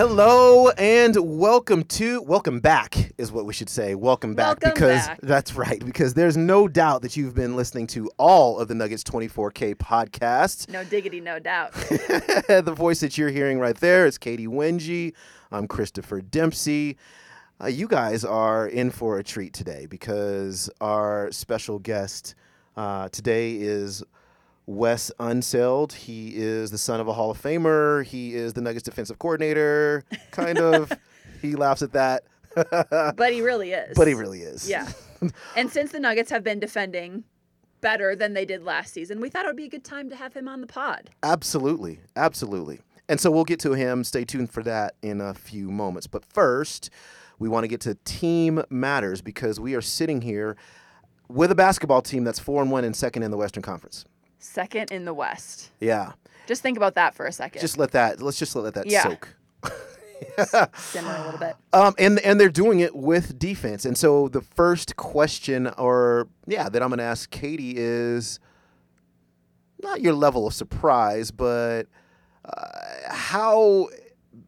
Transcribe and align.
Hello 0.00 0.70
and 0.78 1.14
welcome 1.14 1.84
to 1.84 2.22
welcome 2.22 2.58
back 2.58 3.12
is 3.18 3.30
what 3.30 3.44
we 3.44 3.52
should 3.52 3.68
say. 3.68 3.94
Welcome 3.94 4.34
back 4.34 4.62
Welcome 4.62 4.70
because 4.70 5.06
back. 5.06 5.20
that's 5.22 5.54
right 5.54 5.84
because 5.84 6.14
there's 6.14 6.38
no 6.38 6.68
doubt 6.68 7.02
that 7.02 7.18
you've 7.18 7.34
been 7.34 7.54
listening 7.54 7.86
to 7.88 8.10
all 8.16 8.58
of 8.58 8.68
the 8.68 8.74
Nuggets 8.74 9.04
24K 9.04 9.74
podcasts. 9.74 10.70
No 10.70 10.84
diggity, 10.84 11.20
no 11.20 11.38
doubt. 11.38 11.72
the 11.74 12.74
voice 12.74 13.00
that 13.00 13.18
you're 13.18 13.28
hearing 13.28 13.58
right 13.58 13.76
there 13.76 14.06
is 14.06 14.16
Katy 14.16 14.46
Winge. 14.46 15.12
I'm 15.52 15.68
Christopher 15.68 16.22
Dempsey. 16.22 16.96
Uh, 17.62 17.66
you 17.66 17.86
guys 17.86 18.24
are 18.24 18.66
in 18.66 18.90
for 18.90 19.18
a 19.18 19.22
treat 19.22 19.52
today 19.52 19.84
because 19.84 20.70
our 20.80 21.30
special 21.30 21.78
guest 21.78 22.34
uh, 22.74 23.10
today 23.10 23.56
is 23.56 24.02
Wes 24.70 25.10
Unseld. 25.18 25.92
He 25.92 26.32
is 26.36 26.70
the 26.70 26.78
son 26.78 27.00
of 27.00 27.08
a 27.08 27.12
Hall 27.12 27.32
of 27.32 27.42
Famer. 27.42 28.04
He 28.04 28.34
is 28.36 28.52
the 28.52 28.60
Nuggets 28.60 28.84
defensive 28.84 29.18
coordinator, 29.18 30.04
kind 30.30 30.58
of. 30.58 30.92
he 31.42 31.56
laughs 31.56 31.82
at 31.82 31.92
that, 31.92 32.22
But 33.16 33.32
he 33.32 33.42
really 33.42 33.72
is. 33.72 33.96
but 33.96 34.06
he 34.06 34.14
really 34.14 34.42
is. 34.42 34.70
Yeah. 34.70 34.88
and 35.56 35.70
since 35.70 35.90
the 35.90 35.98
Nuggets 35.98 36.30
have 36.30 36.44
been 36.44 36.60
defending 36.60 37.24
better 37.80 38.14
than 38.14 38.34
they 38.34 38.44
did 38.44 38.62
last 38.62 38.94
season, 38.94 39.20
we 39.20 39.28
thought 39.28 39.44
it 39.44 39.48
would 39.48 39.56
be 39.56 39.64
a 39.64 39.68
good 39.68 39.82
time 39.82 40.08
to 40.08 40.14
have 40.14 40.34
him 40.34 40.46
on 40.46 40.60
the 40.60 40.68
pod. 40.68 41.10
Absolutely. 41.24 41.98
Absolutely. 42.14 42.80
And 43.08 43.18
so 43.20 43.28
we'll 43.32 43.44
get 43.44 43.58
to 43.60 43.72
him. 43.72 44.04
Stay 44.04 44.24
tuned 44.24 44.52
for 44.52 44.62
that 44.62 44.94
in 45.02 45.20
a 45.20 45.34
few 45.34 45.72
moments. 45.72 46.06
But 46.06 46.24
first, 46.24 46.90
we 47.40 47.48
want 47.48 47.64
to 47.64 47.68
get 47.68 47.80
to 47.82 47.96
team 48.04 48.62
matters 48.70 49.20
because 49.20 49.58
we 49.58 49.74
are 49.74 49.80
sitting 49.82 50.20
here 50.20 50.56
with 51.28 51.50
a 51.50 51.56
basketball 51.56 52.02
team 52.02 52.22
that's 52.22 52.38
4 52.38 52.62
and 52.62 52.70
1 52.70 52.84
and 52.84 52.94
second 52.94 53.24
in 53.24 53.32
the 53.32 53.36
Western 53.36 53.64
Conference. 53.64 54.04
Second 54.40 54.90
in 54.90 55.04
the 55.04 55.14
West. 55.14 55.70
Yeah. 55.80 56.12
Just 56.46 56.62
think 56.62 56.76
about 56.76 56.94
that 56.96 57.14
for 57.14 57.26
a 57.26 57.32
second. 57.32 57.60
Just 57.60 57.78
let 57.78 57.92
that 57.92 58.20
let's 58.20 58.38
just 58.38 58.56
let 58.56 58.74
that 58.74 58.86
Yeah. 58.86 59.02
soak. 59.04 59.36
simmer 60.76 61.14
a 61.16 61.24
little 61.24 61.38
bit. 61.38 61.54
Um, 61.72 61.94
and 61.98 62.18
and 62.20 62.40
they're 62.40 62.48
doing 62.48 62.80
it 62.80 62.94
with 62.96 63.38
defense. 63.38 63.84
And 63.84 63.96
so 63.96 64.28
the 64.28 64.40
first 64.40 64.96
question, 64.96 65.68
or 65.78 66.28
yeah, 66.46 66.68
that 66.68 66.82
I'm 66.82 66.88
going 66.88 66.98
to 66.98 67.04
ask 67.04 67.30
Katy 67.30 67.74
is 67.76 68.38
not 69.82 70.00
your 70.00 70.14
level 70.14 70.46
of 70.46 70.54
surprise, 70.54 71.30
but 71.30 71.84
uh, 72.44 72.66
how 73.08 73.88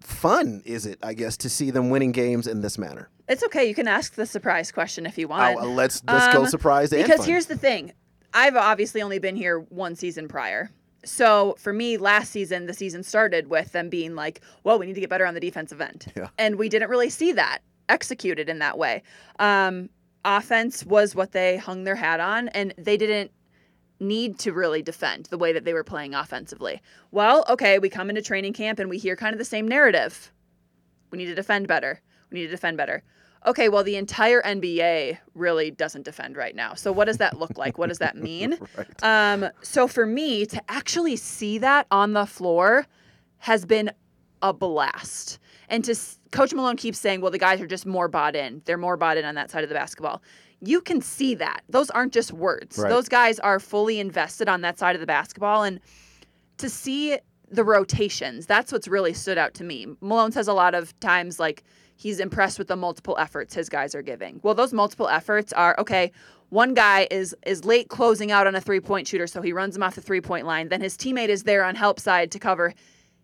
fun 0.01 0.63
is 0.65 0.87
it, 0.87 0.99
I 1.03 1.15
guess, 1.15 1.37
to 1.39 1.49
see 1.49 1.71
them 1.71 1.91
winning 1.91 2.13
games 2.13 2.47
in 2.47 2.61
this 2.61 2.77
manner? 2.79 3.09
It's 3.29 3.43
okay. 3.45 3.67
You 3.67 3.75
can 3.75 3.89
ask 3.89 4.15
the 4.15 4.27
surprise 4.27 4.73
question 4.73 5.07
if 5.07 5.17
you 5.17 5.29
want. 5.29 5.57
Oh, 5.59 5.67
let's 5.73 6.03
let's 6.07 6.33
go 6.35 6.43
Um, 6.43 6.49
surprised 6.49 6.93
and 6.93 7.03
because 7.05 7.25
here's 7.25 7.47
the 7.47 7.57
thing 7.57 7.93
I've 8.35 8.57
obviously 8.57 9.03
only 9.03 9.19
been 9.19 9.37
here 9.37 9.61
one 9.61 9.95
season 9.95 10.29
prior. 10.29 10.71
So 11.05 11.57
for 11.59 11.73
me, 11.73 11.97
last 11.97 12.31
season, 12.31 12.67
the 12.67 12.75
season 12.75 13.03
started 13.03 13.49
with 13.49 13.73
them 13.73 13.89
being 13.89 14.15
like, 14.15 14.41
well, 14.63 14.79
we 14.79 14.87
need 14.87 14.95
to 14.95 15.01
get 15.01 15.11
better 15.11 15.27
on 15.27 15.35
the 15.35 15.41
defensive 15.41 15.81
end. 15.81 16.07
Yeah. 16.17 16.29
And 16.39 16.57
we 16.57 16.69
didn't 16.69 16.91
really 16.91 17.11
see 17.11 17.33
that 17.33 17.59
executed 17.89 18.49
in 18.49 18.61
that 18.61 18.79
way. 18.79 19.03
Um, 19.39 19.91
offense 20.25 20.85
was 20.85 21.15
what 21.15 21.33
they 21.33 21.57
hung 21.57 21.85
their 21.85 21.97
hat 21.97 22.21
on, 22.21 22.49
and 22.49 22.73
they 22.79 22.97
didn't 22.97 23.33
need 23.99 24.39
to 24.41 24.53
really 24.53 24.83
defend 24.83 25.27
the 25.27 25.39
way 25.39 25.53
that 25.53 25.65
they 25.65 25.75
were 25.75 25.85
playing 25.85 26.15
offensively. 26.15 26.81
Well, 27.11 27.45
okay, 27.49 27.79
we 27.79 27.89
come 27.89 28.09
into 28.09 28.23
training 28.23 28.53
camp 28.53 28.79
and 28.79 28.91
we 28.91 28.99
hear 28.99 29.17
kind 29.17 29.33
of 29.33 29.39
the 29.39 29.45
same 29.45 29.67
narrative. 29.69 30.33
We 31.11 31.19
need 31.19 31.27
to 31.27 31.35
defend 31.35 31.69
better. 31.69 32.01
We 32.31 32.41
need 32.41 32.47
to 32.47 32.51
defend 32.51 32.77
better. 32.77 33.03
Okay, 33.45 33.69
well, 33.69 33.83
the 33.83 33.97
entire 33.97 34.41
NBA 34.43 35.19
really 35.35 35.71
doesn't 35.71 36.05
defend 36.05 36.37
right 36.37 36.55
now. 36.55 36.75
So, 36.75 36.93
what 36.93 37.07
does 37.07 37.19
that 37.19 37.39
look 37.39 37.59
like? 37.59 37.77
What 37.77 37.89
does 37.89 37.99
that 37.99 38.17
mean? 38.17 38.59
Right. 38.77 39.03
Um, 39.03 39.51
so, 39.61 39.87
for 39.87 40.07
me 40.07 40.47
to 40.47 40.63
actually 40.71 41.17
see 41.17 41.59
that 41.59 41.87
on 41.91 42.13
the 42.13 42.25
floor 42.25 42.87
has 43.39 43.67
been 43.67 43.91
a 44.41 44.53
blast. 44.53 45.39
And 45.69 45.85
to 45.85 45.97
Coach 46.31 46.53
Malone 46.55 46.77
keeps 46.77 46.99
saying, 46.99 47.21
well, 47.21 47.31
the 47.31 47.39
guys 47.39 47.61
are 47.61 47.67
just 47.67 47.87
more 47.87 48.09
bought 48.09 48.37
in. 48.37 48.63
They're 48.65 48.79
more 48.79 48.97
bought 48.97 49.17
in 49.17 49.25
on 49.25 49.35
that 49.35 49.51
side 49.51 49.63
of 49.63 49.69
the 49.69 49.75
basketball. 49.75 50.23
You 50.61 50.81
can 50.81 51.01
see 51.01 51.35
that. 51.37 51.63
Those 51.69 51.91
aren't 51.91 52.13
just 52.13 52.33
words. 52.33 52.79
Right. 52.79 52.89
Those 52.89 53.09
guys 53.09 53.39
are 53.41 53.59
fully 53.59 53.99
invested 53.99 54.49
on 54.49 54.61
that 54.61 54.79
side 54.79 54.95
of 54.95 55.01
the 55.01 55.07
basketball. 55.07 55.65
And 55.65 55.81
to 56.59 56.69
see 56.69 57.19
the 57.51 57.65
rotations, 57.65 58.47
that's 58.47 58.73
what's 58.73 58.89
really 58.89 59.13
stood 59.13 59.39
out 59.39 59.55
to 59.55 59.65
me. 59.65 59.87
Malone 60.01 60.33
says 60.33 60.49
a 60.49 60.55
lot 60.55 60.75
of 60.75 60.99
times, 61.01 61.41
like, 61.41 61.65
he's 62.03 62.19
impressed 62.19 62.59
with 62.59 62.69
the 62.69 62.77
multiple 62.77 63.17
efforts 63.19 63.55
his 63.55 63.69
guys 63.69 63.95
are 63.95 64.03
giving. 64.03 64.41
Well, 64.43 64.55
those 64.55 64.73
multiple 64.73 65.09
efforts 65.09 65.53
are 65.53 65.77
okay. 65.79 66.11
One 66.49 66.75
guy 66.75 67.07
is 67.11 67.35
is 67.47 67.65
late 67.65 67.89
closing 67.89 68.33
out 68.33 68.47
on 68.47 68.55
a 68.55 68.61
three 68.61 68.81
point 68.81 69.07
shooter, 69.07 69.27
so 69.27 69.41
he 69.41 69.53
runs 69.53 69.77
him 69.77 69.83
off 69.83 69.95
the 69.95 70.01
three 70.01 70.21
point 70.21 70.47
line. 70.47 70.69
Then 70.69 70.81
his 70.81 70.97
teammate 70.97 71.29
is 71.29 71.45
there 71.45 71.65
on 71.65 71.77
help 71.77 72.01
side 72.01 72.31
to 72.33 72.39
cover 72.39 72.75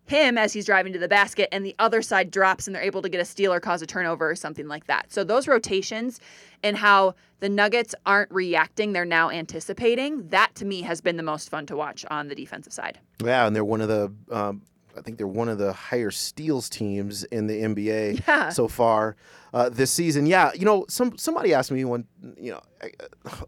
him 0.07 0.39
as 0.39 0.55
he's 0.55 0.65
driving 0.65 0.93
to 0.95 0.99
the 0.99 1.09
basket, 1.09 1.49
and 1.53 1.67
the 1.67 1.75
other 1.79 2.01
side 2.01 2.31
drops 2.31 2.67
and 2.67 2.75
they're 2.75 2.83
able 2.83 3.03
to 3.03 3.09
get 3.09 3.21
a 3.21 3.25
steal 3.25 3.53
or 3.53 3.61
cause 3.61 3.83
a 3.83 3.87
turnover 3.87 4.31
or 4.31 4.35
something 4.35 4.67
like 4.67 4.87
that. 4.87 5.13
So 5.13 5.23
those 5.25 5.47
rotations 5.47 6.21
and 6.63 6.77
how 6.77 7.15
the 7.41 7.49
Nuggets 7.49 7.95
aren't 8.07 8.31
reacting, 8.31 8.93
they're 8.93 9.05
now 9.05 9.29
anticipating. 9.31 10.27
That 10.29 10.55
to 10.55 10.65
me 10.65 10.83
has 10.83 11.01
been 11.01 11.17
the 11.17 11.23
most 11.23 11.51
fun 11.51 11.67
to 11.67 11.77
watch 11.77 12.07
on 12.11 12.29
the 12.29 12.35
defensive 12.35 12.73
side. 12.73 12.99
Yeah, 13.23 13.47
and 13.47 13.55
they're 13.55 13.65
one 13.65 13.83
of 13.83 13.89
the 13.89 14.13
um, 14.35 14.63
I 14.99 15.03
think 15.03 15.19
they're 15.19 15.27
one 15.27 15.49
of 15.49 15.59
the 15.59 15.73
higher 15.73 16.11
steals 16.11 16.69
teams 16.69 17.25
in 17.25 17.47
the 17.47 17.63
NBA 17.63 18.23
Yeah. 18.29 18.49
so 18.51 18.69
far 18.69 19.17
uh, 19.55 19.69
this 19.69 19.91
season. 19.91 20.27
Yeah, 20.27 20.53
you 20.55 20.65
know, 20.65 20.85
some 20.89 21.17
somebody 21.17 21.55
asked 21.55 21.71
me 21.71 21.85
one, 21.85 22.07
you 22.39 22.53
know, 22.53 22.61
uh, 22.83 22.89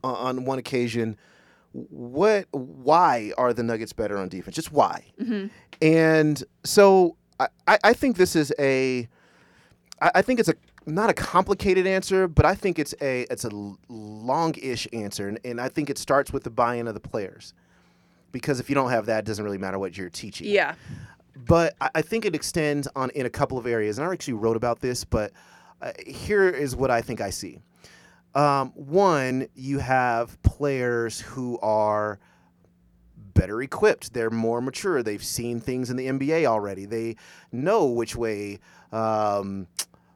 on 0.07 0.45
one 0.45 0.59
occasion, 0.59 1.17
what, 1.73 2.47
why 2.53 3.33
are 3.39 3.53
the 3.53 3.63
Nuggets 3.63 3.93
better 3.93 4.17
on 4.19 4.29
defense? 4.29 4.57
Just 4.57 4.73
why? 4.73 5.05
And 5.83 6.43
so 6.65 7.17
I, 7.39 7.49
I 7.67 7.79
I 7.85 7.93
think 7.93 8.17
this 8.17 8.35
is 8.37 8.53
a, 8.59 9.09
I, 10.01 10.11
I 10.17 10.23
think 10.23 10.41
it's 10.41 10.49
a 10.49 10.55
not 10.87 11.11
a 11.11 11.15
complicated 11.15 11.87
answer, 11.87 12.27
but 12.27 12.45
I 12.47 12.55
think 12.55 12.79
it's 12.79 12.95
a 13.01 13.23
it's 13.31 13.45
a 13.45 13.51
long-ish 13.89 14.89
answer, 14.93 15.29
and, 15.29 15.39
and 15.45 15.61
I 15.61 15.69
think 15.69 15.91
it 15.91 15.99
starts 15.99 16.33
with 16.33 16.45
the 16.45 16.51
buy-in 16.51 16.89
of 16.89 16.95
the 16.95 17.01
players, 17.01 17.55
because 18.33 18.61
if 18.61 18.69
you 18.69 18.75
don't 18.75 18.91
have 18.91 19.07
that, 19.07 19.21
it 19.21 19.25
doesn't 19.27 19.45
really 19.45 19.59
matter 19.59 19.79
what 19.79 19.97
you're 19.97 20.11
teaching 20.11 20.49
Yeah. 20.49 20.75
But 21.47 21.75
I, 21.81 21.91
I 21.97 22.03
think 22.03 22.25
it 22.25 22.35
extends 22.35 22.89
on 22.97 23.11
in 23.11 23.27
a 23.27 23.31
couple 23.31 23.59
of 23.59 23.67
areas. 23.67 23.99
And 23.99 24.07
I 24.07 24.13
actually 24.13 24.35
wrote 24.35 24.57
about 24.57 24.81
this, 24.81 25.05
but 25.05 25.33
uh, 25.83 25.93
here 26.07 26.49
is 26.49 26.77
what 26.77 26.91
I 26.91 27.01
think 27.03 27.21
I 27.21 27.31
see. 27.31 27.59
Um, 28.35 28.71
one, 28.75 29.49
you 29.55 29.79
have 29.79 30.41
players 30.43 31.21
who 31.21 31.59
are 31.61 32.21
better 33.35 33.63
equipped. 33.63 34.13
They're 34.13 34.31
more 34.31 34.61
mature. 34.61 35.03
They've 35.03 35.23
seen 35.25 35.61
things 35.61 35.91
in 35.91 35.97
the 35.97 36.07
NBA 36.07 36.47
already. 36.47 36.85
They 36.85 37.17
know 37.53 37.87
which 37.87 38.15
way. 38.15 38.61
Um, 38.93 39.67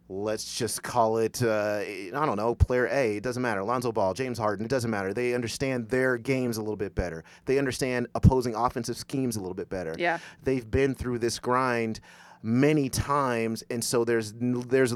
let's 0.09 0.57
just 0.59 0.83
call 0.83 1.19
it. 1.19 1.43
Uh, 1.43 1.81
I 1.81 2.11
don't 2.13 2.37
know. 2.37 2.55
Player 2.55 2.87
A. 2.91 3.17
It 3.17 3.23
doesn't 3.23 3.43
matter. 3.43 3.63
Lonzo 3.65 3.91
Ball, 3.93 4.15
James 4.15 4.39
Harden. 4.39 4.65
It 4.65 4.69
doesn't 4.69 4.91
matter. 4.91 5.13
They 5.15 5.35
understand 5.35 5.89
their 5.89 6.17
games 6.19 6.57
a 6.57 6.61
little 6.61 6.77
bit 6.77 6.95
better. 6.95 7.25
They 7.47 7.59
understand 7.59 8.09
opposing 8.15 8.55
offensive 8.55 8.97
schemes 8.97 9.37
a 9.37 9.41
little 9.41 9.55
bit 9.55 9.69
better 9.69 9.95
Yeah. 9.99 10.19
they've 10.43 10.71
been 10.71 10.95
through 10.95 11.19
this 11.21 11.39
grind 11.39 12.01
many 12.43 12.89
times, 12.91 13.65
and 13.71 13.83
so 13.83 14.05
there's 14.05 14.35
there's 14.39 14.95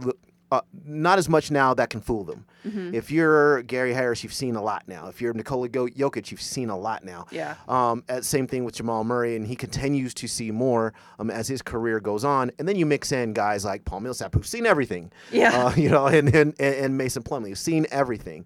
uh, 0.51 0.61
not 0.85 1.19
as 1.19 1.29
much 1.29 1.51
now 1.51 1.75
that 1.75 1.91
can 1.91 2.01
fool 2.01 2.25
them. 2.25 2.45
If 2.93 3.11
you're 3.11 3.63
Gary 3.63 3.95
Harris, 3.95 4.23
you've 4.23 4.35
seen 4.35 4.55
a 4.55 4.63
lot 4.63 4.87
now. 4.87 5.09
If 5.09 5.23
you're 5.23 5.33
Nikola 5.33 5.71
Jokic, 5.71 6.31
you've 6.31 6.43
seen 6.43 6.69
a 6.69 6.77
lot 6.77 7.03
now. 7.03 7.25
Yeah. 7.31 7.55
Um, 7.67 8.05
uh, 8.11 8.21
same 8.21 8.47
thing 8.47 8.65
with 8.65 8.75
Jamal 8.75 9.05
Murray, 9.05 9.37
and 9.37 9.47
he 9.47 9.57
continues 9.57 10.13
to 10.15 10.29
see 10.29 10.51
more 10.51 10.93
um, 11.19 11.31
as 11.31 11.49
his 11.49 11.63
career 11.63 11.99
goes 11.99 12.25
on. 12.25 12.51
And 12.59 12.69
then 12.69 12.77
you 12.77 12.85
mix 12.85 13.11
in 13.11 13.33
guys 13.33 13.65
like 13.65 13.87
Paul 13.87 14.01
Millsap, 14.01 14.35
who've 14.35 14.47
seen 14.47 14.67
everything. 14.67 15.11
Yeah. 15.33 15.65
Uh, 15.67 15.75
you 15.77 15.89
know, 15.89 16.09
and, 16.09 16.29
and 16.35 16.55
and 16.59 16.75
and 16.75 16.99
Mason 16.99 17.23
Plumlee, 17.23 17.49
who've 17.49 17.59
seen 17.59 17.87
everything. 17.91 18.45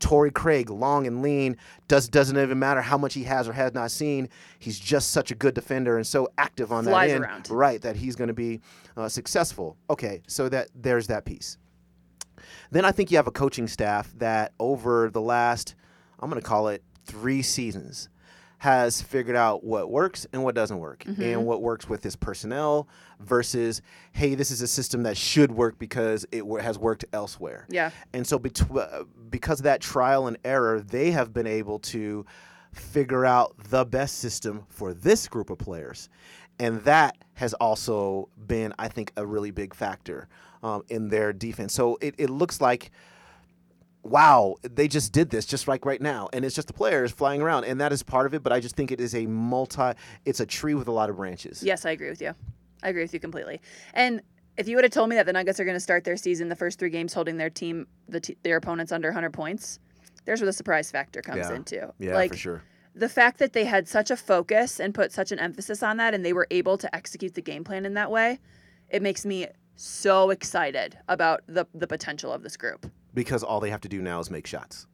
Torrey 0.00 0.30
Craig, 0.30 0.70
long 0.70 1.08
and 1.08 1.22
lean, 1.22 1.56
does 1.88 2.08
doesn't 2.08 2.38
even 2.38 2.58
matter 2.58 2.80
how 2.80 2.96
much 2.96 3.14
he 3.14 3.24
has 3.24 3.48
or 3.48 3.52
has 3.52 3.74
not 3.74 3.90
seen. 3.90 4.28
He's 4.60 4.78
just 4.78 5.10
such 5.10 5.32
a 5.32 5.34
good 5.34 5.54
defender 5.54 5.96
and 5.96 6.06
so 6.06 6.28
active 6.38 6.70
on 6.70 6.84
Flies 6.84 7.10
that 7.10 7.14
end, 7.16 7.24
around. 7.24 7.50
right? 7.50 7.82
That 7.82 7.96
he's 7.96 8.14
going 8.14 8.28
to 8.28 8.34
be 8.34 8.60
uh, 8.98 9.08
successful. 9.08 9.76
Okay, 9.88 10.22
so 10.26 10.48
that 10.48 10.68
there's 10.74 11.06
that 11.06 11.24
piece. 11.24 11.56
Then 12.70 12.84
I 12.84 12.92
think 12.92 13.10
you 13.10 13.16
have 13.16 13.26
a 13.26 13.32
coaching 13.32 13.66
staff 13.66 14.12
that 14.18 14.52
over 14.58 15.08
the 15.10 15.20
last, 15.20 15.74
I'm 16.20 16.28
going 16.28 16.40
to 16.40 16.46
call 16.46 16.68
it 16.68 16.82
three 17.04 17.42
seasons, 17.42 18.08
has 18.58 19.00
figured 19.00 19.36
out 19.36 19.62
what 19.62 19.88
works 19.90 20.26
and 20.32 20.42
what 20.42 20.54
doesn't 20.54 20.78
work, 20.78 21.04
and 21.06 21.46
what 21.46 21.62
works 21.62 21.88
with 21.88 22.02
his 22.02 22.16
personnel 22.16 22.88
versus, 23.20 23.80
hey, 24.12 24.34
this 24.34 24.50
is 24.50 24.60
a 24.62 24.66
system 24.66 25.04
that 25.04 25.16
should 25.16 25.52
work 25.52 25.78
because 25.78 26.26
it 26.32 26.44
wo- 26.44 26.60
has 26.60 26.76
worked 26.76 27.04
elsewhere. 27.12 27.66
Yeah. 27.70 27.90
And 28.12 28.26
so, 28.26 28.38
betw- 28.38 29.06
because 29.30 29.60
of 29.60 29.64
that 29.64 29.80
trial 29.80 30.26
and 30.26 30.36
error, 30.44 30.80
they 30.80 31.12
have 31.12 31.32
been 31.32 31.46
able 31.46 31.78
to 31.80 32.26
figure 32.72 33.24
out 33.24 33.54
the 33.70 33.84
best 33.84 34.18
system 34.18 34.64
for 34.68 34.92
this 34.92 35.28
group 35.28 35.50
of 35.50 35.58
players. 35.58 36.08
And 36.58 36.80
that 36.82 37.16
has 37.34 37.54
also 37.54 38.28
been, 38.36 38.74
I 38.78 38.88
think, 38.88 39.12
a 39.16 39.24
really 39.24 39.50
big 39.50 39.74
factor 39.74 40.28
um, 40.62 40.82
in 40.88 41.08
their 41.08 41.32
defense. 41.32 41.72
So 41.72 41.98
it, 42.00 42.14
it 42.18 42.30
looks 42.30 42.60
like, 42.60 42.90
wow, 44.02 44.56
they 44.62 44.88
just 44.88 45.12
did 45.12 45.30
this 45.30 45.46
just 45.46 45.68
like 45.68 45.84
right 45.84 46.00
now. 46.00 46.28
And 46.32 46.44
it's 46.44 46.54
just 46.54 46.66
the 46.68 46.74
players 46.74 47.12
flying 47.12 47.42
around. 47.42 47.64
And 47.64 47.80
that 47.80 47.92
is 47.92 48.02
part 48.02 48.26
of 48.26 48.34
it. 48.34 48.42
But 48.42 48.52
I 48.52 48.60
just 48.60 48.74
think 48.76 48.90
it 48.90 49.00
is 49.00 49.14
a 49.14 49.26
multi, 49.26 49.92
it's 50.24 50.40
a 50.40 50.46
tree 50.46 50.74
with 50.74 50.88
a 50.88 50.92
lot 50.92 51.10
of 51.10 51.16
branches. 51.16 51.62
Yes, 51.62 51.84
I 51.84 51.90
agree 51.90 52.10
with 52.10 52.20
you. 52.20 52.34
I 52.82 52.88
agree 52.88 53.02
with 53.02 53.14
you 53.14 53.20
completely. 53.20 53.60
And 53.94 54.22
if 54.56 54.66
you 54.66 54.76
would 54.76 54.84
have 54.84 54.92
told 54.92 55.08
me 55.08 55.16
that 55.16 55.26
the 55.26 55.32
Nuggets 55.32 55.60
are 55.60 55.64
going 55.64 55.76
to 55.76 55.80
start 55.80 56.04
their 56.04 56.16
season 56.16 56.48
the 56.48 56.56
first 56.56 56.78
three 56.78 56.90
games 56.90 57.12
holding 57.12 57.36
their 57.36 57.50
team 57.50 57.86
the 58.08 58.20
t- 58.20 58.36
their 58.42 58.56
opponents 58.56 58.90
under 58.92 59.08
100 59.08 59.32
points, 59.32 59.78
there's 60.24 60.40
where 60.40 60.46
the 60.46 60.52
surprise 60.52 60.90
factor 60.90 61.22
comes 61.22 61.48
Yeah. 61.48 61.54
into. 61.54 61.92
Yeah, 61.98 62.14
like 62.14 62.32
for 62.32 62.36
sure. 62.36 62.62
The 62.94 63.08
fact 63.08 63.38
that 63.38 63.52
they 63.52 63.64
had 63.64 63.88
such 63.88 64.10
a 64.10 64.16
focus 64.16 64.80
and 64.80 64.94
put 64.94 65.12
such 65.12 65.32
an 65.32 65.38
emphasis 65.38 65.82
on 65.82 65.96
that 65.98 66.14
and 66.14 66.24
they 66.24 66.32
were 66.32 66.46
able 66.50 66.76
to 66.78 66.94
execute 66.94 67.34
the 67.34 67.42
game 67.42 67.64
plan 67.64 67.86
in 67.86 67.94
that 67.94 68.10
way, 68.10 68.38
it 68.88 69.02
makes 69.02 69.24
me 69.24 69.46
so 69.76 70.30
excited 70.30 70.98
about 71.08 71.42
the 71.46 71.66
the 71.72 71.86
potential 71.86 72.32
of 72.32 72.42
this 72.42 72.56
group. 72.56 72.90
Because 73.14 73.42
all 73.42 73.60
they 73.60 73.70
have 73.70 73.80
to 73.82 73.88
do 73.88 74.02
now 74.02 74.18
is 74.18 74.30
make 74.30 74.46
shots. 74.46 74.86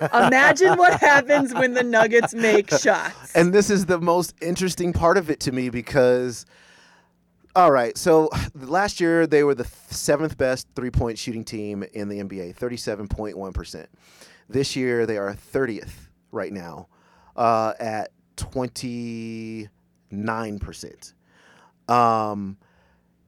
Imagine 0.14 0.76
what 0.76 1.00
happens 1.00 1.52
when 1.54 1.74
the 1.74 1.82
Nuggets 1.82 2.34
make 2.34 2.70
shots. 2.70 3.34
And 3.34 3.52
this 3.52 3.70
is 3.70 3.86
the 3.86 3.98
most 3.98 4.34
interesting 4.40 4.92
part 4.92 5.16
of 5.16 5.30
it 5.30 5.40
to 5.40 5.52
me 5.52 5.70
because, 5.70 6.46
all 7.56 7.70
right, 7.70 7.96
so 7.96 8.30
last 8.54 9.00
year 9.00 9.26
they 9.26 9.42
were 9.42 9.54
the 9.54 9.64
seventh 9.90 10.38
best 10.38 10.68
three 10.76 10.90
point 10.90 11.18
shooting 11.18 11.44
team 11.44 11.82
in 11.94 12.08
the 12.08 12.20
NBA, 12.20 12.56
37.1%. 12.56 13.86
This 14.48 14.76
year 14.76 15.06
they 15.06 15.18
are 15.18 15.34
30th 15.34 15.92
right 16.30 16.52
now 16.52 16.88
uh, 17.36 17.74
at 17.78 18.10
29%. 18.36 21.12
Um, 21.88 22.56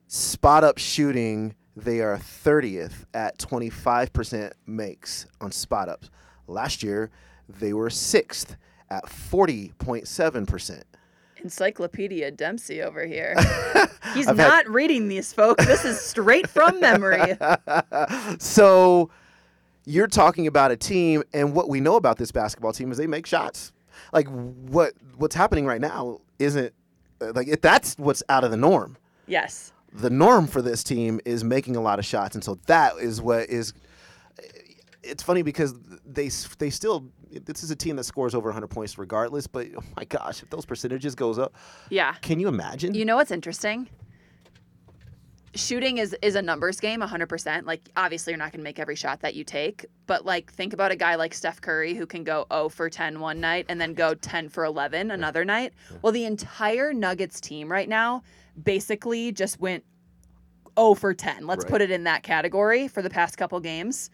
spot 0.07 0.65
up 0.65 0.79
shooting, 0.79 1.55
they 1.77 2.01
are 2.01 2.17
30th 2.19 3.05
at 3.13 3.39
25% 3.39 4.53
makes 4.67 5.27
on 5.41 5.53
spot 5.53 5.89
ups. 5.89 6.11
Last 6.47 6.83
year, 6.83 7.11
they 7.49 7.73
were 7.73 7.91
sixth 7.91 8.57
at 8.91 9.05
40.7%. 9.07 10.83
Encyclopedia 11.43 12.31
Dempsey 12.31 12.83
over 12.83 13.05
here. 13.07 13.35
He's 14.15 14.29
I've 14.29 14.39
had- 14.39 14.49
not 14.49 14.69
reading 14.69 15.09
these, 15.09 15.33
folks. 15.33 15.67
This 15.67 15.85
is 15.85 16.01
straight 16.01 16.49
from 16.49 16.81
memory. 16.81 17.37
so 18.39 19.11
you're 19.85 20.07
talking 20.07 20.47
about 20.47 20.71
a 20.71 20.77
team, 20.77 21.23
and 21.35 21.55
what 21.55 21.69
we 21.69 21.81
know 21.81 21.97
about 21.97 22.17
this 22.17 22.33
basketball 22.33 22.73
team 22.73 22.91
is 22.93 22.99
they 22.99 23.07
make 23.07 23.27
shots. 23.27 23.73
Like 24.13 24.29
what 24.29 24.93
what's 25.17 25.35
happening 25.35 25.67
right 25.67 25.81
now 25.81 26.21
isn't 26.39 26.73
uh, 27.21 27.33
like 27.35 27.49
if 27.49 27.61
that's 27.61 27.95
what's 27.99 28.23
out 28.29 28.45
of 28.45 28.51
the 28.51 28.57
norm. 28.57 28.97
Yes. 29.27 29.73
The 29.93 30.11
norm 30.11 30.47
for 30.49 30.61
this 30.61 30.83
team 30.83 31.21
is 31.25 31.45
making 31.45 31.77
a 31.77 31.81
lot 31.81 31.99
of 31.99 32.05
shots, 32.05 32.35
and 32.35 32.43
so 32.43 32.59
that 32.67 32.97
is 32.99 33.23
what 33.23 33.49
is. 33.49 33.73
It's 35.03 35.23
funny 35.23 35.43
because 35.43 35.75
they 36.07 36.31
they 36.59 36.71
still 36.71 37.07
this 37.31 37.63
is 37.63 37.71
a 37.71 37.77
team 37.77 37.97
that 37.97 38.05
scores 38.05 38.35
over 38.35 38.49
100 38.49 38.69
points 38.69 38.97
regardless. 38.97 39.47
But 39.47 39.69
oh 39.77 39.83
my 39.97 40.05
gosh, 40.05 40.43
if 40.43 40.51
those 40.51 40.65
percentages 40.65 41.15
goes 41.15 41.39
up, 41.39 41.55
Yeah. 41.91 42.15
can 42.23 42.41
you 42.41 42.49
imagine? 42.49 42.95
You 42.95 43.05
know 43.05 43.17
what's 43.17 43.31
interesting? 43.31 43.89
Shooting 45.55 45.99
is 45.99 46.17
is 46.21 46.35
a 46.35 46.43
numbers 46.43 46.81
game, 46.81 47.01
100%. 47.01 47.65
Like 47.65 47.89
obviously 47.97 48.33
you're 48.33 48.39
not 48.39 48.51
going 48.51 48.61
to 48.61 48.65
make 48.65 48.79
every 48.79 48.97
shot 48.97 49.21
that 49.21 49.35
you 49.35 49.45
take, 49.45 49.87
but 50.07 50.25
like 50.25 50.53
think 50.53 50.73
about 50.73 50.91
a 50.91 50.97
guy 50.97 51.15
like 51.15 51.33
Steph 51.33 51.61
Curry 51.61 51.95
who 51.95 52.07
can 52.07 52.25
go 52.25 52.47
0 52.53 52.71
for 52.71 52.91
10 52.91 53.21
one 53.21 53.41
night 53.41 53.67
and 53.69 53.81
then 53.81 53.95
go 53.95 54.15
10 54.15 54.49
for 54.49 54.65
11 54.65 55.13
another 55.13 55.45
night. 55.45 55.73
Well, 56.03 56.13
the 56.13 56.25
entire 56.25 56.93
Nuggets 56.93 57.41
team 57.41 57.71
right 57.71 57.89
now 57.89 58.23
basically 58.65 59.31
just 59.31 59.61
went 59.61 59.85
0 60.77 60.95
for 60.95 61.15
10. 61.15 61.47
Let's 61.47 61.65
Right. 61.65 61.71
put 61.71 61.83
it 61.83 61.91
in 61.91 62.03
that 62.05 62.25
category 62.25 62.89
for 62.89 63.01
the 63.01 63.11
past 63.11 63.37
couple 63.39 63.61
games. 63.61 64.11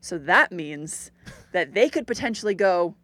So 0.00 0.18
that 0.18 0.50
means 0.52 1.12
that 1.52 1.72
they 1.72 1.88
could 1.88 2.06
potentially 2.06 2.54
go 2.54 2.94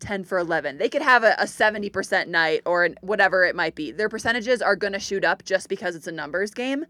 10 0.00 0.24
for 0.24 0.38
11. 0.38 0.78
They 0.78 0.88
could 0.88 1.02
have 1.02 1.24
a, 1.24 1.34
a 1.38 1.44
70% 1.44 2.28
night 2.28 2.62
or 2.66 2.84
an, 2.84 2.96
whatever 3.00 3.44
it 3.44 3.54
might 3.56 3.74
be. 3.74 3.90
Their 3.90 4.08
percentages 4.08 4.62
are 4.62 4.76
going 4.76 4.92
to 4.92 4.98
shoot 4.98 5.24
up 5.24 5.44
just 5.44 5.68
because 5.68 5.94
it's 5.96 6.06
a 6.06 6.12
numbers 6.12 6.52
game. 6.52 6.84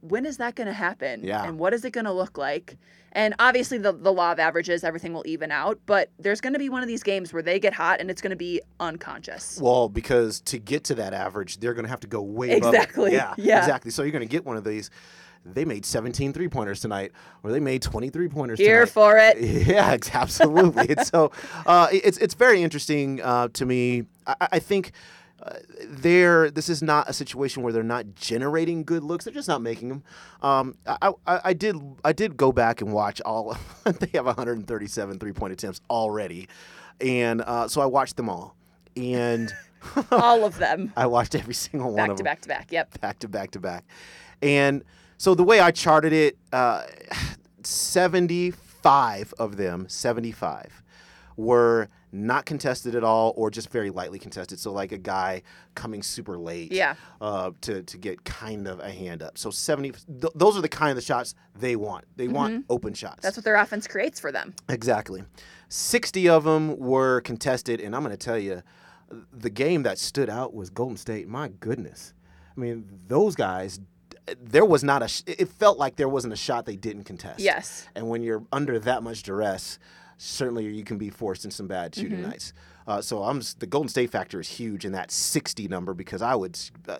When 0.00 0.26
is 0.26 0.36
that 0.36 0.54
going 0.54 0.66
to 0.66 0.72
happen? 0.74 1.24
Yeah. 1.24 1.44
And 1.44 1.58
what 1.58 1.72
is 1.72 1.84
it 1.84 1.92
going 1.92 2.04
to 2.04 2.12
look 2.12 2.36
like? 2.36 2.76
And 3.12 3.34
obviously, 3.38 3.78
the, 3.78 3.92
the 3.92 4.12
law 4.12 4.32
of 4.32 4.38
averages, 4.40 4.82
everything 4.84 5.12
will 5.14 5.22
even 5.24 5.50
out, 5.52 5.78
but 5.86 6.10
there's 6.18 6.40
going 6.40 6.52
to 6.52 6.58
be 6.58 6.68
one 6.68 6.82
of 6.82 6.88
these 6.88 7.02
games 7.04 7.32
where 7.32 7.42
they 7.42 7.60
get 7.60 7.72
hot 7.72 8.00
and 8.00 8.10
it's 8.10 8.20
going 8.20 8.32
to 8.32 8.36
be 8.36 8.60
unconscious. 8.80 9.58
Well, 9.62 9.88
because 9.88 10.40
to 10.42 10.58
get 10.58 10.84
to 10.84 10.96
that 10.96 11.14
average, 11.14 11.58
they're 11.58 11.74
going 11.74 11.84
to 11.84 11.90
have 11.90 12.00
to 12.00 12.08
go 12.08 12.20
way 12.20 12.56
above 12.56 12.74
it. 12.74 12.76
Exactly. 12.76 13.12
Yeah, 13.12 13.34
Yeah. 13.38 13.60
exactly. 13.60 13.92
So 13.92 14.02
you're 14.02 14.10
going 14.12 14.26
to 14.26 14.30
get 14.30 14.44
one 14.44 14.56
of 14.56 14.64
these. 14.64 14.90
They 15.44 15.64
made 15.64 15.84
17 15.84 16.32
three 16.32 16.48
pointers 16.48 16.80
tonight, 16.80 17.12
or 17.42 17.52
they 17.52 17.60
made 17.60 17.82
23 17.82 18.28
pointers 18.28 18.58
tonight. 18.58 18.68
Here 18.68 18.86
tonight. 18.86 18.92
for 18.92 19.18
it. 19.18 19.36
Yeah, 19.66 19.96
absolutely. 20.14 20.94
so 21.04 21.32
uh, 21.66 21.88
it's 21.92 22.18
it's 22.18 22.34
very 22.34 22.62
interesting 22.62 23.20
uh, 23.22 23.48
to 23.54 23.66
me. 23.66 24.04
I, 24.26 24.48
I 24.52 24.58
think 24.58 24.92
uh, 25.42 25.56
they're 25.86 26.50
this 26.50 26.68
is 26.68 26.82
not 26.82 27.08
a 27.10 27.12
situation 27.12 27.62
where 27.62 27.72
they're 27.72 27.82
not 27.82 28.14
generating 28.14 28.84
good 28.84 29.02
looks. 29.02 29.24
They're 29.24 29.34
just 29.34 29.48
not 29.48 29.60
making 29.60 29.88
them. 29.90 30.02
Um, 30.42 30.76
I, 30.86 31.12
I, 31.26 31.40
I 31.44 31.52
did 31.52 31.76
I 32.04 32.12
did 32.12 32.36
go 32.36 32.50
back 32.52 32.80
and 32.80 32.92
watch 32.92 33.20
all. 33.22 33.50
Of 33.50 33.98
they 33.98 34.10
have 34.14 34.26
137 34.26 35.18
three 35.18 35.32
point 35.32 35.52
attempts 35.52 35.80
already, 35.90 36.48
and 37.00 37.42
uh, 37.42 37.68
so 37.68 37.80
I 37.82 37.86
watched 37.86 38.16
them 38.16 38.28
all, 38.30 38.56
and 38.96 39.52
All 40.10 40.44
of 40.44 40.56
them. 40.58 40.92
I 40.96 41.06
watched 41.06 41.34
every 41.34 41.54
single 41.54 41.90
one 41.90 41.96
Back 41.96 42.10
of 42.10 42.16
to 42.16 42.24
back 42.24 42.40
to 42.42 42.48
back. 42.48 42.72
Yep. 42.72 43.00
back 43.00 43.18
to 43.20 43.28
back 43.28 43.50
to 43.52 43.60
back. 43.60 43.84
And 44.42 44.82
so 45.18 45.34
the 45.34 45.44
way 45.44 45.60
I 45.60 45.70
charted 45.70 46.12
it, 46.12 46.36
uh, 46.52 46.82
75 47.62 49.34
of 49.38 49.56
them, 49.56 49.86
75, 49.88 50.82
were 51.36 51.88
not 52.12 52.46
contested 52.46 52.94
at 52.94 53.02
all 53.02 53.32
or 53.36 53.50
just 53.50 53.68
very 53.70 53.90
lightly 53.90 54.20
contested. 54.20 54.58
So 54.60 54.70
like 54.72 54.92
a 54.92 54.98
guy 54.98 55.42
coming 55.74 56.00
super 56.00 56.38
late 56.38 56.70
Yeah. 56.70 56.94
uh, 57.20 57.50
to, 57.62 57.82
to 57.82 57.98
get 57.98 58.24
kind 58.24 58.68
of 58.68 58.78
a 58.78 58.90
hand 58.90 59.20
up. 59.20 59.36
So 59.36 59.50
70, 59.50 59.90
th- 60.20 60.32
those 60.36 60.56
are 60.56 60.60
the 60.60 60.68
kind 60.68 60.90
of 60.90 60.96
the 60.96 61.02
shots 61.02 61.34
they 61.58 61.74
want. 61.74 62.04
They 62.16 62.28
want 62.28 62.66
open 62.70 62.94
shots. 62.94 63.14
Mm-hmm. 63.16 63.20
That's 63.22 63.36
what 63.36 63.44
their 63.44 63.56
offense 63.56 63.88
creates 63.88 64.20
for 64.20 64.30
them. 64.30 64.54
Exactly. 64.68 65.24
60 65.70 66.28
of 66.28 66.44
them 66.44 66.78
were 66.78 67.20
contested, 67.22 67.80
and 67.80 67.96
I'm 67.96 68.02
going 68.04 68.16
to 68.16 68.24
tell 68.24 68.38
you, 68.38 68.62
the 69.32 69.50
game 69.50 69.82
that 69.82 69.98
stood 69.98 70.30
out 70.30 70.54
was 70.54 70.70
Golden 70.70 70.96
State. 70.96 71.26
My 71.26 71.48
goodness. 71.48 72.14
I 72.56 72.60
mean, 72.60 72.88
those 73.08 73.34
guys, 73.34 73.80
there 74.40 74.64
was 74.64 74.82
not 74.84 75.02
a, 75.02 75.08
sh- 75.08 75.22
it 75.26 75.48
felt 75.48 75.78
like 75.78 75.96
there 75.96 76.08
wasn't 76.08 76.32
a 76.32 76.36
shot 76.36 76.64
they 76.66 76.76
didn't 76.76 77.04
contest. 77.04 77.40
Yes. 77.40 77.86
And 77.94 78.08
when 78.08 78.22
you're 78.22 78.42
under 78.52 78.78
that 78.80 79.02
much 79.02 79.22
duress, 79.22 79.78
certainly 80.16 80.66
you 80.66 80.84
can 80.84 80.96
be 80.98 81.10
forced 81.10 81.44
in 81.44 81.50
some 81.50 81.66
bad 81.66 81.94
shooting 81.94 82.18
Mm-hmm. 82.18 82.30
nights. 82.30 82.52
Uh, 82.86 83.00
so 83.00 83.22
I'm 83.22 83.40
just, 83.40 83.60
the 83.60 83.66
Golden 83.66 83.88
State 83.88 84.10
factor 84.10 84.40
is 84.40 84.48
huge 84.48 84.84
in 84.84 84.92
that 84.92 85.10
60 85.10 85.68
number 85.68 85.94
because 85.94 86.22
I 86.22 86.34
would, 86.34 86.58
uh, 86.88 86.98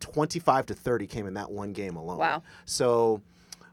25 0.00 0.66
to 0.66 0.74
30 0.74 1.06
came 1.06 1.26
in 1.26 1.34
that 1.34 1.50
one 1.50 1.72
game 1.72 1.96
alone. 1.96 2.18
Wow. 2.18 2.42
So, 2.64 3.22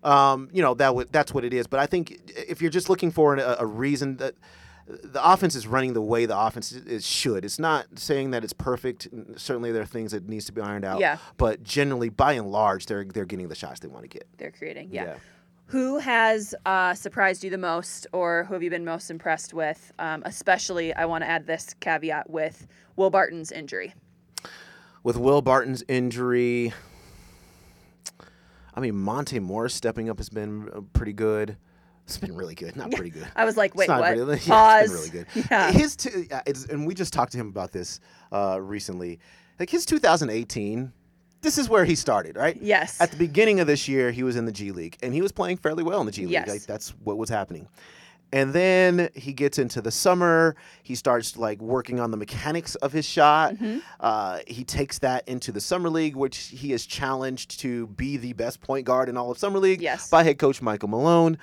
um, 0.03 0.49
you 0.51 0.61
know 0.61 0.73
that 0.73 0.87
w- 0.87 1.07
that's 1.11 1.33
what 1.33 1.45
it 1.45 1.53
is. 1.53 1.65
But 1.67 1.79
I 1.79 1.85
think 1.85 2.19
if 2.35 2.61
you're 2.61 2.71
just 2.71 2.89
looking 2.89 3.09
for 3.11 3.35
a, 3.35 3.57
a 3.59 3.65
reason 3.65 4.17
that 4.17 4.35
the 4.85 5.21
offense 5.23 5.55
is 5.55 5.65
running 5.65 5.93
the 5.93 6.01
way 6.01 6.25
the 6.25 6.37
offense 6.37 6.71
is, 6.71 7.05
should. 7.05 7.45
It's 7.45 7.59
not 7.59 7.85
saying 7.95 8.31
that 8.31 8.43
it's 8.43 8.53
perfect. 8.53 9.07
Certainly, 9.37 9.71
there 9.71 9.81
are 9.81 9.85
things 9.85 10.11
that 10.11 10.27
needs 10.27 10.45
to 10.45 10.51
be 10.51 10.61
ironed 10.61 10.85
out. 10.85 10.99
Yeah. 10.99 11.17
But 11.37 11.63
generally, 11.63 12.09
by 12.09 12.33
and 12.33 12.51
large, 12.51 12.85
they're 12.85 13.05
they're 13.05 13.25
getting 13.25 13.47
the 13.47 13.55
shots 13.55 13.79
they 13.79 13.87
want 13.87 14.03
to 14.03 14.09
get. 14.09 14.27
They're 14.37 14.51
creating. 14.51 14.89
Yeah. 14.91 15.15
Who 15.67 15.97
has 15.99 16.53
uh, 16.65 16.93
surprised 16.93 17.43
you 17.43 17.49
the 17.49 17.57
most, 17.57 18.05
or 18.11 18.43
who 18.43 18.53
have 18.53 18.61
you 18.61 18.69
been 18.69 18.85
most 18.85 19.09
impressed 19.09 19.53
with? 19.53 19.91
Um, 19.97 20.21
especially, 20.25 20.93
I 20.93 21.05
want 21.05 21.23
to 21.23 21.29
add 21.29 21.47
this 21.47 21.73
caveat 21.79 22.29
with 22.29 22.67
Will 22.95 23.09
Barton's 23.09 23.51
injury. 23.51 23.93
With 25.01 25.17
Will 25.17 25.41
Barton's 25.41 25.83
injury, 25.87 26.73
I 28.73 28.79
mean 28.81 28.95
Monte 28.95 29.39
Morris 29.39 29.73
stepping 29.73 30.09
up 30.09 30.17
has 30.17 30.29
been 30.29 30.69
uh, 30.73 30.81
pretty 30.91 31.13
good. 31.13 31.57
It's 32.05 32.17
been 32.17 32.35
really 32.35 32.55
good, 32.55 32.75
not 32.75 32.91
pretty 32.91 33.09
good. 33.09 33.27
I 33.35 33.45
was 33.45 33.55
like, 33.55 33.75
wait, 33.75 33.89
what? 33.89 34.11
Really, 34.13 34.37
Pause. 34.37 34.47
yeah, 34.47 34.81
it's 34.81 34.91
been 34.91 34.97
really 34.97 35.09
good. 35.09 35.47
Yeah. 35.51 35.71
His 35.71 35.95
two, 35.95 36.27
it's, 36.45 36.65
and 36.65 36.85
we 36.85 36.93
just 36.93 37.13
talked 37.13 37.31
to 37.31 37.37
him 37.37 37.47
about 37.47 37.71
this 37.71 37.99
uh, 38.31 38.59
recently. 38.61 39.19
Like 39.59 39.69
his 39.69 39.85
2018, 39.85 40.91
this 41.41 41.57
is 41.57 41.69
where 41.69 41.85
he 41.85 41.95
started, 41.95 42.35
right? 42.35 42.57
Yes. 42.61 42.99
At 42.99 43.11
the 43.11 43.17
beginning 43.17 43.59
of 43.59 43.67
this 43.67 43.87
year, 43.87 44.11
he 44.11 44.23
was 44.23 44.35
in 44.35 44.45
the 44.45 44.51
G 44.51 44.71
League, 44.71 44.97
and 45.01 45.13
he 45.13 45.21
was 45.21 45.31
playing 45.31 45.57
fairly 45.57 45.83
well 45.83 45.99
in 46.01 46.05
the 46.05 46.11
G 46.11 46.23
League. 46.23 46.31
Yes. 46.31 46.49
Like, 46.49 46.61
that's 46.63 46.89
what 47.03 47.17
was 47.17 47.29
happening. 47.29 47.67
And 48.33 48.51
then 48.51 49.09
he 49.13 49.31
gets 49.31 49.59
into 49.59 49.79
the 49.79 49.91
summer. 49.91 50.55
He 50.81 50.95
starts 50.95 51.37
like 51.37 51.61
working 51.61 51.99
on 51.99 52.09
the 52.09 52.17
mechanics 52.17 52.73
of 52.75 52.91
his 52.91 53.05
shot. 53.05 53.53
Mm-hmm. 53.53 53.77
Uh, 53.99 54.39
he 54.47 54.63
takes 54.63 54.97
that 54.99 55.27
into 55.29 55.51
the 55.51 55.61
summer 55.61 55.87
league, 55.87 56.15
which 56.15 56.37
he 56.37 56.73
is 56.73 56.87
challenged 56.87 57.59
to 57.59 57.85
be 57.87 58.17
the 58.17 58.33
best 58.33 58.59
point 58.59 58.85
guard 58.87 59.07
in 59.07 59.17
all 59.17 59.29
of 59.29 59.37
summer 59.37 59.59
league 59.59 59.81
Yes. 59.81 60.09
by 60.09 60.23
head 60.23 60.39
coach 60.39 60.63
Michael 60.63 60.89
Malone. 60.89 61.37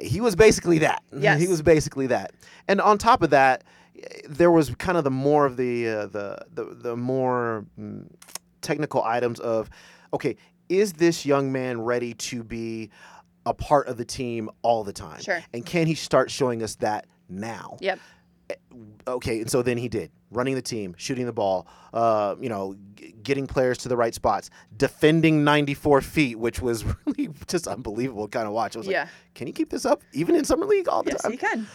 He 0.00 0.20
was 0.20 0.36
basically 0.36 0.78
that. 0.78 1.02
Yes. 1.16 1.40
he 1.40 1.48
was 1.48 1.62
basically 1.62 2.06
that. 2.08 2.32
And 2.68 2.80
on 2.80 2.98
top 2.98 3.22
of 3.22 3.30
that, 3.30 3.64
eh, 3.96 4.06
there 4.28 4.50
was 4.50 4.74
kind 4.76 4.96
of 4.98 5.04
the 5.04 5.10
more 5.10 5.46
of 5.46 5.56
the 5.56 5.88
uh, 5.88 6.06
the, 6.06 6.38
the 6.52 6.64
the 6.64 6.96
more 6.96 7.64
mm, 7.78 8.06
technical 8.60 9.02
items 9.02 9.40
of, 9.40 9.70
okay, 10.12 10.36
is 10.68 10.94
this 10.94 11.26
young 11.26 11.50
man 11.52 11.80
ready 11.80 12.14
to 12.14 12.44
be 12.44 12.90
a 13.46 13.54
part 13.54 13.88
of 13.88 13.96
the 13.96 14.04
team 14.04 14.50
all 14.62 14.84
the 14.84 14.92
time? 14.92 15.20
Sure. 15.20 15.42
And 15.52 15.64
can 15.64 15.86
he 15.86 15.94
start 15.94 16.30
showing 16.30 16.62
us 16.62 16.76
that 16.76 17.06
now? 17.28 17.76
Yep. 17.80 17.98
okay, 19.06 19.40
and 19.40 19.50
so 19.50 19.62
then 19.62 19.78
he 19.78 19.88
did 19.88 20.10
running 20.30 20.54
the 20.54 20.62
team, 20.62 20.94
shooting 20.96 21.26
the 21.26 21.32
ball, 21.32 21.66
uh, 21.92 22.36
you 22.40 22.48
know, 22.48 22.76
getting 23.22 23.46
players 23.46 23.78
to 23.78 23.88
the 23.88 23.96
right 23.96 24.14
spots, 24.14 24.50
defending 24.76 25.44
94 25.44 26.00
feet, 26.00 26.38
which 26.38 26.60
was 26.60 26.84
really 27.06 27.30
just 27.46 27.66
unbelievable 27.66 28.28
kind 28.28 28.46
of 28.46 28.52
watch. 28.52 28.76
I 28.76 28.78
was 28.80 28.86
Yeah. 28.88 29.02
like, 29.02 29.08
can 29.34 29.46
you 29.46 29.52
keep 29.52 29.70
this 29.70 29.84
up 29.84 30.02
even 30.12 30.34
in 30.34 30.44
summer 30.44 30.66
league 30.66 30.88
all 30.88 31.02
the 31.02 31.10
Yes, 31.12 31.22
time? 31.22 31.32
he 31.32 31.38
can. 31.38 31.66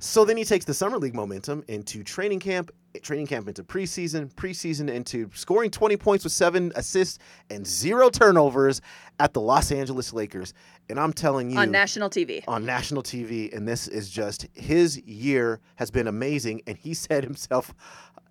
So 0.00 0.24
then 0.24 0.36
he 0.36 0.44
takes 0.44 0.64
the 0.64 0.74
summer 0.74 0.96
league 0.96 1.14
momentum 1.14 1.64
into 1.66 2.04
training 2.04 2.38
camp, 2.38 2.70
training 3.02 3.26
camp 3.26 3.48
into 3.48 3.64
preseason, 3.64 4.32
preseason 4.34 4.88
into 4.88 5.28
scoring 5.34 5.72
20 5.72 5.96
points 5.96 6.22
with 6.22 6.32
seven 6.32 6.70
assists 6.76 7.18
and 7.50 7.66
zero 7.66 8.08
turnovers 8.08 8.80
at 9.18 9.34
the 9.34 9.40
Los 9.40 9.72
Angeles 9.72 10.12
Lakers. 10.12 10.54
And 10.88 11.00
I'm 11.00 11.12
telling 11.12 11.50
you, 11.50 11.58
On 11.58 11.72
national 11.72 12.10
TV. 12.10 12.44
on 12.46 12.64
national 12.64 13.02
TV, 13.02 13.52
and 13.52 13.66
this 13.66 13.88
is 13.88 14.08
just 14.08 14.46
his 14.54 14.98
year 15.02 15.58
has 15.74 15.90
been 15.90 16.06
amazing. 16.06 16.62
And 16.68 16.76
he 16.78 16.94
said 17.06 17.24
himself, 17.24 17.74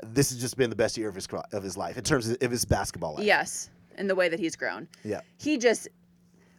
this 0.03 0.29
has 0.29 0.39
just 0.39 0.57
been 0.57 0.69
the 0.69 0.75
best 0.75 0.97
year 0.97 1.09
of 1.09 1.15
his 1.15 1.27
of 1.51 1.63
his 1.63 1.77
life 1.77 1.97
in 1.97 2.03
terms 2.03 2.29
of, 2.29 2.37
of 2.41 2.51
his 2.51 2.65
basketball 2.65 3.15
life. 3.15 3.25
Yes, 3.25 3.69
in 3.97 4.07
the 4.07 4.15
way 4.15 4.29
that 4.29 4.39
he's 4.39 4.55
grown. 4.55 4.87
Yeah. 5.03 5.21
He 5.37 5.57
just 5.57 5.87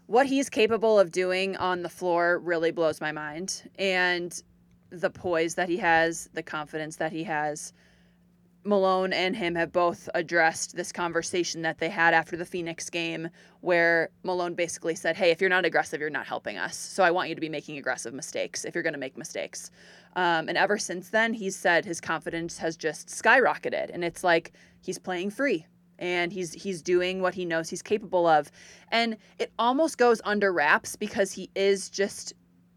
what 0.07 0.27
he's 0.27 0.49
capable 0.49 0.99
of 0.99 1.13
doing 1.13 1.57
on 1.57 1.83
the 1.83 1.89
floor 1.89 2.39
really 2.39 2.71
blows 2.71 3.01
my 3.01 3.13
mind. 3.13 3.71
And 3.79 4.43
the 4.91 5.11
poise 5.11 5.55
that 5.57 5.69
he 5.69 5.77
has, 5.77 6.31
the 6.33 6.43
confidence 6.43 6.97
that 6.97 7.13
he 7.13 7.25
has. 7.25 7.73
Malone 8.69 9.15
and 9.15 9.35
him 9.35 9.55
have 9.55 9.73
both 9.73 10.11
addressed 10.15 10.77
this 10.77 10.93
conversation 10.93 11.63
that 11.63 11.79
they 11.79 11.89
had 11.89 12.13
after 12.13 12.37
the 12.37 12.45
Phoenix 12.45 12.91
game, 12.91 13.31
where 13.63 14.11
Malone 14.23 14.55
basically 14.55 14.95
said, 14.95 15.17
Hey, 15.17 15.31
if 15.31 15.41
you're 15.41 15.49
not 15.49 15.65
aggressive, 15.65 16.01
you're 16.01 16.11
not 16.11 16.27
helping 16.27 16.59
us. 16.59 16.77
So 16.77 17.03
I 17.03 17.11
want 17.11 17.31
you 17.31 17.35
to 17.35 17.41
be 17.41 17.49
making 17.49 17.79
aggressive 17.79 18.13
mistakes 18.13 18.67
if 18.67 18.75
you're 18.75 18.83
going 18.83 18.93
to 18.93 18.99
make 18.99 19.17
mistakes. 19.17 19.71
Um, 20.17 20.49
and 20.49 20.59
ever 20.59 20.77
since 20.77 21.09
then, 21.09 21.33
he's 21.33 21.57
said 21.57 21.87
his 21.87 22.01
confidence 22.01 22.59
has 22.59 22.77
just 22.77 23.09
skyrocketed. 23.09 23.91
And 23.93 24.05
it's 24.05 24.23
like 24.23 24.53
he's 24.83 24.99
playing 24.99 25.31
free 25.31 25.67
and 25.99 26.31
he's 26.31 26.53
he's 26.53 26.83
doing 26.83 27.23
what 27.23 27.35
he 27.35 27.47
knows 27.47 27.71
he's 27.71 27.83
capable 27.83 28.27
of. 28.27 28.51
And 28.93 29.17
it 29.39 29.51
almost 29.59 29.97
goes 29.97 30.21
under 30.25 30.53
wraps 30.53 30.95
because 30.95 31.33
he 31.33 31.51
is 31.55 31.89
just 31.89 32.35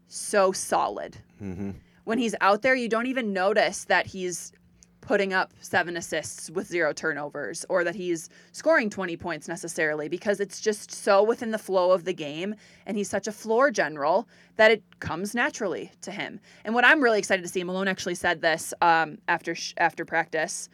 so 0.08 0.52
solid. 0.52 1.18
Mm-hmm. 1.40 1.72
When 2.04 2.18
he's 2.18 2.34
out 2.40 2.62
there, 2.62 2.74
you 2.74 2.88
don't 2.88 3.06
even 3.06 3.32
notice 3.32 3.84
that 3.84 4.06
he's 4.06 4.52
putting 5.02 5.32
up 5.34 5.52
seven 5.60 5.96
assists 5.96 6.48
with 6.48 6.66
zero 6.68 6.92
turnovers 6.92 7.66
or 7.68 7.82
that 7.84 7.94
he's 7.96 8.30
scoring 8.52 8.88
20 8.88 9.16
points 9.16 9.48
necessarily 9.48 10.08
because 10.08 10.38
it's 10.40 10.60
just 10.60 10.90
so 10.92 11.22
within 11.24 11.50
the 11.50 11.58
flow 11.58 11.90
of 11.90 12.04
the 12.04 12.14
game 12.14 12.54
and 12.86 12.96
he's 12.96 13.10
such 13.10 13.26
a 13.26 13.32
floor 13.32 13.70
general 13.70 14.26
that 14.56 14.70
it 14.70 14.82
comes 15.00 15.34
naturally 15.34 15.90
to 16.02 16.12
him. 16.12 16.40
And 16.64 16.72
what 16.74 16.84
I'm 16.86 17.02
really 17.02 17.18
excited 17.18 17.42
to 17.42 17.48
see, 17.48 17.64
Malone 17.64 17.88
actually 17.88 18.14
said 18.14 18.40
this 18.40 18.72
um, 18.80 19.18
after 19.26 19.54
sh- 19.56 19.74
after 19.76 20.04
practice, 20.04 20.68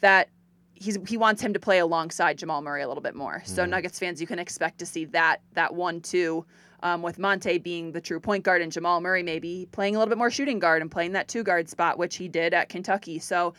that 0.00 0.28
he's 0.72 0.98
he 1.06 1.16
wants 1.18 1.40
him 1.42 1.52
to 1.52 1.60
play 1.60 1.78
alongside 1.78 2.38
Jamal 2.38 2.62
Murray 2.62 2.82
a 2.82 2.88
little 2.88 3.02
bit 3.02 3.14
more. 3.14 3.42
So 3.44 3.64
Mhm. 3.64 3.68
Nuggets 3.68 3.98
fans, 3.98 4.20
you 4.20 4.26
can 4.26 4.38
expect 4.38 4.78
to 4.78 4.86
see 4.86 5.04
that 5.06 5.40
that 5.52 5.74
one 5.74 6.00
two. 6.00 6.44
Um, 6.84 7.00
with 7.00 7.18
Monte 7.18 7.56
being 7.58 7.92
the 7.92 8.00
true 8.02 8.20
point 8.20 8.44
guard 8.44 8.60
and 8.60 8.70
Jamal 8.70 9.00
Murray 9.00 9.22
maybe 9.22 9.66
playing 9.72 9.96
a 9.96 9.98
little 9.98 10.10
bit 10.10 10.18
more 10.18 10.30
shooting 10.30 10.58
guard 10.58 10.82
and 10.82 10.90
playing 10.90 11.12
that 11.12 11.28
two 11.28 11.42
guard 11.42 11.70
spot, 11.70 11.96
which 11.96 12.16
he 12.16 12.28
did 12.28 12.52
at 12.52 12.68
Kentucky. 12.68 13.18
So, 13.18 13.54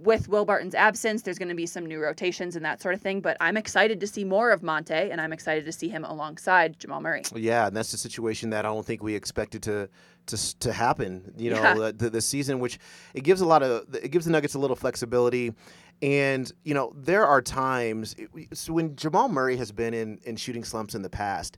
with 0.00 0.28
Will 0.28 0.44
Barton's 0.44 0.74
absence, 0.74 1.22
there's 1.22 1.38
going 1.38 1.50
to 1.50 1.54
be 1.54 1.66
some 1.66 1.86
new 1.86 2.00
rotations 2.00 2.56
and 2.56 2.64
that 2.64 2.82
sort 2.82 2.96
of 2.96 3.00
thing. 3.00 3.20
But 3.20 3.36
I'm 3.40 3.56
excited 3.56 4.00
to 4.00 4.08
see 4.08 4.24
more 4.24 4.50
of 4.50 4.60
Monte, 4.64 4.92
and 4.92 5.20
I'm 5.20 5.32
excited 5.32 5.64
to 5.66 5.72
see 5.72 5.88
him 5.88 6.04
alongside 6.04 6.80
Jamal 6.80 7.00
Murray. 7.00 7.22
Yeah, 7.32 7.68
and 7.68 7.76
that's 7.76 7.92
the 7.92 7.96
situation 7.96 8.50
that 8.50 8.66
I 8.66 8.68
don't 8.70 8.84
think 8.84 9.04
we 9.04 9.14
expected 9.14 9.62
to 9.62 9.88
to 10.26 10.58
to 10.58 10.72
happen. 10.72 11.32
You 11.36 11.50
know, 11.50 11.62
Yeah. 11.62 11.74
the, 11.74 11.92
the 11.92 12.10
the 12.10 12.20
season, 12.20 12.58
which 12.58 12.80
it 13.14 13.22
gives 13.22 13.40
a 13.40 13.46
lot 13.46 13.62
of 13.62 13.94
it 13.94 14.10
gives 14.10 14.24
the 14.24 14.32
Nuggets 14.32 14.54
a 14.54 14.58
little 14.58 14.74
flexibility, 14.74 15.54
and 16.02 16.50
you 16.64 16.74
know 16.74 16.92
there 16.96 17.24
are 17.24 17.40
times 17.40 18.16
so 18.52 18.72
when 18.72 18.96
Jamal 18.96 19.28
Murray 19.28 19.56
has 19.58 19.70
been 19.70 19.94
in 19.94 20.18
in 20.24 20.34
shooting 20.34 20.64
slumps 20.64 20.96
in 20.96 21.02
the 21.02 21.10
past, 21.10 21.56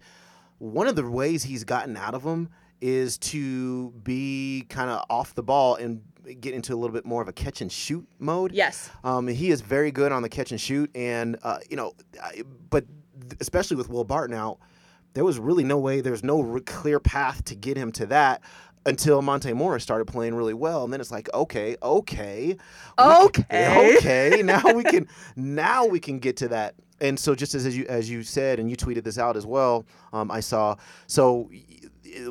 one 0.59 0.87
of 0.89 0.97
the 0.97 1.09
ways 1.09 1.43
he's 1.43 1.65
gotten 1.65 1.97
out 1.97 2.15
of 2.15 2.23
them 2.23 2.49
is 2.81 3.17
to 3.19 3.91
be 4.03 4.65
kind 4.69 4.91
of 4.91 5.05
off 5.09 5.35
the 5.35 5.43
ball 5.43 5.77
and 5.77 6.03
get 6.41 6.55
into 6.55 6.75
a 6.75 6.77
little 6.77 6.93
bit 6.95 7.07
more 7.07 7.23
of 7.23 7.29
a 7.29 7.33
catch 7.33 7.61
and 7.61 7.71
shoot 7.71 8.07
mode. 8.19 8.53
Yes. 8.53 8.91
Um, 9.05 9.29
he 9.29 9.51
is 9.51 9.61
very 9.61 9.91
good 9.91 10.13
on 10.13 10.23
the 10.23 10.29
catch 10.29 10.51
and 10.51 10.61
shoot, 10.61 10.91
and 10.95 11.37
uh, 11.43 11.59
you 11.71 11.77
know, 11.77 11.93
I- 12.23 12.43
but 12.71 12.85
especially 13.41 13.77
with 13.77 13.89
Will 13.89 14.05
Barton 14.05 14.37
out, 14.37 14.59
there 15.15 15.25
was 15.25 15.39
really 15.39 15.65
no 15.65 15.79
way. 15.79 16.01
There's 16.03 16.23
no 16.25 16.61
clear 16.67 17.01
path 17.01 17.45
to 17.45 17.55
get 17.55 17.77
him 17.77 17.93
to 17.93 18.07
that 18.07 18.43
until 18.85 19.21
Monte 19.23 19.53
Morris 19.55 19.83
started 19.83 20.05
playing 20.07 20.35
really 20.35 20.55
well, 20.55 20.85
and 20.85 20.93
then 20.93 21.01
it's 21.01 21.11
like, 21.11 21.29
okay, 21.33 21.77
okay, 21.83 22.57
Okay. 22.99 23.97
okay. 23.97 24.43
Now 24.43 24.63
we 24.75 24.85
can, 24.85 25.09
now 25.37 25.87
we 25.87 25.99
can 26.01 26.19
get 26.19 26.37
to 26.39 26.49
that. 26.49 26.75
And 27.01 27.19
so, 27.19 27.35
just 27.35 27.55
as, 27.55 27.67
as 27.67 27.77
you 27.77 27.85
as 27.89 28.09
you 28.09 28.23
said, 28.23 28.59
and 28.59 28.71
you 28.71 28.77
tweeted 28.77 29.05
this 29.05 29.19
out 29.19 29.37
as 29.37 29.45
well, 29.45 29.85
um, 30.13 30.31
I 30.31 30.41
saw. 30.41 30.77
So 31.07 31.51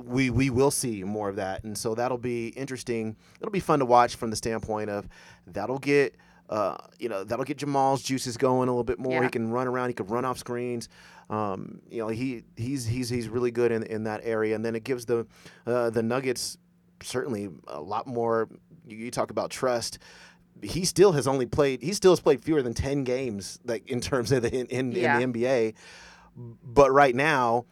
we 0.04 0.30
we 0.30 0.50
will 0.50 0.72
see 0.72 1.04
more 1.04 1.30
of 1.30 1.36
that, 1.36 1.64
and 1.64 1.78
so 1.78 1.96
that'll 1.96 2.18
be 2.18 2.48
interesting. 2.50 3.16
It'll 3.40 3.52
be 3.52 3.60
fun 3.60 3.80
to 3.80 3.86
watch 3.86 4.16
from 4.16 4.30
the 4.30 4.36
standpoint 4.36 4.90
of 4.90 5.08
that'll 5.48 5.80
get. 5.80 6.16
Uh, 6.48 6.78
you 7.00 7.10
know 7.10 7.24
that'll 7.24 7.46
get 7.46 7.58
Jamal's 7.58 8.04
juices 8.04 8.38
going 8.38 8.70
a 8.70 8.72
little 8.72 8.84
bit 8.84 9.00
more. 9.00 9.14
Yeah. 9.14 9.24
He 9.24 9.30
can 9.30 9.50
run 9.50 9.68
around. 9.68 9.90
He 9.90 9.94
can 9.96 10.06
run 10.06 10.26
off 10.26 10.38
screens. 10.38 10.90
Um, 11.30 11.82
you 11.90 12.00
know 12.00 12.08
he 12.08 12.44
he's 12.56 12.86
he's 12.86 13.10
he's 13.10 13.28
really 13.28 13.50
good 13.50 13.72
in, 13.72 13.82
in 13.84 14.04
that 14.04 14.22
area. 14.24 14.56
And 14.56 14.64
then 14.64 14.76
it 14.76 14.84
gives 14.84 15.06
the 15.06 15.26
uh, 15.66 15.90
the 15.90 16.04
Nuggets 16.04 16.58
certainly 17.02 17.50
a 17.68 17.82
lot 17.82 18.06
more. 18.06 18.48
You, 18.86 18.98
you 18.98 19.12
talk 19.12 19.32
about 19.32 19.50
trust. 19.50 19.98
He 20.66 20.86
still 20.86 21.12
has 21.14 21.28
only 21.28 21.46
played. 21.46 21.82
He 21.82 21.94
still 21.94 22.12
has 22.12 22.20
played 22.20 22.44
fewer 22.44 22.62
than 22.62 22.74
ten 22.74 23.04
games, 23.04 23.60
like 23.66 23.90
in 23.90 24.02
terms 24.02 24.32
of 24.32 24.42
the 24.44 24.54
in, 24.54 24.66
in, 24.68 24.92
Yeah. 24.92 25.20
in 25.20 25.32
the 25.32 25.44
NBA. 25.44 25.74
But 26.64 26.92
right 26.92 27.16
now, 27.16 27.66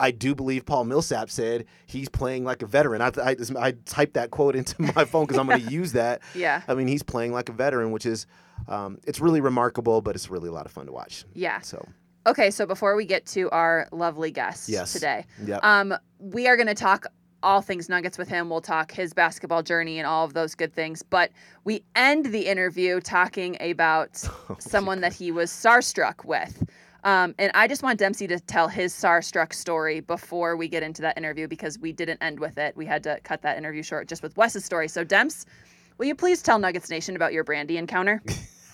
I 0.00 0.10
do 0.12 0.34
believe 0.34 0.64
Paul 0.64 0.84
Millsap 0.84 1.30
said 1.30 1.66
he's 1.86 2.08
playing 2.08 2.44
like 2.44 2.62
a 2.62 2.66
veteran. 2.66 3.02
I 3.02 3.10
I, 3.22 3.36
I 3.58 3.72
typed 3.84 4.14
that 4.14 4.30
quote 4.30 4.56
into 4.56 4.80
my 4.94 5.04
phone 5.04 5.26
because 5.26 5.38
I'm 5.38 5.46
going 5.46 5.62
to 5.66 5.70
use 5.72 5.92
that. 5.92 6.22
Yeah. 6.34 6.62
I 6.68 6.74
mean, 6.74 6.88
he's 6.88 7.02
playing 7.02 7.32
like 7.32 7.48
a 7.48 7.52
veteran, 7.52 7.90
which 7.90 8.06
is 8.06 8.26
um, 8.68 8.98
it's 9.06 9.20
really 9.20 9.40
remarkable, 9.40 10.00
but 10.00 10.14
it's 10.14 10.30
really 10.30 10.48
a 10.48 10.52
lot 10.52 10.66
of 10.66 10.72
fun 10.72 10.86
to 10.86 10.92
watch. 10.92 11.24
Yeah. 11.34 11.60
So 11.60 11.86
Okay, 12.26 12.50
so 12.50 12.66
before 12.66 12.94
we 12.94 13.06
get 13.06 13.24
to 13.26 13.48
our 13.50 13.88
lovely 13.90 14.30
guests 14.30 14.68
Yes. 14.68 14.92
today, 14.92 15.24
yeah, 15.42 15.58
um, 15.62 15.94
we 16.18 16.46
are 16.46 16.56
going 16.56 16.66
to 16.66 16.74
talk 16.74 17.06
all 17.42 17.60
things 17.60 17.88
Nuggets 17.88 18.18
with 18.18 18.28
him. 18.28 18.50
We'll 18.50 18.60
talk 18.60 18.92
his 18.92 19.12
basketball 19.12 19.62
journey 19.62 19.98
and 19.98 20.06
all 20.06 20.24
of 20.24 20.34
those 20.34 20.54
good 20.54 20.72
things. 20.72 21.02
But 21.02 21.30
we 21.64 21.82
end 21.94 22.26
the 22.26 22.46
interview 22.46 23.00
talking 23.00 23.56
about 23.60 24.24
someone 24.58 25.00
that 25.00 25.12
he 25.12 25.30
was 25.30 25.50
starstruck 25.50 26.24
with. 26.24 26.64
Um, 27.04 27.34
and 27.38 27.52
I 27.54 27.68
just 27.68 27.82
want 27.82 27.98
Dempsey 27.98 28.26
to 28.26 28.40
tell 28.40 28.68
his 28.68 28.92
starstruck 28.92 29.52
story 29.52 30.00
before 30.00 30.56
we 30.56 30.68
get 30.68 30.82
into 30.82 31.00
that 31.02 31.16
interview 31.16 31.46
because 31.46 31.78
we 31.78 31.92
didn't 31.92 32.20
end 32.20 32.40
with 32.40 32.58
it. 32.58 32.76
We 32.76 32.86
had 32.86 33.02
to 33.04 33.20
cut 33.22 33.42
that 33.42 33.56
interview 33.56 33.82
short 33.82 34.08
just 34.08 34.22
with 34.22 34.36
Wes's 34.36 34.64
story. 34.64 34.88
So, 34.88 35.04
Demps, 35.04 35.44
will 35.96 36.06
you 36.06 36.14
please 36.14 36.42
tell 36.42 36.58
Nuggets 36.58 36.90
Nation 36.90 37.14
about 37.14 37.32
your 37.32 37.44
Brandy 37.44 37.76
encounter? 37.76 38.20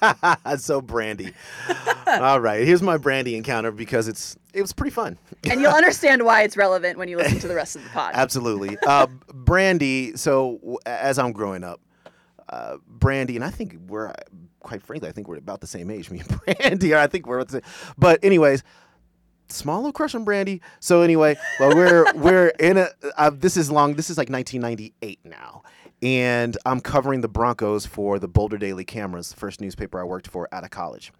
so 0.59 0.81
Brandy. 0.81 1.35
All 2.07 2.41
right, 2.41 2.67
here's 2.67 2.83
my 2.83 2.97
Brandy 2.97 3.37
encounter 3.37 3.71
because 3.71 4.09
it's 4.09 4.37
it 4.55 4.63
was 4.63 4.73
pretty 4.73 4.93
fun. 4.93 5.19
and 5.51 5.61
you'll 5.61 5.73
understand 5.73 6.25
why 6.25 6.43
it's 6.43 6.57
relevant 6.57 6.99
when 6.99 7.09
you 7.09 7.17
listen 7.17 7.39
to 7.41 7.49
the 7.49 7.55
rest 7.55 7.77
of 7.77 7.85
the 7.85 7.91
pod. 7.91 8.13
Absolutely. 8.15 8.77
Uh, 8.87 9.07
Brandy, 9.33 10.17
so 10.17 10.79
as 10.87 11.19
I'm 11.19 11.33
growing 11.33 11.65
up, 11.65 11.81
uh, 12.49 12.77
Brandy, 12.87 13.37
and 13.37 13.45
I 13.45 13.51
think 13.51 13.77
we're, 13.89 14.13
quite 14.61 14.83
frankly, 14.83 15.09
I 15.09 15.13
think 15.13 15.29
we're 15.29 15.37
about 15.37 15.61
the 15.61 15.67
same 15.67 15.91
age, 15.91 16.11
me 16.13 16.21
and 16.21 16.41
Brandy, 16.45 16.95
I 16.95 17.07
think 17.07 17.27
we're, 17.27 17.39
about 17.39 17.49
the 17.49 17.63
same. 17.63 17.95
but 17.99 18.21
anyways, 18.23 18.63
small 19.49 19.79
little 19.79 19.93
crush 19.93 20.15
on 20.15 20.25
Brandy. 20.25 20.61
So 20.81 21.03
anyway, 21.03 21.37
well, 21.59 21.75
we're, 21.75 22.13
we're 22.15 22.49
in 22.61 22.79
a, 22.79 22.89
uh, 23.17 23.31
this 23.31 23.57
is 23.57 23.71
long, 23.71 23.95
this 23.95 24.11
is 24.11 24.19
like 24.19 24.31
1998 24.31 25.21
now. 25.25 25.63
And 26.03 26.57
I'm 26.67 26.81
covering 26.81 27.23
the 27.23 27.29
Broncos 27.29 27.87
for 27.87 28.19
the 28.19 28.29
Boulder 28.29 28.59
Daily 28.59 28.85
Cameras, 28.85 29.31
the 29.31 29.37
first 29.37 29.61
newspaper 29.61 29.99
I 30.01 30.05
worked 30.05 30.29
for 30.29 30.49
out 30.53 30.65
of 30.65 30.71
college. 30.71 31.13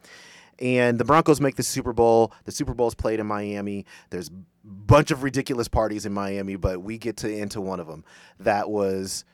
And 0.59 0.99
the 0.99 1.05
Broncos 1.05 1.41
make 1.41 1.57
the 1.57 1.63
Super 1.63 1.93
Bowl. 1.93 2.33
The 2.45 2.53
Super 2.53 2.75
Bowl 2.75 2.89
is 2.89 2.95
played 2.95 3.21
in 3.21 3.27
Miami. 3.27 3.87
There's 4.11 4.29
a 4.29 4.33
bunch 4.65 5.11
of 5.11 5.23
ridiculous 5.23 5.69
parties 5.69 6.07
in 6.07 6.13
Miami, 6.13 6.57
but 6.57 6.83
we 6.83 6.99
get 6.99 7.17
to 7.19 7.31
into 7.31 7.61
one 7.61 7.81
of 7.81 7.87
them 7.87 8.05
that 8.39 8.71
was 8.71 9.25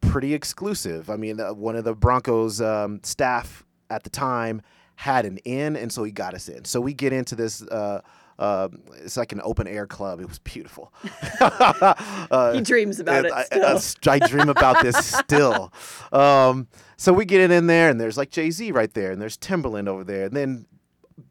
pretty 0.00 0.34
exclusive. 0.34 1.10
I 1.10 1.16
mean, 1.16 1.40
uh, 1.40 1.52
one 1.52 1.76
of 1.76 1.84
the 1.84 1.94
Broncos 1.94 2.60
um, 2.60 3.00
staff 3.02 3.64
at 3.90 4.02
the 4.02 4.10
time 4.10 4.62
had 4.96 5.24
an 5.24 5.38
in, 5.38 5.76
and 5.76 5.92
so 5.92 6.04
he 6.04 6.12
got 6.12 6.34
us 6.34 6.48
in. 6.48 6.64
So 6.64 6.80
we 6.80 6.94
get 6.94 7.12
into 7.12 7.34
this. 7.34 7.62
Uh, 7.62 8.00
uh, 8.38 8.68
it's 8.96 9.18
like 9.18 9.32
an 9.32 9.40
open 9.44 9.66
air 9.66 9.86
club. 9.86 10.18
It 10.18 10.26
was 10.26 10.38
beautiful. 10.38 10.94
uh, 11.40 12.52
he 12.54 12.62
dreams 12.62 12.98
about 12.98 13.26
it 13.26 13.32
I, 13.32 13.42
still. 13.44 14.10
I, 14.10 14.14
I 14.14 14.18
dream 14.18 14.48
about 14.48 14.82
this 14.82 14.96
still. 15.18 15.70
Um, 16.10 16.66
so 16.96 17.12
we 17.12 17.26
get 17.26 17.42
it 17.42 17.50
in 17.50 17.66
there, 17.66 17.90
and 17.90 18.00
there's 18.00 18.16
like 18.16 18.30
Jay 18.30 18.50
Z 18.50 18.72
right 18.72 18.92
there, 18.94 19.12
and 19.12 19.20
there's 19.20 19.36
Timbaland 19.36 19.88
over 19.88 20.04
there, 20.04 20.24
and 20.24 20.34
then 20.34 20.66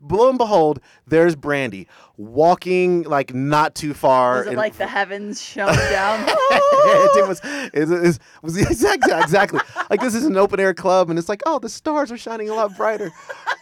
lo 0.02 0.30
and 0.30 0.38
behold, 0.38 0.80
there's 1.08 1.36
Brandy 1.36 1.88
walking 2.18 3.04
like 3.04 3.34
not 3.34 3.76
too 3.76 3.94
far. 3.94 4.40
Was 4.40 4.48
it 4.48 4.56
like 4.56 4.78
the 4.78 4.88
heavens 4.88 5.42
shone 5.42 5.68
down? 5.90 6.26
it 6.30 7.28
was, 7.28 7.42
it 7.44 7.88
was, 7.88 8.18
it 8.18 8.20
was 8.42 8.58
exactly, 8.58 9.14
exactly 9.14 9.60
like 9.90 10.02
this 10.02 10.16
is 10.16 10.26
an 10.26 10.38
open 10.38 10.60
air 10.60 10.74
club, 10.74 11.10
and 11.10 11.18
it's 11.18 11.30
like, 11.30 11.42
oh, 11.46 11.60
the 11.60 11.70
stars 11.70 12.12
are 12.12 12.18
shining 12.18 12.50
a 12.50 12.54
lot 12.54 12.76
brighter. 12.76 13.12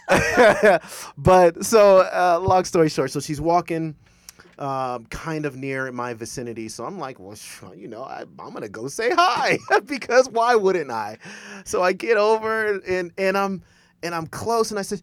but 1.18 1.64
so, 1.64 2.00
uh, 2.00 2.40
long 2.42 2.64
story 2.64 2.88
short, 2.88 3.10
so 3.10 3.20
she's 3.20 3.40
walking 3.40 3.94
um, 4.58 5.06
kind 5.06 5.46
of 5.46 5.56
near 5.56 5.90
my 5.92 6.14
vicinity. 6.14 6.68
So 6.68 6.84
I'm 6.84 6.98
like, 6.98 7.18
well, 7.18 7.36
sh- 7.36 7.62
you 7.76 7.88
know, 7.88 8.02
I, 8.02 8.24
I'm 8.38 8.52
gonna 8.52 8.68
go 8.68 8.88
say 8.88 9.10
hi 9.10 9.58
because 9.86 10.28
why 10.28 10.54
wouldn't 10.54 10.90
I? 10.90 11.18
So 11.64 11.82
I 11.82 11.92
get 11.92 12.16
over 12.16 12.80
and 12.80 13.12
and 13.16 13.38
I'm 13.38 13.62
and 14.02 14.14
I'm 14.14 14.26
close, 14.26 14.70
and 14.70 14.78
I 14.78 14.82
said, 14.82 15.02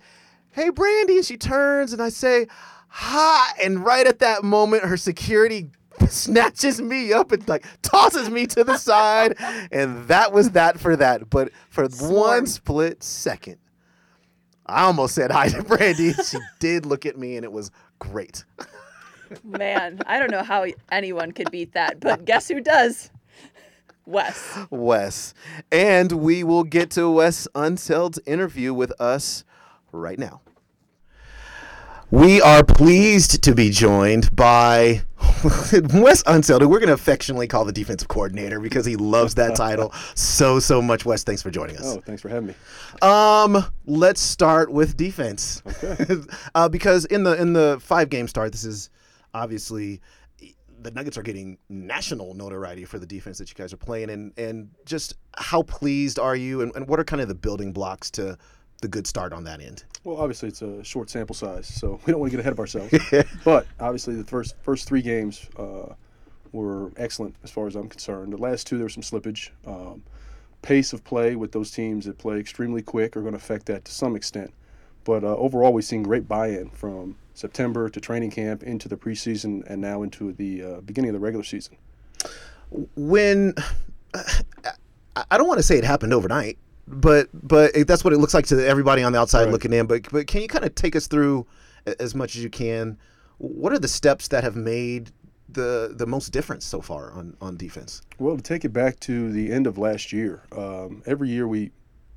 hey, 0.56 0.70
Brandy, 0.70 1.18
and 1.18 1.26
she 1.26 1.36
turns, 1.36 1.92
and 1.92 2.02
I 2.02 2.10
say, 2.10 2.48
hi, 2.88 3.52
and 3.62 3.86
right 3.86 4.08
at 4.08 4.20
that 4.20 4.44
moment, 4.44 4.84
her 4.84 4.96
security 4.96 5.70
snatches 6.10 6.82
me 6.82 7.12
up 7.14 7.32
and 7.32 7.48
like 7.48 7.66
tosses 7.82 8.30
me 8.30 8.46
to 8.46 8.64
the 8.64 8.78
side 8.78 9.36
and 9.72 10.08
that 10.08 10.32
was 10.32 10.52
that 10.52 10.80
for 10.80 10.96
that. 10.96 11.30
But 11.30 11.52
for 11.70 11.88
one 11.88 12.46
split 12.48 13.02
second 13.02 13.58
i 14.66 14.84
almost 14.84 15.16
said 15.16 15.32
hi 15.32 15.48
to 15.50 15.64
brandy. 15.64 16.14
She 16.14 16.38
did 16.60 16.86
look 16.86 17.06
at 17.06 17.18
me 17.18 17.36
and 17.38 17.44
it 17.44 17.52
was 17.52 17.72
great. 18.00 18.44
Man, 19.44 20.00
I 20.06 20.20
don't 20.20 20.32
know 20.32 20.44
how 20.44 20.66
anyone 20.92 21.32
could 21.32 21.52
beat 21.52 21.74
that, 21.74 22.00
but 22.00 22.26
guess 22.26 22.48
who 22.48 22.62
does? 22.62 23.10
Wes. 24.06 24.58
wes. 24.70 25.34
And 25.72 26.12
we 26.12 26.44
will 26.44 26.64
get 26.64 26.92
to 26.92 27.10
wes 27.10 27.48
unseld's 27.56 28.20
interview 28.26 28.74
with 28.74 28.94
us 29.00 29.44
right 29.92 30.20
now 30.20 30.42
we 32.16 32.42
are 32.42 32.64
pleased 32.64 33.44
to 33.44 33.54
be 33.54 33.70
joined 33.70 34.34
by 34.34 35.02
Wes 35.44 36.24
Unseld, 36.24 36.62
who 36.62 36.70
we're 36.70 36.80
going 36.80 36.88
to 36.88 36.94
affectionately 36.94 37.46
call 37.46 37.66
the 37.66 37.74
defensive 37.74 38.08
coordinator 38.08 38.62
because 38.62 38.86
he 38.86 38.96
loves 38.96 39.36
that 39.36 39.54
title 39.54 39.94
so, 40.14 40.62
so 40.62 40.82
much. 40.82 41.04
Wes, 41.04 41.26
thanks 41.26 41.42
for 41.42 41.52
joining 41.52 41.76
us. 41.76 41.84
Oh, 41.98 42.02
thanks 42.06 42.22
for 42.22 42.30
having 42.30 42.48
me. 42.48 42.54
Um, 43.02 43.66
let's 43.86 44.22
start 44.22 44.72
with 44.72 44.96
defense. 44.96 45.62
Okay. 45.68 46.22
uh, 46.56 46.70
because 46.70 47.04
in 47.04 47.24
the 47.24 47.34
in 47.34 47.52
the 47.52 47.80
five 47.82 48.10
game 48.10 48.30
start, 48.30 48.54
this 48.54 48.64
is 48.64 48.90
obviously 49.34 50.00
the 50.82 50.92
Nuggets 50.92 51.18
are 51.18 51.24
getting 51.24 51.58
national 51.68 52.34
notoriety 52.34 52.86
for 52.86 52.98
the 52.98 53.06
defense 53.06 53.40
that 53.40 53.50
you 53.50 53.56
guys 53.56 53.74
are 53.74 53.78
playing, 53.78 54.10
and 54.10 54.32
and 54.38 54.70
just 54.86 55.16
how 55.38 55.64
pleased 55.64 56.18
are 56.18 56.38
you, 56.38 56.62
and, 56.62 56.74
and 56.78 56.88
what 56.88 56.98
are 56.98 57.04
kind 57.04 57.22
of 57.22 57.28
the 57.28 57.36
building 57.36 57.74
blocks 57.74 58.10
to 58.12 58.38
the 58.82 58.88
good 58.88 59.08
start 59.08 59.34
on 59.34 59.44
that 59.46 59.62
end? 59.62 59.84
Well, 60.04 60.18
obviously 60.18 60.50
it's 60.50 60.62
a 60.62 60.84
short 60.84 61.10
sample 61.10 61.36
size, 61.36 61.68
so 61.68 62.00
we 62.06 62.12
don't 62.12 62.20
want 62.20 62.32
to 62.32 62.38
get 62.38 62.42
ahead 62.42 62.54
of 62.54 62.60
ourselves. 62.60 62.94
but 63.44 63.68
obviously 63.80 64.16
the 64.16 64.24
first 64.24 64.56
first 64.62 64.88
three 64.88 65.02
games 65.02 65.50
uh, 65.58 65.94
were 66.52 66.92
excellent 66.98 67.36
as 67.44 67.52
far 67.52 67.68
as 67.68 67.76
I'm 67.76 67.90
concerned. 67.90 68.34
The 68.34 68.38
last 68.38 68.68
two 68.68 68.78
there 68.78 68.86
was 68.86 68.94
some 68.94 69.04
slippage. 69.04 69.50
Um, 69.66 70.04
pace 70.62 70.94
of 70.94 71.04
play 71.04 71.36
with 71.36 71.52
those 71.52 71.70
teams 71.72 72.06
that 72.06 72.18
play 72.18 72.40
extremely 72.40 72.82
quick 72.82 73.16
are 73.16 73.22
going 73.22 73.34
to 73.34 73.38
affect 73.38 73.68
that 73.68 73.86
to 73.86 73.92
some 73.92 74.16
extent. 74.16 74.52
But 75.04 75.24
uh, 75.24 75.36
overall, 75.36 75.72
we've 75.74 75.86
seen 75.86 76.02
great 76.02 76.28
buy-in 76.28 76.72
from 76.72 77.16
September 77.36 77.90
to 77.90 78.02
training 78.02 78.32
camp 78.32 78.64
into 78.64 78.90
the 78.90 78.98
preseason 78.98 79.64
and 79.68 79.80
now 79.80 80.02
into 80.02 80.34
the 80.34 80.64
uh, 80.64 80.82
beginning 80.82 81.10
of 81.10 81.14
the 81.14 81.20
regular 81.20 81.44
season. 81.44 81.78
when 82.96 83.54
I- 84.16 85.24
I 85.32 85.38
don't 85.38 85.48
want 85.48 85.60
to 85.60 85.64
say 85.64 85.78
it 85.78 85.84
happened 85.86 86.12
overnight, 86.14 86.58
but 86.88 87.30
but 87.34 87.74
that's 87.88 88.04
what 88.04 88.14
it 88.14 88.18
looks 88.18 88.34
like 88.34 88.46
to 88.48 88.68
everybody 88.68 89.04
on 89.04 89.12
the 89.12 89.20
outside 89.20 89.44
Right. 89.46 89.52
looking 89.52 89.74
in. 89.74 89.86
But 89.88 90.10
but 90.12 90.28
can 90.28 90.42
you 90.42 90.48
kind 90.48 90.66
of 90.66 90.76
take 90.76 90.96
us 90.96 91.08
through 91.08 91.46
as 92.00 92.16
much 92.16 92.36
as 92.36 92.44
you 92.44 92.50
can? 92.50 92.98
What 93.38 93.74
are 93.74 93.80
the 93.80 93.88
steps 93.88 94.28
that 94.30 94.44
have 94.44 94.56
made 94.56 95.12
the 95.50 95.94
the 95.96 96.06
most 96.06 96.30
difference 96.30 96.66
so 96.66 96.82
far 96.82 97.12
on 97.12 97.36
on 97.42 97.58
defense? 97.58 98.02
Well, 98.20 98.38
to 98.38 98.44
take 98.44 98.66
it 98.66 98.74
back 98.74 99.00
to 99.02 99.32
the 99.32 99.52
end 99.52 99.68
of 99.68 99.78
last 99.78 100.14
year, 100.14 100.44
um, 100.56 101.02
every 101.06 101.30
year 101.30 101.48
we 101.48 101.72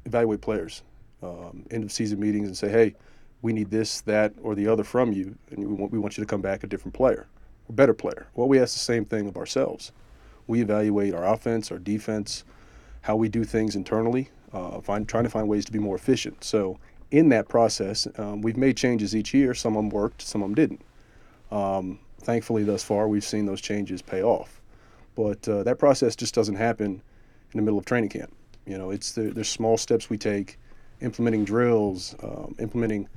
evaluate 0.04 0.40
players, 0.40 0.82
um, 1.22 1.64
end 1.70 1.84
of 1.84 1.92
season 1.92 2.20
meetings, 2.20 2.46
and 2.48 2.56
say, 2.56 2.68
hey, 2.68 2.94
we 3.42 3.52
need 3.52 3.70
this, 3.70 4.00
that, 4.02 4.32
or 4.42 4.54
the 4.54 4.66
other 4.66 4.82
from 4.84 5.12
you, 5.12 5.36
and 5.50 5.58
we 5.60 5.66
want, 5.74 5.92
we 5.92 5.98
want 5.98 6.16
you 6.16 6.24
to 6.24 6.28
come 6.28 6.40
back 6.40 6.64
a 6.64 6.66
different 6.66 6.94
player, 6.94 7.26
a 7.68 7.72
better 7.72 7.94
player. 7.94 8.26
Well, 8.34 8.48
we 8.48 8.58
ask 8.58 8.72
the 8.72 8.78
same 8.80 9.04
thing 9.04 9.28
of 9.28 9.36
ourselves. 9.36 9.92
We 10.46 10.60
evaluate 10.62 11.14
our 11.14 11.26
offense, 11.26 11.70
our 11.70 11.78
defense, 11.78 12.44
how 13.02 13.16
we 13.16 13.28
do 13.28 13.44
things 13.44 13.76
internally, 13.76 14.30
uh, 14.52 14.80
find, 14.80 15.08
trying 15.08 15.24
to 15.24 15.30
find 15.30 15.48
ways 15.48 15.64
to 15.64 15.72
be 15.72 15.78
more 15.78 15.96
efficient. 15.96 16.44
So, 16.44 16.78
in 17.10 17.30
that 17.30 17.48
process, 17.48 18.06
um, 18.18 18.42
we've 18.42 18.56
made 18.56 18.76
changes 18.76 19.16
each 19.16 19.32
year. 19.32 19.54
Some 19.54 19.76
of 19.76 19.78
them 19.78 19.90
worked, 19.90 20.20
some 20.20 20.42
of 20.42 20.48
them 20.48 20.54
didn't. 20.54 20.82
Um, 21.50 21.98
thankfully, 22.20 22.64
thus 22.64 22.84
far, 22.84 23.08
we've 23.08 23.24
seen 23.24 23.46
those 23.46 23.62
changes 23.62 24.02
pay 24.02 24.22
off. 24.22 24.60
But 25.14 25.48
uh, 25.48 25.62
that 25.62 25.78
process 25.78 26.14
just 26.14 26.34
doesn't 26.34 26.56
happen 26.56 27.02
in 27.52 27.56
the 27.58 27.62
middle 27.62 27.78
of 27.78 27.86
training 27.86 28.10
camp. 28.10 28.34
You 28.66 28.76
know, 28.76 28.90
it's 28.90 29.12
the, 29.12 29.30
there's 29.30 29.48
small 29.48 29.78
steps 29.78 30.10
we 30.10 30.18
take, 30.18 30.58
implementing 31.00 31.44
drills, 31.44 32.14
um, 32.22 32.54
implementing 32.58 33.08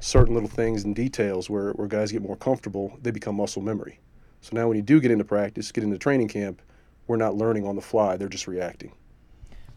certain 0.00 0.34
little 0.34 0.48
things 0.48 0.84
and 0.84 0.94
details 0.94 1.48
where, 1.48 1.70
where 1.72 1.86
guys 1.86 2.10
get 2.12 2.22
more 2.22 2.36
comfortable. 2.36 2.98
They 3.02 3.12
become 3.12 3.36
muscle 3.36 3.62
memory. 3.62 4.00
So 4.40 4.56
now 4.56 4.68
when 4.68 4.76
you 4.76 4.82
do 4.82 5.00
get 5.00 5.10
into 5.10 5.24
practice, 5.24 5.72
get 5.72 5.84
into 5.84 5.98
training 5.98 6.28
camp, 6.28 6.60
we're 7.06 7.16
not 7.16 7.36
learning 7.36 7.66
on 7.66 7.76
the 7.76 7.82
fly. 7.82 8.16
They're 8.16 8.28
just 8.28 8.48
reacting. 8.48 8.92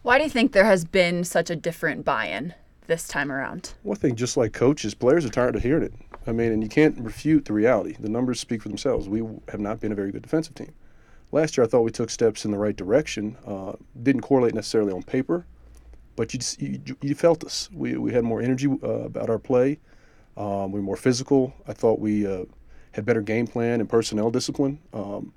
Why 0.01 0.17
do 0.17 0.23
you 0.23 0.29
think 0.29 0.53
there 0.53 0.65
has 0.65 0.85
been 0.85 1.23
such 1.23 1.49
a 1.49 1.55
different 1.55 2.05
buy-in 2.05 2.53
this 2.87 3.07
time 3.07 3.31
around? 3.31 3.73
Well, 3.83 3.97
I 3.97 3.99
think 3.99 4.17
just 4.17 4.37
like 4.37 4.53
coaches, 4.53 4.93
players 4.93 5.25
are 5.25 5.29
tired 5.29 5.55
of 5.55 5.63
hearing 5.63 5.83
it. 5.83 5.93
I 6.25 6.31
mean, 6.31 6.51
and 6.51 6.63
you 6.63 6.69
can't 6.69 6.97
refute 6.99 7.45
the 7.45 7.53
reality. 7.53 7.95
The 7.99 8.09
numbers 8.09 8.39
speak 8.39 8.61
for 8.61 8.69
themselves. 8.69 9.09
We 9.09 9.23
have 9.49 9.59
not 9.59 9.79
been 9.79 9.91
a 9.91 9.95
very 9.95 10.11
good 10.11 10.21
defensive 10.21 10.55
team. 10.55 10.73
Last 11.31 11.57
year, 11.57 11.65
I 11.65 11.67
thought 11.67 11.81
we 11.81 11.91
took 11.91 12.09
steps 12.09 12.45
in 12.45 12.51
the 12.51 12.57
right 12.57 12.75
direction. 12.75 13.37
Uh, 13.45 13.73
didn't 14.01 14.21
correlate 14.21 14.55
necessarily 14.55 14.93
on 14.93 15.03
paper, 15.03 15.45
but 16.15 16.33
you, 16.33 16.39
just, 16.39 16.61
you 16.61 16.81
you 17.01 17.13
felt 17.13 17.43
us. 17.43 17.69
We, 17.71 17.97
we 17.97 18.13
had 18.13 18.23
more 18.23 18.41
energy 18.41 18.67
uh, 18.67 18.87
about 18.87 19.29
our 19.29 19.37
play. 19.37 19.79
Um, 20.37 20.71
we 20.71 20.79
were 20.79 20.85
more 20.85 20.97
physical. 20.97 21.53
I 21.67 21.73
thought 21.73 21.99
we 21.99 22.25
uh, 22.25 22.45
had 22.93 23.05
better 23.05 23.21
game 23.21 23.47
plan 23.47 23.79
and 23.79 23.87
personnel 23.87 24.31
discipline. 24.31 24.79
Um, 24.93 25.33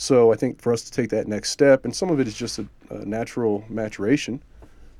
so 0.00 0.32
I 0.32 0.36
think 0.36 0.62
for 0.62 0.72
us 0.72 0.80
to 0.84 0.90
take 0.90 1.10
that 1.10 1.28
next 1.28 1.50
step, 1.50 1.84
and 1.84 1.94
some 1.94 2.08
of 2.08 2.20
it 2.20 2.26
is 2.26 2.32
just 2.32 2.58
a, 2.58 2.66
a 2.88 3.04
natural 3.04 3.66
maturation. 3.68 4.42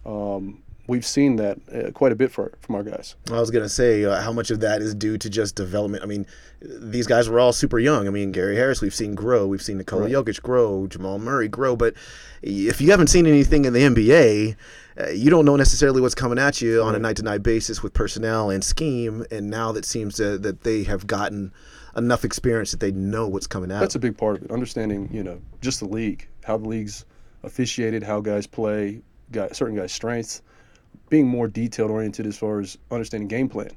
Um, 0.04 0.62
we've 0.88 1.06
seen 1.06 1.36
that 1.36 1.58
uh, 1.72 1.90
quite 1.92 2.12
a 2.12 2.14
bit 2.14 2.30
for, 2.30 2.52
from 2.60 2.74
our 2.74 2.82
guys. 2.82 3.16
I 3.30 3.40
was 3.40 3.50
gonna 3.50 3.70
say 3.70 4.04
uh, 4.04 4.20
how 4.20 4.30
much 4.30 4.50
of 4.50 4.60
that 4.60 4.82
is 4.82 4.94
due 4.94 5.16
to 5.16 5.30
just 5.30 5.54
development. 5.54 6.02
I 6.02 6.06
mean, 6.06 6.26
these 6.60 7.06
guys 7.06 7.30
were 7.30 7.40
all 7.40 7.54
super 7.54 7.78
young. 7.78 8.08
I 8.08 8.10
mean, 8.10 8.30
Gary 8.30 8.56
Harris, 8.56 8.82
we've 8.82 8.94
seen 8.94 9.14
grow. 9.14 9.46
We've 9.46 9.62
seen 9.62 9.78
Nikola 9.78 10.02
Right. 10.02 10.12
Jokic 10.12 10.42
grow. 10.42 10.86
Jamal 10.86 11.18
Murray 11.18 11.48
grow. 11.48 11.76
But 11.76 11.94
if 12.42 12.82
you 12.82 12.90
haven't 12.90 13.06
seen 13.06 13.26
anything 13.26 13.64
in 13.64 13.72
the 13.72 13.80
NBA, 13.80 14.54
uh, 15.00 15.08
you 15.08 15.30
don't 15.30 15.46
know 15.46 15.56
necessarily 15.56 16.02
what's 16.02 16.14
coming 16.14 16.38
at 16.38 16.60
you 16.60 16.82
on 16.82 16.94
a 16.94 16.98
night-to-night 16.98 17.42
basis 17.42 17.82
with 17.82 17.94
personnel 17.94 18.50
and 18.50 18.62
scheme. 18.62 19.24
And 19.30 19.48
now 19.48 19.72
that 19.72 19.86
seems 19.86 20.16
to, 20.16 20.36
that 20.36 20.60
they 20.62 20.82
have 20.82 21.06
gotten 21.06 21.54
enough 21.96 22.24
experience 22.24 22.70
that 22.70 22.80
they 22.80 22.92
know 22.92 23.26
what's 23.28 23.46
coming 23.46 23.70
out. 23.72 23.80
That's 23.80 23.94
a 23.94 24.00
big 24.00 24.16
part 24.16 24.36
of 24.36 24.44
it. 24.44 24.50
Understanding, 24.50 25.08
you 25.12 25.22
know, 25.22 25.40
just 25.60 25.80
the 25.80 25.86
league, 25.86 26.28
how 26.44 26.56
the 26.56 26.68
league's 26.68 27.04
officiated, 27.42 28.02
how 28.02 28.20
guys 28.20 28.46
play, 28.46 29.02
guy, 29.32 29.48
certain 29.48 29.76
guys' 29.76 29.92
strengths, 29.92 30.42
being 31.08 31.26
more 31.26 31.48
detailed 31.48 31.90
oriented 31.90 32.26
as 32.26 32.36
far 32.36 32.60
as 32.60 32.78
understanding 32.90 33.28
game 33.28 33.48
plan. 33.48 33.70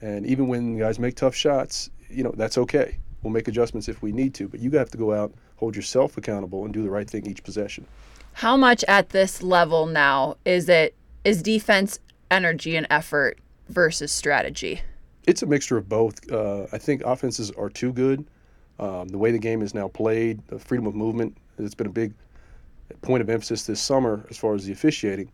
And 0.00 0.26
even 0.26 0.48
when 0.48 0.78
guys 0.78 0.98
make 0.98 1.16
tough 1.16 1.34
shots, 1.34 1.90
you 2.08 2.22
know, 2.22 2.32
that's 2.36 2.58
okay. 2.58 2.98
We'll 3.22 3.32
make 3.32 3.48
adjustments 3.48 3.88
if 3.88 4.00
we 4.02 4.12
need 4.12 4.34
to, 4.34 4.48
but 4.48 4.60
you 4.60 4.70
have 4.72 4.90
to 4.90 4.98
go 4.98 5.12
out, 5.12 5.32
hold 5.56 5.74
yourself 5.74 6.16
accountable, 6.16 6.64
and 6.64 6.72
do 6.72 6.82
the 6.82 6.90
right 6.90 7.08
thing 7.08 7.26
each 7.26 7.42
possession. 7.42 7.86
How 8.34 8.56
much 8.56 8.84
at 8.86 9.10
this 9.10 9.42
level 9.42 9.86
now 9.86 10.36
is 10.44 10.68
it 10.68 10.94
is 11.24 11.42
defense 11.42 11.98
energy 12.30 12.76
and 12.76 12.86
effort 12.90 13.38
versus 13.68 14.12
strategy? 14.12 14.82
It's 15.28 15.42
a 15.42 15.46
mixture 15.46 15.76
of 15.76 15.90
both. 15.90 16.32
Uh, 16.32 16.66
I 16.72 16.78
think 16.78 17.02
offenses 17.04 17.50
are 17.50 17.68
too 17.68 17.92
good. 17.92 18.24
Um, 18.78 19.08
the 19.08 19.18
way 19.18 19.30
the 19.30 19.38
game 19.38 19.60
is 19.60 19.74
now 19.74 19.88
played, 19.88 20.40
the 20.46 20.58
freedom 20.58 20.86
of 20.86 20.94
movement, 20.94 21.36
it's 21.58 21.74
been 21.74 21.86
a 21.86 21.90
big 21.90 22.14
point 23.02 23.20
of 23.20 23.28
emphasis 23.28 23.64
this 23.64 23.78
summer 23.78 24.24
as 24.30 24.38
far 24.38 24.54
as 24.54 24.64
the 24.64 24.72
officiating, 24.72 25.30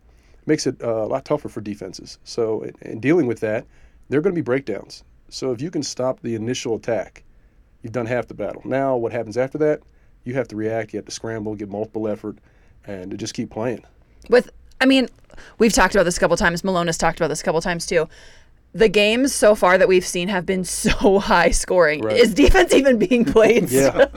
makes 0.47 0.67
it 0.67 0.75
uh, 0.83 1.05
a 1.05 1.07
lot 1.07 1.23
tougher 1.23 1.47
for 1.47 1.61
defenses. 1.61 2.19
So, 2.25 2.63
in, 2.63 2.73
in 2.81 2.99
dealing 2.99 3.25
with 3.25 3.39
that, 3.39 3.65
there 4.09 4.19
are 4.19 4.21
going 4.21 4.33
to 4.33 4.37
be 4.37 4.43
breakdowns. 4.43 5.05
So, 5.29 5.51
if 5.51 5.61
you 5.61 5.71
can 5.71 5.81
stop 5.81 6.19
the 6.19 6.35
initial 6.35 6.75
attack, 6.75 7.23
you've 7.81 7.93
done 7.93 8.05
half 8.05 8.27
the 8.27 8.33
battle. 8.33 8.63
Now, 8.65 8.97
what 8.97 9.13
happens 9.13 9.37
after 9.37 9.57
that? 9.59 9.81
You 10.25 10.33
have 10.33 10.49
to 10.49 10.57
react, 10.57 10.91
you 10.91 10.97
have 10.97 11.05
to 11.05 11.11
scramble, 11.11 11.55
get 11.55 11.69
multiple 11.69 12.09
effort, 12.09 12.37
and 12.85 13.17
just 13.17 13.33
keep 13.33 13.49
playing. 13.49 13.85
With 14.27 14.49
I 14.81 14.85
mean, 14.85 15.07
we've 15.57 15.73
talked 15.73 15.95
about 15.95 16.03
this 16.03 16.17
a 16.17 16.19
couple 16.19 16.35
times. 16.35 16.63
Malone 16.63 16.87
has 16.87 16.97
talked 16.97 17.19
about 17.19 17.29
this 17.29 17.41
a 17.41 17.43
couple 17.45 17.61
times 17.61 17.85
too. 17.85 18.09
The 18.75 18.89
games 18.89 19.33
so 19.33 19.55
far 19.55 19.77
that 19.77 19.87
we've 19.87 20.05
seen 20.05 20.27
have 20.27 20.45
been 20.45 20.63
so 20.65 21.17
high 21.19 21.51
scoring. 21.51 22.01
Right. 22.01 22.17
Is 22.17 22.33
defense 22.33 22.73
even 22.73 22.99
being 22.99 23.23
played? 23.23 23.71
Yeah. 23.71 24.05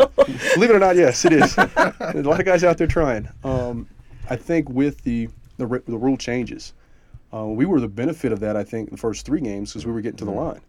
Believe 0.54 0.70
it 0.70 0.76
or 0.76 0.80
not, 0.80 0.96
yes, 0.96 1.24
it 1.24 1.32
is. 1.32 1.54
There's 1.54 2.26
a 2.26 2.28
lot 2.28 2.40
of 2.40 2.44
guys 2.44 2.64
out 2.64 2.76
there 2.76 2.88
trying. 2.88 3.28
Um, 3.44 3.88
I 4.28 4.36
think 4.36 4.68
with 4.68 5.02
the 5.02 5.28
the, 5.58 5.66
the 5.86 5.96
rule 5.96 6.16
changes, 6.16 6.74
uh, 7.32 7.46
we 7.46 7.66
were 7.66 7.80
the 7.80 7.88
benefit 7.88 8.32
of 8.32 8.40
that. 8.40 8.56
I 8.56 8.62
think 8.64 8.90
the 8.90 8.96
first 8.96 9.24
three 9.24 9.40
games 9.40 9.72
because 9.72 9.86
we 9.86 9.92
were 9.92 10.00
getting 10.00 10.18
to 10.18 10.24
the 10.24 10.30
line. 10.30 10.60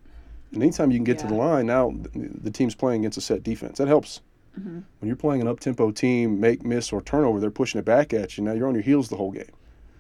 And 0.52 0.64
anytime 0.64 0.92
you 0.92 0.98
can 0.98 1.04
get 1.04 1.20
to 1.20 1.28
the 1.28 1.36
line, 1.36 1.68
now 1.68 1.92
the, 1.92 2.30
the 2.42 2.50
team's 2.52 2.74
playing 2.74 3.02
against 3.02 3.18
a 3.18 3.22
set 3.22 3.44
defense. 3.44 3.78
That 3.78 3.88
helps. 3.88 4.22
Mm-hmm. 4.60 4.80
When 5.00 5.08
you're 5.08 5.16
playing 5.16 5.42
an 5.42 5.48
up 5.48 5.60
tempo 5.60 5.92
team, 5.92 6.40
make, 6.40 6.64
miss, 6.64 6.92
or 6.92 7.02
turnover, 7.02 7.40
they're 7.40 7.52
pushing 7.52 7.78
it 7.78 7.86
back 7.86 8.14
at 8.14 8.38
you. 8.38 8.44
Now 8.44 8.54
you're 8.54 8.68
on 8.68 8.74
your 8.74 8.84
heels 8.84 9.10
the 9.10 9.16
whole 9.16 9.32
game. 9.32 9.52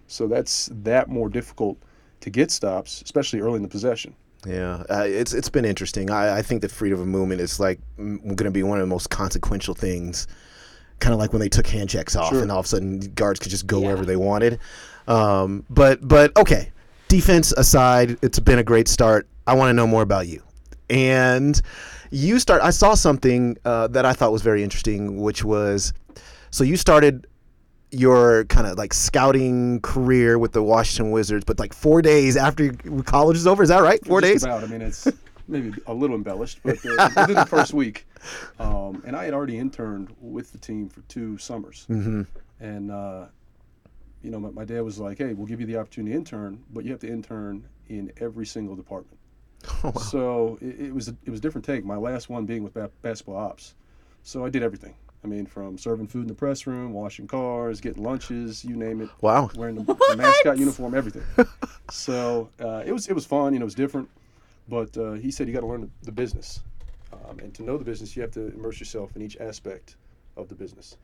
So 0.07 0.27
that's 0.27 0.69
that 0.73 1.07
more 1.07 1.29
difficult 1.29 1.77
to 2.21 2.29
get 2.29 2.51
stops, 2.51 3.01
especially 3.03 3.39
early 3.41 3.55
in 3.57 3.61
the 3.63 3.67
possession. 3.69 4.13
Yeah, 4.47 4.83
uh, 4.89 5.03
it's 5.05 5.33
it's 5.33 5.49
been 5.49 5.65
interesting. 5.65 6.09
I, 6.09 6.37
I 6.37 6.41
think 6.41 6.61
that 6.61 6.71
freedom 6.71 6.99
of 7.01 7.07
movement 7.07 7.41
is 7.41 7.59
like 7.59 7.79
going 7.97 8.37
to 8.37 8.51
be 8.51 8.63
one 8.63 8.79
of 8.79 8.83
the 8.83 8.87
most 8.89 9.09
consequential 9.09 9.73
things. 9.73 10.27
Kind 10.99 11.13
of 11.13 11.19
like 11.19 11.31
when 11.33 11.39
they 11.39 11.49
took 11.49 11.67
hand 11.67 11.89
checks 11.89 12.15
off, 12.15 12.29
Sure. 12.31 12.41
and 12.41 12.51
all 12.51 12.59
of 12.59 12.65
a 12.65 12.69
sudden 12.69 12.99
guards 13.15 13.39
could 13.39 13.51
just 13.51 13.67
go 13.67 13.79
Yeah. 13.79 13.87
wherever 13.87 14.05
they 14.05 14.15
wanted. 14.15 14.59
Um, 15.07 15.65
but 15.69 16.05
but 16.07 16.35
okay, 16.37 16.71
defense 17.09 17.51
aside, 17.53 18.17
it's 18.21 18.39
been 18.39 18.59
a 18.59 18.63
great 18.63 18.87
start. 18.87 19.27
I 19.47 19.55
want 19.55 19.69
to 19.69 19.73
know 19.73 19.87
more 19.87 20.01
about 20.03 20.27
you, 20.27 20.41
and 20.89 21.59
you 22.11 22.39
start. 22.39 22.61
I 22.61 22.69
saw 22.69 22.93
something 22.95 23.57
uh, 23.65 23.87
that 23.87 24.05
I 24.05 24.13
thought 24.13 24.31
was 24.31 24.41
very 24.41 24.63
interesting, 24.63 25.21
which 25.21 25.43
was 25.43 25.93
so 26.51 26.63
you 26.63 26.77
started 26.77 27.27
your 27.91 28.45
kind 28.45 28.67
of 28.67 28.77
like 28.77 28.93
scouting 28.93 29.81
career 29.81 30.37
with 30.37 30.51
the 30.51 30.61
Washington 30.61 31.11
Wizards, 31.11 31.45
but 31.45 31.59
like 31.59 31.73
four 31.73 32.01
days 32.01 32.37
after 32.37 32.71
college 33.05 33.37
is 33.37 33.47
over. 33.47 33.63
Is 33.63 33.69
that 33.69 33.81
right? 33.81 34.03
Four 34.05 34.21
days. 34.21 34.43
About. 34.43 34.63
I 34.63 34.67
mean, 34.67 34.81
it's 34.81 35.07
maybe 35.49 35.73
a 35.87 35.93
little 35.93 36.15
embellished, 36.15 36.59
but 36.63 36.77
uh, 36.85 37.09
within 37.15 37.35
the 37.35 37.45
first 37.45 37.73
week. 37.73 38.07
Um, 38.59 39.03
and 39.05 39.15
I 39.15 39.25
had 39.25 39.33
already 39.33 39.57
interned 39.57 40.15
with 40.21 40.51
the 40.51 40.57
team 40.57 40.89
for 40.89 41.01
two 41.01 41.37
summers. 41.37 41.87
Mm-hmm. 41.89 42.23
And, 42.59 42.91
uh, 42.91 43.25
you 44.21 44.31
know, 44.31 44.39
my, 44.39 44.49
my 44.49 44.65
dad 44.65 44.81
was 44.81 44.99
like, 44.99 45.17
hey, 45.17 45.33
we'll 45.33 45.47
give 45.47 45.59
you 45.59 45.65
the 45.65 45.77
opportunity 45.77 46.13
to 46.13 46.17
intern, 46.17 46.63
but 46.71 46.85
you 46.85 46.91
have 46.91 46.99
to 47.01 47.09
intern 47.09 47.67
in 47.87 48.11
every 48.19 48.45
single 48.45 48.75
department. 48.75 49.17
Oh, 49.83 49.91
wow. 49.93 50.01
So 50.01 50.57
it, 50.61 50.79
it 50.87 50.95
was 50.95 51.09
a, 51.09 51.15
it 51.25 51.29
was 51.29 51.39
a 51.39 51.41
different 51.41 51.65
take. 51.65 51.83
My 51.83 51.97
last 51.97 52.29
one 52.29 52.45
being 52.45 52.63
with 52.63 52.73
ba- 52.73 52.91
basketball 53.01 53.35
ops. 53.35 53.75
So 54.23 54.45
I 54.45 54.49
did 54.49 54.63
everything. 54.63 54.95
I 55.23 55.27
mean, 55.27 55.45
from 55.45 55.77
serving 55.77 56.07
food 56.07 56.21
in 56.21 56.27
the 56.27 56.33
press 56.33 56.65
room, 56.65 56.93
washing 56.93 57.27
cars, 57.27 57.81
getting 57.81 58.03
lunches, 58.03 58.63
you 58.63 58.75
name 58.75 59.01
it. 59.01 59.09
Wow. 59.21 59.49
Wearing 59.55 59.75
the, 59.75 59.83
the 60.09 60.15
mascot 60.17 60.57
uniform, 60.57 60.95
everything. 60.95 61.23
so 61.91 62.49
uh, 62.59 62.83
it 62.85 62.93
was 62.93 63.07
it 63.07 63.13
was 63.13 63.25
fun. 63.25 63.53
You 63.53 63.59
know, 63.59 63.63
it 63.63 63.65
was 63.65 63.75
different. 63.75 64.09
But 64.69 64.95
uh, 64.97 65.13
he 65.13 65.31
said 65.31 65.47
you 65.47 65.53
got 65.53 65.61
to 65.61 65.67
learn 65.67 65.81
the, 65.81 65.89
the 66.03 66.11
business, 66.11 66.61
um, 67.11 67.39
and 67.39 67.53
to 67.55 67.63
know 67.63 67.77
the 67.77 67.83
business, 67.83 68.15
you 68.15 68.21
have 68.21 68.31
to 68.31 68.53
immerse 68.53 68.79
yourself 68.79 69.15
in 69.15 69.21
each 69.21 69.35
aspect 69.37 69.95
of 70.37 70.47
the 70.47 70.55
business. 70.55 70.95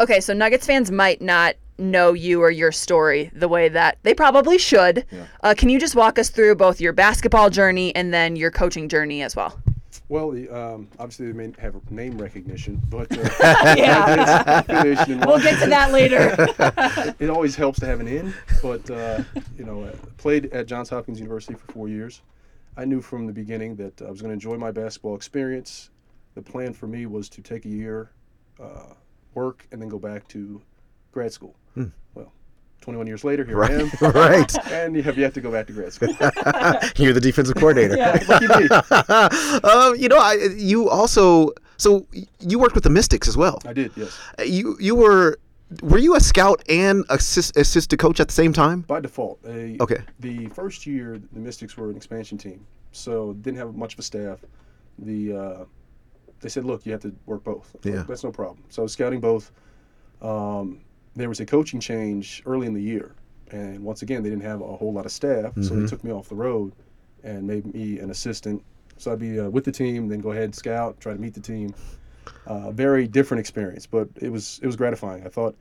Okay, 0.00 0.20
so 0.20 0.34
Nuggets 0.34 0.66
fans 0.66 0.90
might 0.90 1.22
not 1.22 1.54
know 1.78 2.12
you 2.12 2.42
or 2.42 2.50
your 2.50 2.72
story 2.72 3.30
the 3.34 3.48
way 3.48 3.68
that 3.68 3.98
they 4.02 4.14
probably 4.14 4.58
should. 4.58 5.06
Yeah. 5.10 5.26
Uh, 5.42 5.54
can 5.56 5.68
you 5.68 5.78
just 5.78 5.94
walk 5.94 6.18
us 6.18 6.30
through 6.30 6.56
both 6.56 6.80
your 6.80 6.92
basketball 6.92 7.50
journey 7.50 7.94
and 7.94 8.12
then 8.12 8.36
your 8.36 8.50
coaching 8.50 8.88
journey 8.88 9.22
as 9.22 9.36
well? 9.36 9.60
Well, 10.12 10.30
the, 10.30 10.50
um, 10.50 10.88
obviously 10.98 11.28
they 11.28 11.32
may 11.32 11.54
have 11.58 11.90
name 11.90 12.20
recognition, 12.20 12.82
but 12.90 13.10
uh, 13.16 13.30
Yeah. 13.78 14.62
We'll 15.26 15.40
get 15.40 15.58
to 15.62 15.70
that 15.70 15.90
later. 15.90 16.36
it 17.18 17.30
always 17.30 17.56
helps 17.56 17.80
to 17.80 17.86
have 17.86 17.98
an 17.98 18.08
in, 18.08 18.34
but 18.60 18.90
uh, 18.90 19.22
you 19.56 19.64
know, 19.64 19.84
uh, 19.84 19.92
played 20.18 20.52
at 20.52 20.66
Johns 20.66 20.90
Hopkins 20.90 21.18
University 21.18 21.54
for 21.54 21.72
four 21.72 21.88
years. 21.88 22.20
I 22.76 22.84
knew 22.84 23.00
from 23.00 23.26
the 23.26 23.32
beginning 23.32 23.74
that 23.76 24.02
I 24.02 24.10
was 24.10 24.20
going 24.20 24.28
to 24.28 24.34
enjoy 24.34 24.58
my 24.58 24.70
basketball 24.70 25.16
experience. 25.16 25.88
The 26.34 26.42
plan 26.42 26.74
for 26.74 26.86
me 26.86 27.06
was 27.06 27.30
to 27.30 27.40
take 27.40 27.64
a 27.64 27.70
year, 27.70 28.10
uh, 28.62 28.92
work, 29.32 29.66
and 29.72 29.80
then 29.80 29.88
go 29.88 29.98
back 29.98 30.28
to 30.28 30.60
grad 31.12 31.32
school. 31.32 31.56
Well, 32.12 32.30
21 32.82 33.06
years 33.06 33.24
later, 33.24 33.44
here 33.44 33.64
I 33.64 33.70
am. 33.72 33.90
Right. 34.00 34.14
right. 34.14 34.66
and 34.72 34.94
you 34.94 35.02
have 35.02 35.16
yet 35.16 35.32
to 35.34 35.40
go 35.40 35.50
back 35.50 35.66
to 35.68 35.72
grad 35.72 35.92
school. 35.92 36.08
You're 36.96 37.12
the 37.14 37.20
defensive 37.22 37.54
coordinator. 37.56 37.94
Me. 37.96 38.68
um, 39.70 39.94
you 39.96 40.08
know, 40.08 40.18
I, 40.18 40.48
you 40.56 40.88
also 40.88 41.52
so 41.76 42.06
you 42.40 42.58
worked 42.58 42.74
with 42.74 42.84
the 42.84 42.90
Mystics 42.90 43.28
as 43.28 43.36
well. 43.36 43.60
I 43.64 43.72
did, 43.72 43.92
yes. 43.96 44.18
You 44.44 44.76
you 44.80 44.94
were 44.94 45.38
were 45.82 45.98
you 45.98 46.14
a 46.16 46.20
scout 46.20 46.62
and 46.68 47.04
assist, 47.08 47.56
assistant 47.56 47.98
coach 48.00 48.20
at 48.20 48.28
the 48.28 48.34
same 48.34 48.52
time? 48.52 48.82
By 48.82 49.00
default, 49.00 49.38
a, 49.46 49.78
Okay. 49.80 49.98
The 50.20 50.46
first 50.48 50.86
year, 50.86 51.18
the 51.32 51.40
Mystics 51.40 51.76
were 51.76 51.88
an 51.90 51.96
expansion 51.96 52.36
team, 52.36 52.66
so 52.92 53.32
didn't 53.34 53.58
have 53.58 53.74
much 53.74 53.94
of 53.94 54.00
a 54.00 54.02
staff. 54.02 54.44
The 54.98 55.32
uh, 55.32 55.64
they 56.40 56.48
said, 56.48 56.64
"Look, 56.64 56.84
you 56.84 56.92
have 56.92 57.00
to 57.02 57.14
work 57.26 57.42
both." 57.44 57.72
Was 57.74 57.84
like, 57.84 57.94
Yeah. 57.94 58.02
that's 58.06 58.24
no 58.24 58.30
problem. 58.32 58.62
So 58.68 58.82
I 58.82 58.84
was 58.84 58.92
scouting 58.92 59.20
both. 59.20 59.50
Um, 60.20 60.80
there 61.14 61.28
was 61.28 61.40
a 61.40 61.46
coaching 61.46 61.80
change 61.80 62.42
early 62.46 62.66
in 62.66 62.74
the 62.74 62.82
year, 62.82 63.14
and 63.50 63.82
once 63.84 64.02
again, 64.02 64.22
they 64.22 64.30
didn't 64.30 64.44
have 64.44 64.60
a 64.60 64.76
whole 64.76 64.92
lot 64.92 65.04
of 65.06 65.12
staff, 65.12 65.52
so 65.60 65.74
they 65.74 65.86
took 65.86 66.02
me 66.04 66.10
off 66.10 66.28
the 66.28 66.34
road 66.34 66.72
and 67.22 67.46
made 67.46 67.72
me 67.74 67.98
an 67.98 68.10
assistant. 68.10 68.62
So 68.98 69.12
I'd 69.12 69.18
be 69.18 69.38
uh, 69.40 69.48
with 69.50 69.64
the 69.64 69.72
team, 69.72 70.08
then 70.08 70.20
go 70.20 70.30
ahead 70.32 70.44
and 70.44 70.54
scout, 70.54 71.00
try 71.00 71.12
to 71.12 71.18
meet 71.18 71.34
the 71.34 71.40
team. 71.40 71.74
Uh, 72.46 72.70
very 72.70 73.06
different 73.08 73.40
experience, 73.40 73.84
but 73.86 74.08
it 74.20 74.30
was 74.30 74.60
it 74.62 74.66
was 74.66 74.76
gratifying. 74.76 75.24
I 75.26 75.28
thought 75.28 75.56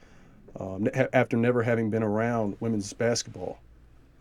um, 0.59 0.87
after 1.13 1.35
never 1.37 1.63
having 1.63 1.89
been 1.89 2.03
around 2.03 2.55
women's 2.59 2.93
basketball, 2.93 3.57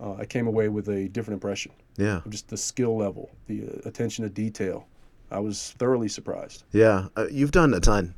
uh, 0.00 0.14
I 0.14 0.24
came 0.24 0.46
away 0.46 0.68
with 0.68 0.88
a 0.88 1.08
different 1.08 1.34
impression 1.34 1.72
Yeah. 1.96 2.20
just 2.28 2.48
the 2.48 2.56
skill 2.56 2.96
level, 2.96 3.30
the 3.46 3.64
uh, 3.66 3.88
attention 3.88 4.24
to 4.24 4.30
detail. 4.30 4.86
I 5.30 5.38
was 5.38 5.74
thoroughly 5.78 6.08
surprised. 6.08 6.64
Yeah. 6.72 7.08
Uh, 7.16 7.26
you've 7.30 7.50
done 7.52 7.74
a 7.74 7.80
ton. 7.80 8.14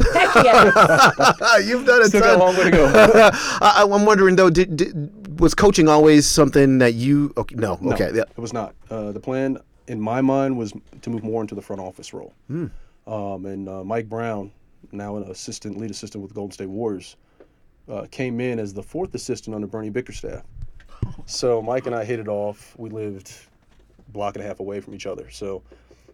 Heck 0.00 0.34
yes. 0.44 1.64
you've 1.66 1.86
done 1.86 2.02
it. 2.02 2.08
Still 2.08 2.20
ton. 2.22 2.38
got 2.38 2.40
a 2.40 2.44
long 2.44 2.56
way 2.56 2.64
to 2.64 2.70
go. 2.70 2.86
I, 3.60 3.86
I'm 3.90 4.04
wondering 4.04 4.36
though, 4.36 4.50
did, 4.50 4.76
did 4.76 5.40
was 5.40 5.54
coaching 5.54 5.88
always 5.88 6.26
something 6.26 6.78
that 6.78 6.94
you? 6.94 7.32
Okay, 7.36 7.54
no. 7.56 7.78
No, 7.80 7.92
Okay. 7.92 8.10
Yeah. 8.14 8.22
it 8.22 8.38
was 8.38 8.52
not. 8.52 8.74
Uh, 8.90 9.12
the 9.12 9.20
plan 9.20 9.58
in 9.86 10.00
my 10.00 10.20
mind 10.20 10.56
was 10.56 10.72
to 11.02 11.10
move 11.10 11.22
more 11.22 11.40
into 11.42 11.54
the 11.54 11.62
front 11.62 11.80
office 11.80 12.12
role. 12.12 12.34
Hmm. 12.48 12.66
Um, 13.06 13.46
and 13.46 13.68
uh, 13.68 13.82
Mike 13.84 14.08
Brown, 14.08 14.50
now 14.92 15.16
an 15.16 15.24
assistant, 15.24 15.78
lead 15.78 15.90
assistant 15.90 16.22
with 16.22 16.30
the 16.30 16.34
Golden 16.34 16.52
State 16.52 16.68
Warriors, 16.68 17.16
uh, 17.88 18.06
came 18.10 18.40
in 18.40 18.58
as 18.58 18.74
the 18.74 18.82
fourth 18.82 19.14
assistant 19.14 19.54
under 19.54 19.66
Bernie 19.66 19.90
Bickerstaff. 19.90 20.42
So 21.26 21.62
Mike 21.62 21.86
and 21.86 21.94
I 21.94 22.04
hit 22.04 22.18
it 22.20 22.28
off. 22.28 22.74
We 22.76 22.90
lived 22.90 23.32
a 24.06 24.10
block 24.12 24.34
and 24.36 24.44
a 24.44 24.46
half 24.46 24.60
away 24.60 24.80
from 24.80 24.94
each 24.94 25.06
other. 25.06 25.30
So 25.30 25.62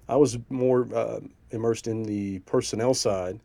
I 0.08 0.16
was 0.16 0.38
more 0.50 0.86
uh, 0.94 1.20
immersed 1.50 1.88
in 1.88 2.02
the 2.04 2.38
personnel 2.40 2.94
side. 2.94 3.40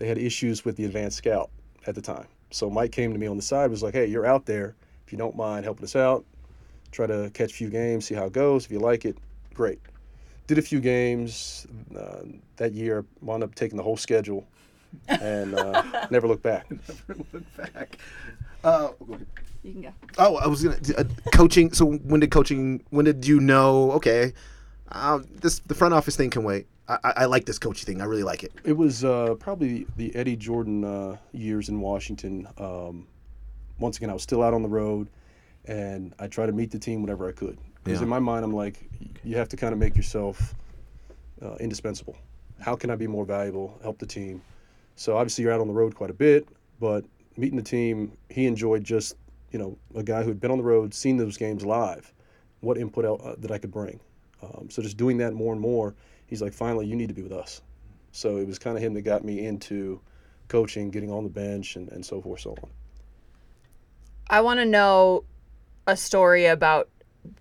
They 0.00 0.08
had 0.08 0.16
issues 0.18 0.64
with 0.64 0.76
the 0.76 0.86
advanced 0.86 1.18
scout 1.18 1.50
at 1.86 1.94
the 1.94 2.00
time. 2.00 2.26
So 2.50 2.68
Mike 2.70 2.90
came 2.90 3.12
to 3.12 3.18
me 3.18 3.26
on 3.26 3.36
the 3.36 3.42
side, 3.42 3.70
was 3.70 3.82
like, 3.82 3.92
"Hey, 3.94 4.06
you're 4.06 4.24
out 4.26 4.46
there. 4.46 4.74
If 5.06 5.12
you 5.12 5.18
don't 5.18 5.36
mind 5.36 5.64
helping 5.64 5.84
us 5.84 5.94
out, 5.94 6.24
try 6.90 7.06
to 7.06 7.30
catch 7.34 7.52
a 7.52 7.54
few 7.54 7.68
games, 7.68 8.06
see 8.06 8.14
how 8.14 8.24
it 8.24 8.32
goes. 8.32 8.64
If 8.64 8.72
you 8.72 8.80
like 8.80 9.04
it, 9.04 9.16
great." 9.54 9.78
Did 10.46 10.56
a 10.58 10.62
few 10.62 10.80
games 10.80 11.66
uh, 11.96 12.22
that 12.56 12.72
year. 12.72 13.04
Wound 13.20 13.44
up 13.44 13.54
taking 13.54 13.76
the 13.76 13.82
whole 13.82 13.98
schedule, 13.98 14.48
and 15.08 15.54
uh, 15.54 16.06
never 16.10 16.26
looked 16.26 16.42
back. 16.42 16.68
Never 17.08 17.22
looked 17.32 17.56
back. 17.74 17.98
Uh, 18.64 18.88
You 19.62 19.72
can 19.72 19.82
go. 19.82 19.92
oh, 20.18 20.36
I 20.36 20.46
was 20.46 20.64
gonna 20.64 20.78
uh, 20.96 21.04
coaching. 21.32 21.72
So 21.74 21.84
when 21.92 22.20
did 22.20 22.30
coaching? 22.30 22.82
When 22.88 23.04
did 23.04 23.26
you 23.26 23.38
know? 23.38 23.92
Okay, 23.92 24.32
um, 24.88 25.26
this 25.40 25.58
the 25.60 25.74
front 25.74 25.92
office 25.92 26.16
thing 26.16 26.30
can 26.30 26.42
wait. 26.42 26.66
I, 26.90 27.12
I, 27.18 27.24
like 27.26 27.44
this 27.44 27.58
coaching 27.58 27.86
thing. 27.86 28.00
I 28.00 28.04
really 28.04 28.24
like 28.24 28.42
it. 28.42 28.52
It 28.64 28.72
was 28.72 29.04
uh, 29.04 29.34
probably 29.38 29.86
the 29.96 30.14
Eddie 30.16 30.36
Jordan 30.36 30.84
uh, 30.84 31.16
years 31.32 31.68
in 31.68 31.80
Washington. 31.80 32.48
Um, 32.58 33.06
once 33.78 33.96
again, 33.96 34.10
I 34.10 34.12
was 34.12 34.22
still 34.22 34.42
out 34.42 34.54
on 34.54 34.62
the 34.62 34.68
road, 34.68 35.08
and 35.66 36.14
I 36.18 36.26
tried 36.26 36.46
to 36.46 36.52
meet 36.52 36.70
the 36.70 36.78
team 36.78 37.02
whenever 37.02 37.28
I 37.28 37.32
could. 37.32 37.58
Because 37.84 38.00
Yeah. 38.00 38.04
in 38.04 38.08
my 38.08 38.18
mind, 38.18 38.44
I'm 38.44 38.52
like, 38.52 38.88
you 39.22 39.36
have 39.36 39.48
to 39.50 39.56
kind 39.56 39.72
of 39.72 39.78
make 39.78 39.96
yourself 39.96 40.54
uh, 41.40 41.54
indispensable. 41.60 42.16
How 42.58 42.74
can 42.74 42.90
I 42.90 42.96
be 42.96 43.06
more 43.06 43.24
valuable? 43.24 43.78
Help 43.82 43.98
the 43.98 44.06
team. 44.06 44.42
So 44.96 45.16
obviously, 45.16 45.44
you're 45.44 45.52
out 45.52 45.60
on 45.60 45.68
the 45.68 45.72
road 45.72 45.94
quite 45.94 46.10
a 46.10 46.14
bit, 46.14 46.48
but 46.80 47.04
meeting 47.36 47.56
the 47.56 47.62
team, 47.62 48.12
he 48.28 48.46
enjoyed 48.46 48.82
just 48.84 49.14
you 49.52 49.58
know 49.58 49.78
a 49.94 50.02
guy 50.02 50.22
who 50.22 50.28
had 50.28 50.40
been 50.40 50.50
on 50.50 50.58
the 50.58 50.64
road, 50.64 50.92
seen 50.92 51.16
those 51.16 51.36
games 51.36 51.64
live. 51.64 52.12
What 52.60 52.76
input 52.76 53.04
el- 53.06 53.20
uh, 53.24 53.36
that 53.38 53.50
I 53.50 53.58
could 53.58 53.70
bring. 53.70 54.00
Um, 54.42 54.68
so 54.70 54.82
just 54.82 54.96
doing 54.98 55.16
that 55.18 55.32
more 55.32 55.52
and 55.52 55.60
more, 55.60 55.94
he's 56.30 56.40
like, 56.40 56.54
finally, 56.54 56.86
you 56.86 56.96
need 56.96 57.08
to 57.08 57.14
be 57.14 57.22
with 57.22 57.32
us. 57.32 57.60
So 58.12 58.38
it 58.38 58.46
was 58.46 58.58
kind 58.58 58.76
of 58.76 58.82
him 58.82 58.94
that 58.94 59.02
got 59.02 59.24
me 59.24 59.44
into 59.44 60.00
coaching, 60.48 60.90
getting 60.90 61.10
on 61.10 61.24
the 61.24 61.30
bench, 61.30 61.76
and, 61.76 61.90
and 61.90 62.06
so 62.06 62.22
forth, 62.22 62.40
so 62.40 62.50
on. 62.62 62.70
I 64.28 64.40
want 64.40 64.60
to 64.60 64.64
know 64.64 65.24
a 65.86 65.96
story 65.96 66.46
about 66.46 66.88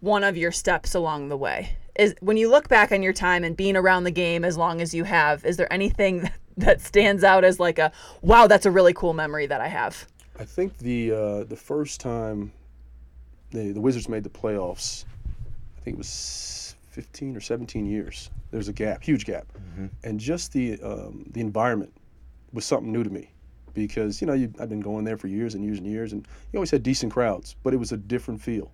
one 0.02 0.23
of 0.23 0.36
your 0.36 0.52
steps 0.52 0.95
along 0.95 1.30
the 1.30 1.38
way. 1.38 1.78
Is 1.97 2.15
when 2.21 2.38
you 2.38 2.49
look 2.49 2.67
back 2.67 2.91
on 2.91 3.04
your 3.04 3.13
time 3.13 3.43
and 3.43 3.56
being 3.56 3.75
around 3.75 4.06
the 4.06 4.12
game 4.12 4.43
as 4.43 4.58
long 4.58 4.82
as 4.82 4.93
you 4.93 5.04
have, 5.04 5.45
is 5.45 5.58
there 5.58 5.71
anything 5.71 6.30
that 6.58 6.82
stands 6.82 7.23
out 7.23 7.43
as 7.43 7.60
like 7.60 7.78
a 7.78 7.91
wow, 8.21 8.47
that's 8.47 8.65
a 8.65 8.71
really 8.71 8.93
cool 8.93 9.13
memory 9.13 9.45
that 9.47 9.62
I 9.62 9.67
have? 9.67 10.08
I 10.39 10.45
think 10.45 10.78
the 10.78 11.12
uh, 11.12 11.43
the 11.43 11.56
first 11.56 11.99
time 11.99 12.52
the 13.52 13.71
the 13.71 13.82
Wizards 13.82 14.08
made 14.08 14.23
the 14.23 14.30
playoffs, 14.30 15.06
I 15.78 15.82
think 15.82 15.95
it 15.95 15.97
was 15.97 16.68
15 16.89 17.36
or 17.36 17.39
17 17.39 17.86
years. 17.86 18.30
There's 18.52 18.67
a 18.67 18.73
gap, 18.73 19.04
huge 19.04 19.25
gap, 19.25 19.47
and 20.04 20.19
just 20.19 20.54
the 20.54 20.82
um, 20.82 21.25
the 21.32 21.41
environment 21.41 21.93
was 22.52 22.65
something 22.65 22.91
new 22.91 23.04
to 23.04 23.10
me 23.10 23.32
because 23.73 24.21
you 24.21 24.28
know 24.28 24.34
you, 24.34 24.52
I've 24.60 24.69
been 24.69 24.82
going 24.82 25.06
there 25.06 25.17
for 25.17 25.28
years 25.28 25.56
and 25.56 25.63
years 25.63 25.78
and 25.78 25.88
years, 25.88 26.13
and 26.13 26.28
you 26.52 26.58
always 26.58 26.71
had 26.71 26.84
decent 26.84 27.13
crowds, 27.13 27.56
but 27.63 27.73
it 27.73 27.78
was 27.78 27.91
a 27.91 27.97
different 27.97 28.41
feel. 28.41 28.71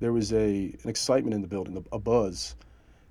There 0.00 0.12
was 0.12 0.32
a 0.32 0.74
an 0.82 0.88
excitement 0.88 1.34
in 1.34 1.42
the 1.42 1.46
building, 1.46 1.84
a, 1.92 1.98
buzz, 1.98 2.56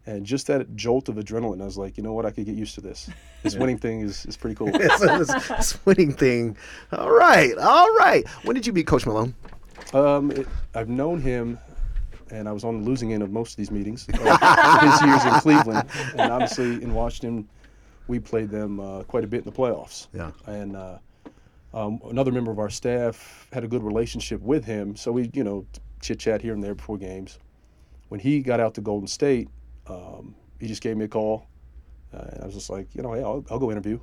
And 0.06 0.26
just 0.26 0.48
that 0.48 0.76
jolt 0.76 1.08
of 1.08 1.16
adrenaline, 1.16 1.62
I 1.62 1.66
was 1.66 1.78
like, 1.78 1.96
you 1.96 2.04
know 2.04 2.14
what, 2.14 2.26
I 2.26 2.32
could 2.32 2.46
get 2.46 2.56
used 2.56 2.76
to 2.76 2.82
this. 2.82 3.10
This 3.44 3.56
winning 3.62 3.78
thing 3.78 4.02
is, 4.02 4.26
is 4.26 4.36
pretty 4.36 4.56
cool. 4.56 4.72
this, 4.72 5.00
this, 5.00 5.48
this 5.48 5.86
winning 5.86 6.12
thing. 6.12 6.58
All 6.92 7.12
right, 7.12 7.58
all 7.58 7.96
right. 7.96 8.28
When 8.44 8.56
did 8.56 8.68
you 8.68 8.74
meet 8.74 8.88
Coach 8.88 9.06
Malone? 9.06 9.34
Um, 9.94 10.32
it, 10.32 10.48
I've 10.76 10.90
known 10.90 11.22
him, 11.22 11.60
and 12.32 12.48
I 12.48 12.52
was 12.52 12.64
on 12.64 12.82
the 12.82 12.90
losing 12.90 13.14
end 13.14 13.24
of 13.24 13.32
most 13.32 13.52
of 13.52 13.58
these 13.58 13.72
meetings. 13.72 14.08
Uh, 14.14 14.80
his 14.80 15.02
years 15.02 15.24
in 15.26 15.40
Cleveland, 15.42 15.88
and 16.18 16.32
obviously 16.32 16.82
in 16.82 16.94
Washington, 16.94 17.48
we 18.08 18.20
played 18.20 18.50
them 18.50 18.80
uh, 18.80 19.04
quite 19.04 19.24
a 19.24 19.28
bit 19.28 19.40
in 19.40 19.46
the 19.46 19.52
playoffs. 19.52 20.08
Yeah. 20.14 20.32
And 20.46 20.76
uh, 20.76 20.98
um, 21.74 22.02
another 22.10 22.32
member 22.32 22.52
of 22.52 22.60
our 22.60 22.70
staff 22.70 23.48
had 23.54 23.64
a 23.64 23.68
good 23.68 23.84
relationship 23.84 24.42
with 24.42 24.66
him, 24.66 24.96
so 24.96 25.12
we, 25.12 25.30
you 25.34 25.44
know, 25.44 25.66
chit 26.02 26.20
chat 26.20 26.42
here 26.42 26.54
and 26.54 26.64
there 26.64 26.76
before 26.76 26.98
games. 26.98 27.40
When 28.10 28.20
he 28.20 28.42
got 28.42 28.60
out 28.60 28.74
to 28.76 28.82
Golden 28.82 29.08
State, 29.08 29.48
um, 29.88 30.36
he 30.60 30.68
just 30.68 30.82
gave 30.82 30.98
me 30.98 31.06
a 31.06 31.08
call, 31.08 31.48
uh, 32.14 32.26
and 32.32 32.44
I 32.44 32.46
was 32.46 32.56
just 32.56 32.70
like, 32.70 32.94
you 32.94 33.02
know, 33.02 33.14
hey, 33.14 33.22
I'll, 33.22 33.46
I'll 33.50 33.60
go 33.60 33.72
interview, 33.72 34.00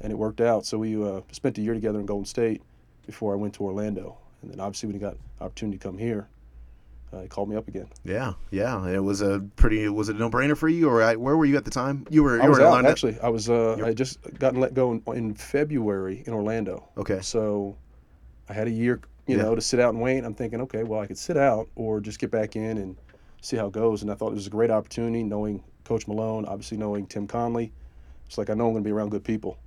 and 0.00 0.12
it 0.12 0.16
worked 0.16 0.40
out. 0.40 0.66
So 0.66 0.78
we 0.78 1.00
uh, 1.02 1.20
spent 1.32 1.58
a 1.58 1.60
year 1.60 1.74
together 1.74 2.00
in 2.00 2.06
Golden 2.06 2.24
State 2.24 2.62
before 3.06 3.32
I 3.32 3.36
went 3.36 3.54
to 3.54 3.64
Orlando, 3.64 4.18
and 4.42 4.50
then 4.50 4.60
obviously 4.60 4.88
when 4.88 4.94
he 4.94 5.00
got 5.00 5.16
opportunity 5.40 5.78
to 5.78 5.82
come 5.82 5.98
here, 5.98 6.28
uh, 7.12 7.20
he 7.22 7.28
called 7.28 7.48
me 7.48 7.56
up 7.56 7.68
again. 7.68 7.88
Yeah, 8.04 8.34
yeah. 8.50 8.86
It 8.88 9.02
was 9.02 9.20
a 9.22 9.40
pretty. 9.56 9.88
Was 9.88 10.08
it 10.08 10.16
a 10.16 10.18
no-brainer 10.18 10.56
for 10.56 10.68
you, 10.68 10.88
or 10.88 11.02
I, 11.02 11.16
where 11.16 11.36
were 11.36 11.44
you 11.44 11.56
at 11.56 11.64
the 11.64 11.70
time? 11.70 12.06
You 12.10 12.22
were. 12.22 12.36
You 12.36 12.42
I 12.42 12.48
was 12.48 12.58
were 12.58 12.64
out 12.66 12.84
actually. 12.86 13.18
I 13.20 13.28
was 13.28 13.48
uh, 13.48 13.74
I 13.82 13.88
had 13.88 13.96
just 13.96 14.18
gotten 14.38 14.60
let 14.60 14.74
go 14.74 14.92
in, 14.92 15.02
in 15.14 15.34
February 15.34 16.22
in 16.26 16.32
Orlando. 16.32 16.88
Okay. 16.96 17.20
So 17.20 17.76
I 18.48 18.52
had 18.52 18.66
a 18.66 18.70
year, 18.70 19.00
you 19.26 19.36
Yeah. 19.36 19.42
know, 19.44 19.54
to 19.54 19.60
sit 19.60 19.80
out 19.80 19.94
and 19.94 20.02
wait. 20.02 20.24
I'm 20.24 20.34
thinking, 20.34 20.60
okay, 20.62 20.82
well, 20.82 21.00
I 21.00 21.06
could 21.06 21.18
sit 21.18 21.36
out 21.36 21.68
or 21.76 22.00
just 22.00 22.18
get 22.18 22.30
back 22.30 22.56
in 22.56 22.78
and 22.78 22.96
see 23.40 23.56
how 23.56 23.66
it 23.66 23.72
goes. 23.72 24.02
And 24.02 24.10
I 24.10 24.14
thought 24.14 24.32
it 24.32 24.34
was 24.34 24.46
a 24.48 24.50
great 24.50 24.70
opportunity, 24.70 25.22
knowing 25.22 25.62
Coach 25.84 26.08
Malone, 26.08 26.44
obviously 26.46 26.76
knowing 26.76 27.06
Tim 27.06 27.26
Connelly. 27.28 27.72
It's 28.26 28.36
like 28.38 28.50
I 28.50 28.54
know 28.54 28.66
I'm 28.66 28.72
going 28.72 28.82
to 28.82 28.88
be 28.88 28.92
around 28.92 29.10
good 29.10 29.22
people. 29.24 29.58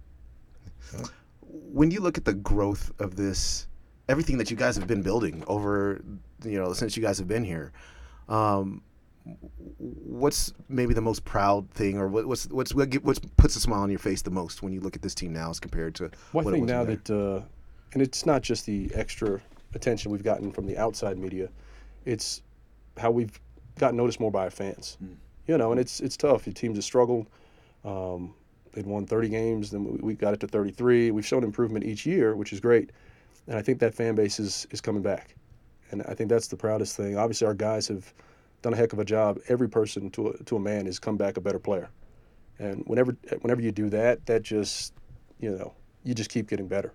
when 1.49 1.91
you 1.91 2.01
look 2.01 2.17
at 2.17 2.25
the 2.25 2.33
growth 2.33 2.91
of 2.99 3.15
this, 3.15 3.67
everything 4.09 4.37
that 4.39 4.51
you 4.51 4.57
guys 4.57 4.75
have 4.75 4.87
been 4.87 5.01
building 5.01 5.43
over, 5.47 6.01
you 6.43 6.59
know, 6.59 6.73
since 6.73 6.97
you 6.97 7.03
guys 7.03 7.17
have 7.19 7.27
been 7.27 7.43
here, 7.43 7.71
um, 8.27 8.81
what's 9.77 10.51
maybe 10.67 10.93
the 10.93 11.01
most 11.01 11.23
proud 11.23 11.69
thing, 11.71 11.97
or 11.97 12.07
what, 12.07 12.25
what's 12.25 12.47
what's 12.47 12.73
what 12.73 12.93
what's 13.03 13.19
puts 13.37 13.55
a 13.55 13.59
smile 13.59 13.81
on 13.81 13.89
your 13.89 13.99
face 13.99 14.21
the 14.23 14.31
most 14.31 14.63
when 14.63 14.73
you 14.73 14.81
look 14.81 14.95
at 14.95 15.01
this 15.01 15.13
team 15.15 15.31
now 15.31 15.49
as 15.51 15.59
compared 15.59 15.93
to 15.95 16.09
Well, 16.33 16.43
what 16.43 16.45
I 16.45 16.49
it 16.49 16.51
think 16.53 16.61
was 16.63 16.71
now 16.71 16.83
there? 16.83 16.95
that, 16.95 17.09
uh, 17.09 17.41
and 17.93 18.01
it's 18.01 18.25
not 18.25 18.41
just 18.41 18.65
the 18.65 18.91
extra 18.95 19.39
attention 19.75 20.11
we've 20.11 20.23
gotten 20.23 20.51
from 20.51 20.65
the 20.65 20.77
outside 20.77 21.17
media, 21.17 21.49
it's 22.05 22.41
how 22.97 23.11
we've 23.11 23.39
gotten 23.77 23.97
noticed 23.97 24.19
more 24.19 24.31
by 24.31 24.43
our 24.45 24.49
fans. 24.49 24.97
You 25.47 25.57
know, 25.57 25.71
and 25.71 25.79
it's 25.79 25.99
it's 25.99 26.17
tough. 26.17 26.45
The 26.45 26.51
teams 26.51 26.77
have 26.77 26.83
struggled. 26.83 27.27
Um, 27.85 28.33
they'd 28.73 28.85
won 28.85 29.05
30 29.05 29.29
games, 29.29 29.71
then 29.71 29.83
we, 29.83 29.99
we 30.01 30.13
got 30.13 30.33
it 30.33 30.39
to 30.41 30.47
33. 30.47 31.11
We've 31.11 31.25
shown 31.25 31.43
improvement 31.43 31.85
each 31.85 32.05
year, 32.05 32.35
which 32.35 32.53
is 32.53 32.59
great. 32.59 32.91
And 33.49 33.57
I 33.57 33.61
think 33.63 33.79
that 33.79 33.95
fan 33.95 34.15
base 34.15 34.39
is, 34.39 34.67
is 34.69 34.79
coming 34.79 35.01
back. 35.01 35.35
And 35.91 36.03
I 36.03 36.13
think 36.13 36.29
that's 36.29 36.47
the 36.47 36.55
proudest 36.55 36.95
thing. 36.95 37.17
Obviously, 37.17 37.47
our 37.47 37.55
guys 37.55 37.87
have 37.87 38.13
done 38.61 38.73
a 38.73 38.77
heck 38.77 38.93
of 38.93 38.99
a 38.99 39.05
job. 39.05 39.39
Every 39.49 39.67
person 39.67 40.11
to 40.11 40.29
a, 40.29 40.43
to 40.43 40.55
a 40.55 40.59
man 40.59 40.85
has 40.85 40.99
come 40.99 41.17
back 41.17 41.35
a 41.35 41.41
better 41.41 41.57
player. 41.57 41.89
And 42.59 42.83
whenever 42.85 43.17
whenever 43.41 43.61
you 43.61 43.71
do 43.71 43.89
that, 43.89 44.25
that 44.27 44.43
just, 44.43 44.93
you 45.39 45.49
know, 45.49 45.73
you 46.03 46.13
just 46.13 46.29
keep 46.29 46.47
getting 46.47 46.67
better. 46.67 46.93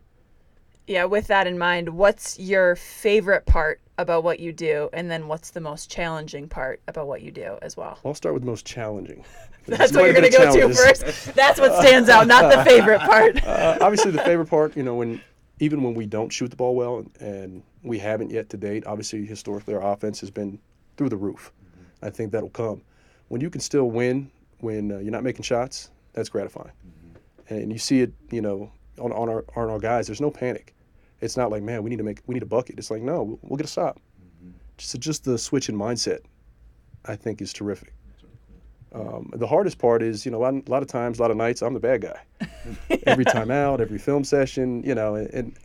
Yeah, 0.86 1.06
with 1.06 1.26
that 1.28 1.46
in 1.46 1.58
mind, 1.58 1.88
what's 1.88 2.38
your 2.38 2.76
favorite 2.76 3.46
part 3.46 3.80
about 3.96 4.22
what 4.22 4.38
you 4.38 4.52
do? 4.52 4.90
And 4.92 5.10
then 5.10 5.26
what's 5.26 5.50
the 5.50 5.60
most 5.60 5.90
challenging 5.90 6.46
part 6.46 6.82
about 6.86 7.08
what 7.08 7.22
you 7.22 7.30
do 7.30 7.58
as 7.62 7.76
well? 7.76 7.98
I'll 8.04 8.14
start 8.14 8.34
with 8.34 8.44
most 8.44 8.66
challenging. 8.66 9.24
That's 9.66 9.92
what 9.92 10.04
you're 10.04 10.12
going 10.12 10.30
to 10.30 10.38
go 10.38 10.68
to 10.68 10.74
first. 10.74 11.34
That's 11.34 11.58
what 11.58 11.74
stands 11.80 12.10
out, 12.10 12.26
not 12.26 12.54
the 12.54 12.62
favorite 12.70 13.00
part. 13.00 13.42
Uh, 13.44 13.78
obviously, 13.80 14.10
the 14.10 14.18
favorite 14.18 14.50
part, 14.50 14.76
you 14.76 14.82
know, 14.82 14.94
when 14.94 15.22
even 15.64 15.82
when 15.82 15.94
we 15.94 16.06
don't 16.06 16.30
shoot 16.30 16.50
the 16.50 16.56
ball 16.56 16.76
well, 16.76 17.04
and, 17.20 17.62
we 17.82 17.98
haven't 17.98 18.30
yet 18.30 18.48
to 18.48 18.56
date. 18.56 18.86
Obviously, 18.86 19.26
historically, 19.26 19.74
our 19.74 19.92
offense 19.92 20.18
has 20.20 20.30
been 20.30 20.58
through 20.96 21.10
the 21.10 21.18
roof. 21.18 21.52
Mm-hmm. 21.52 22.06
I 22.06 22.08
think 22.08 22.32
that'll 22.32 22.48
come. 22.48 22.80
When 23.28 23.42
you 23.42 23.50
can 23.50 23.60
still 23.60 23.90
win 23.90 24.30
when 24.60 24.90
uh, 24.90 24.98
you're 25.00 25.12
not 25.12 25.22
making 25.22 25.42
shots, 25.42 25.90
that's 26.14 26.30
gratifying. 26.30 26.72
Mm-hmm. 26.86 27.54
And 27.54 27.70
you 27.70 27.78
see 27.78 28.00
it, 28.00 28.14
you 28.30 28.40
know, 28.40 28.72
on, 28.98 29.12
on 29.12 29.28
our 29.28 29.44
on 29.54 29.68
our 29.68 29.78
guys. 29.78 30.06
There's 30.06 30.20
no 30.20 30.30
panic. 30.30 30.74
It's 31.20 31.36
not 31.36 31.50
like, 31.50 31.62
man, 31.62 31.82
we 31.82 31.90
need 31.90 31.98
to 31.98 32.04
make 32.04 32.20
we 32.26 32.32
need 32.32 32.42
a 32.42 32.46
bucket. 32.46 32.78
It's 32.78 32.90
like, 32.90 33.02
no, 33.02 33.22
we'll, 33.22 33.38
we'll 33.42 33.56
get 33.58 33.66
a 33.66 33.70
stop. 33.70 34.00
Mm-hmm. 34.42 34.52
So 34.78 34.98
just 34.98 35.24
the 35.24 35.36
switch 35.36 35.68
in 35.68 35.76
mindset, 35.76 36.20
I 37.04 37.16
think, 37.16 37.42
is 37.42 37.52
terrific. 37.52 37.93
Um, 38.94 39.30
the 39.34 39.46
hardest 39.46 39.78
part 39.78 40.02
is, 40.02 40.24
you 40.24 40.30
know, 40.30 40.44
a 40.44 40.62
lot, 40.68 40.82
of 40.82 40.88
times, 40.88 41.18
a 41.18 41.22
lot 41.22 41.32
of 41.32 41.36
nights, 41.36 41.62
I'm 41.62 41.74
the 41.74 41.80
bad 41.80 42.02
guy. 42.02 42.48
every 43.06 43.24
time 43.24 43.50
out, 43.50 43.80
every 43.80 43.98
film 43.98 44.22
session, 44.22 44.84
you 44.84 44.94
know, 44.94 45.16
and, 45.16 45.28
and 45.30 45.56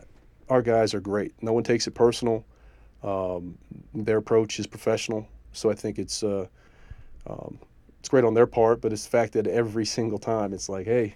our 0.49 0.63
guys 0.63 0.95
are 0.95 0.99
great. 0.99 1.33
No 1.41 1.53
one 1.53 1.63
takes 1.63 1.85
it 1.85 1.91
personal. 1.91 2.43
Um, 3.03 3.57
their 3.93 4.17
approach 4.17 4.59
is 4.59 4.65
professional, 4.65 5.27
so 5.53 5.69
I 5.69 5.75
think 5.75 5.99
it's 5.99 6.23
uh, 6.23 6.47
um, 7.27 7.59
it's 7.99 8.09
great 8.09 8.25
on 8.25 8.33
their 8.33 8.47
part. 8.47 8.81
But 8.81 8.91
it's 8.91 9.05
the 9.05 9.11
fact 9.11 9.33
that 9.33 9.47
every 9.47 9.85
single 9.85 10.19
time 10.19 10.51
it's 10.51 10.67
like, 10.67 10.85
hey, 10.85 11.15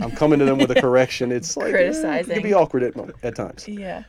I'm 0.00 0.12
coming 0.12 0.38
to 0.38 0.44
them 0.44 0.58
with 0.58 0.70
a 0.70 0.74
correction. 0.80 1.32
It's 1.32 1.56
like 1.56 1.74
eh, 1.74 1.90
it 1.90 2.26
can 2.26 2.42
be 2.42 2.54
awkward 2.54 2.82
at, 2.84 2.94
at 3.22 3.34
times. 3.34 3.68
Yeah. 3.68 4.04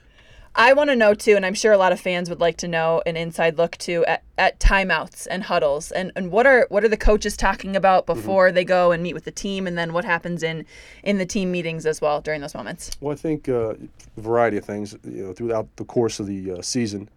I 0.56 0.74
want 0.74 0.92
to 0.92 0.96
know 0.96 1.16
too, 1.16 1.36
and 1.36 1.46
I'm 1.46 1.56
sure 1.56 1.72
a 1.72 1.78
lot 1.78 1.92
of 1.92 2.00
fans 2.00 2.30
would 2.30 2.40
like 2.40 2.58
to 2.58 2.68
know 2.68 3.02
an 3.06 3.18
inside 3.18 3.58
look 3.58 3.76
too 3.78 4.06
at, 4.06 4.24
at 4.38 4.60
timeouts 4.60 5.28
and 5.30 5.44
huddles, 5.44 5.92
and, 5.92 6.12
and 6.16 6.32
what 6.32 6.46
are 6.46 6.68
what 6.70 6.84
are 6.84 6.90
the 6.90 6.98
coaches 6.98 7.36
talking 7.36 7.76
about 7.76 8.06
before 8.06 8.52
they 8.52 8.64
go 8.64 8.92
and 8.92 9.02
meet 9.02 9.16
with 9.16 9.24
the 9.24 9.32
team, 9.32 9.66
and 9.66 9.78
then 9.78 9.94
what 9.94 10.06
happens 10.06 10.44
in 10.44 10.66
in 11.04 11.18
the 11.18 11.26
team 11.26 11.52
meetings 11.52 11.86
as 11.88 12.02
well 12.02 12.22
during 12.22 12.42
those 12.42 12.54
moments. 12.54 12.92
Well, 13.02 13.14
I 13.14 13.16
think 13.16 13.50
uh, 13.50 13.74
a 13.74 14.22
variety 14.22 14.58
of 14.58 14.66
things. 14.66 14.96
You 15.04 15.28
know, 15.28 15.34
throughout 15.34 15.76
the 15.78 15.86
course 15.86 16.20
of 16.20 16.28
the 16.28 16.52
uh, 16.52 16.62
season, 16.62 17.10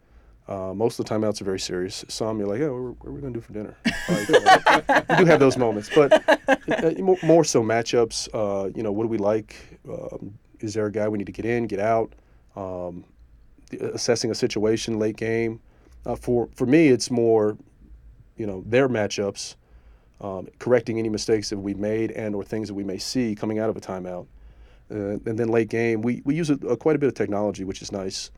uh, 0.49 0.72
most 0.72 0.99
of 0.99 1.05
the 1.05 1.14
timeouts 1.14 1.42
are 1.42 1.44
very 1.44 1.61
serious. 1.61 2.07
Some 2.09 2.38
you're 2.38 2.49
like, 2.49 2.62
oh, 2.62 2.96
what 3.01 3.09
are 3.09 3.12
we 3.12 3.20
going 3.20 3.35
to 3.35 3.38
do 3.38 3.44
for 3.44 3.53
dinner? 3.53 3.77
Like, 4.09 5.09
we 5.11 5.16
do 5.16 5.25
have 5.27 5.40
those 5.40 5.59
moments, 5.59 5.90
but 5.94 6.12
uh, 6.49 6.92
more, 6.99 7.18
more 7.22 7.44
so 7.44 7.62
matchups. 7.62 8.29
Uh, 8.33 8.70
you 8.75 8.83
know, 8.83 8.92
what 8.92 9.03
do 9.03 9.09
we 9.09 9.18
like? 9.18 9.57
Um, 9.87 10.38
is 10.61 10.72
there 10.72 10.87
a 10.87 10.92
guy 10.92 11.07
we 11.07 11.18
need 11.18 11.27
to 11.27 11.33
get 11.33 11.44
in, 11.44 11.66
get 11.66 11.81
out? 11.81 12.14
Um, 12.55 13.05
assessing 13.72 14.31
a 14.31 14.35
situation 14.35 14.98
late 14.98 15.16
game. 15.16 15.61
Uh, 16.05 16.16
for 16.16 16.48
for 16.55 16.66
me, 16.66 16.88
it's 16.88 17.11
more, 17.11 17.57
you 18.37 18.46
know, 18.46 18.62
their 18.66 18.88
matchups, 18.88 19.57
um, 20.20 20.48
correcting 20.59 20.98
any 20.98 21.09
mistakes 21.09 21.50
that 21.50 21.59
we've 21.59 21.79
made 21.79 22.11
and 22.12 22.35
or 22.35 22.44
things 22.44 22.68
that 22.68 22.74
we 22.74 22.85
may 22.85 22.98
see 22.98 23.35
coming 23.35 23.59
out 23.59 23.68
of 23.68 23.76
a 23.76 23.81
timeout. 23.81 24.26
Uh, 24.90 25.18
and 25.26 25.38
then 25.38 25.48
late 25.48 25.68
game, 25.68 26.00
we, 26.00 26.22
we 26.24 26.35
use 26.35 26.48
a, 26.48 26.55
a 26.66 26.76
quite 26.76 26.94
a 26.94 26.98
bit 26.98 27.09
of 27.09 27.14
technology, 27.14 27.64
which 27.64 27.83
is 27.83 27.90
nice. 27.90 28.31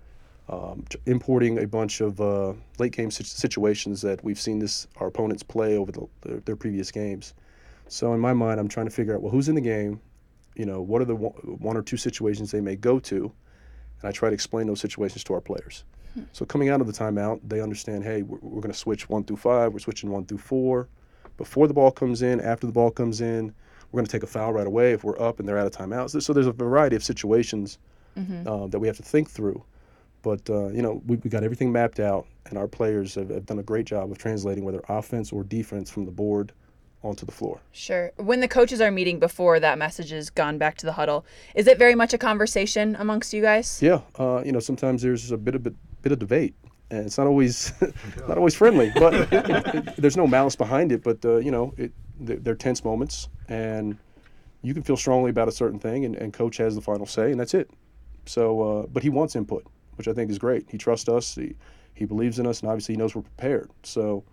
Um, 0.51 0.87
importing 1.05 1.59
a 1.59 1.67
bunch 1.67 2.01
of 2.01 2.19
uh, 2.23 2.55
late 2.79 2.93
game 2.93 3.11
situations 3.11 4.01
that 4.01 4.25
we've 4.25 4.41
seen 4.41 4.59
this 4.59 4.87
our 4.97 5.09
opponents 5.09 5.43
play 5.43 5.77
over 5.77 5.93
the, 5.93 6.09
their, 6.23 6.41
their 6.41 6.57
previous 6.57 6.91
games. 6.91 7.35
So 7.89 8.15
in 8.15 8.21
my 8.21 8.33
mind, 8.33 8.59
I'm 8.59 8.69
trying 8.69 8.87
to 8.87 8.93
figure 8.93 9.15
out 9.15 9.21
well 9.21 9.31
who's 9.31 9.51
in 9.51 9.55
the 9.55 9.61
game, 9.61 10.01
you 10.57 10.65
know, 10.65 10.81
what 10.81 11.03
are 11.03 11.05
the 11.05 11.17
one 11.17 11.77
or 11.77 11.83
two 11.83 11.99
situations 11.99 12.51
they 12.51 12.63
may 12.63 12.77
go 12.77 12.99
to, 12.99 13.31
and 14.01 14.09
I 14.09 14.13
try 14.13 14.29
to 14.31 14.35
explain 14.35 14.67
those 14.67 14.81
situations 14.81 15.25
to 15.25 15.35
our 15.35 15.41
players. 15.41 15.85
So 16.33 16.45
coming 16.45 16.69
out 16.69 16.81
of 16.81 16.87
the 16.89 16.93
timeout, 16.93 17.41
they 17.47 17.61
understand, 17.61 18.03
hey, 18.03 18.23
we're, 18.23 18.39
we're 18.43 18.61
going 18.61 18.73
to 18.73 18.79
switch 18.79 19.09
one 19.09 19.23
through 19.25 19.37
five, 19.37 19.73
we're 19.73 19.79
switching 19.79 20.11
one 20.11 20.25
through 20.25 20.39
four. 20.39 20.89
Before 21.37 21.69
the 21.69 21.75
ball 21.75 21.93
comes 21.93 22.23
in, 22.23 22.41
after 22.41 22.67
the 22.67 22.73
ball 22.73 22.91
comes 22.91 23.21
in, 23.21 23.55
we're 23.93 23.99
going 23.99 24.07
to 24.07 24.11
take 24.11 24.25
a 24.25 24.27
foul 24.27 24.53
right 24.53 24.67
away 24.67 24.93
if 24.93 25.05
we're 25.05 25.21
up 25.21 25.39
and 25.39 25.49
they're 25.49 25.59
out 25.59 25.67
of 25.67 25.73
timeouts. 25.73 26.11
So- 26.11 26.19
So 26.21 26.33
there's 26.33 26.47
a 26.49 26.53
variety 26.53 26.97
of 26.97 27.05
situations 27.05 27.79
uh, 28.49 28.67
that 28.67 28.81
we 28.81 28.89
have 28.89 28.97
to 28.97 29.03
think 29.05 29.31
through. 29.31 29.63
But 30.23 30.49
uh, 30.51 30.69
you 30.71 30.83
know, 30.83 31.01
we, 31.07 31.17
we 31.19 31.31
got 31.31 31.45
everything 31.45 31.71
mapped 31.71 32.01
out, 32.01 32.27
and 32.47 32.59
our 32.59 32.67
players 32.67 33.15
have, 33.15 33.29
have 33.31 33.47
done 33.47 33.61
a 33.61 33.63
great 33.63 33.87
job 33.87 34.11
of 34.11 34.19
translating 34.19 34.65
whether 34.65 34.83
offense 34.89 35.31
or 35.33 35.45
defense 35.45 35.89
from 35.89 36.05
the 36.05 36.11
board 36.11 36.51
onto 37.03 37.25
the 37.25 37.33
floor. 37.33 37.61
Sure. 37.73 38.13
When 38.17 38.41
the 38.41 38.49
coaches 38.49 38.81
are 38.81 38.91
meeting 38.91 39.19
before 39.19 39.61
that 39.61 39.79
message 39.79 40.11
has 40.11 40.31
gone 40.31 40.59
back 40.59 40.77
to 40.79 40.87
the 40.87 40.93
huddle, 40.93 41.25
is 41.55 41.67
it 41.67 41.79
very 41.79 41.95
much 41.95 42.13
a 42.13 42.19
conversation 42.19 42.97
amongst 42.99 43.33
you 43.33 43.43
guys? 43.43 43.81
Yeah, 43.83 44.01
uh, 44.19 44.43
you 44.45 44.53
know, 44.53 44.61
sometimes 44.61 45.03
there's 45.03 45.31
a 45.31 45.37
bit 45.37 45.55
of 45.55 45.63
bit, 45.63 45.75
bit 46.03 46.13
of 46.13 46.19
debate, 46.19 46.55
and 46.91 47.07
it's 47.07 47.19
not 47.19 47.27
always 47.27 47.73
not 48.29 48.37
always 48.37 48.55
friendly. 48.55 48.91
But 48.95 49.15
it, 49.15 49.29
it, 49.33 49.97
there's 49.97 50.17
no 50.17 50.27
malice 50.27 50.57
behind 50.57 50.93
it. 50.93 51.03
But 51.03 51.25
uh, 51.25 51.37
you 51.37 51.51
know, 51.51 51.73
it, 51.77 51.93
they're, 52.19 52.37
they're 52.37 52.55
tense 52.55 52.85
moments, 52.85 53.29
and 53.49 53.97
you 54.63 54.75
can 54.75 54.83
feel 54.83 54.97
strongly 54.97 55.31
about 55.31 55.49
a 55.49 55.53
certain 55.53 55.79
thing, 55.79 56.05
and, 56.05 56.17
and 56.17 56.33
coach 56.33 56.57
has 56.57 56.75
the 56.75 56.81
final 56.81 57.07
say, 57.07 57.31
and 57.31 57.39
that's 57.39 57.55
it. 57.55 57.71
So, 58.27 58.61
uh, 58.61 58.87
but 58.87 59.03
he 59.03 59.09
wants 59.09 59.37
input, 59.37 59.65
which 59.97 60.09
I 60.09 60.13
think 60.13 60.31
is 60.31 60.39
great. 60.39 60.67
He 60.69 60.79
trusts 60.79 61.09
us. 61.09 61.37
He 61.37 61.55
he 61.95 62.05
believes 62.05 62.39
in 62.39 62.47
us, 62.47 62.61
and 62.61 62.69
obviously 62.69 62.95
he 62.95 62.99
knows 62.99 63.15
we're 63.15 63.23
prepared. 63.23 63.71
So, 63.85 64.25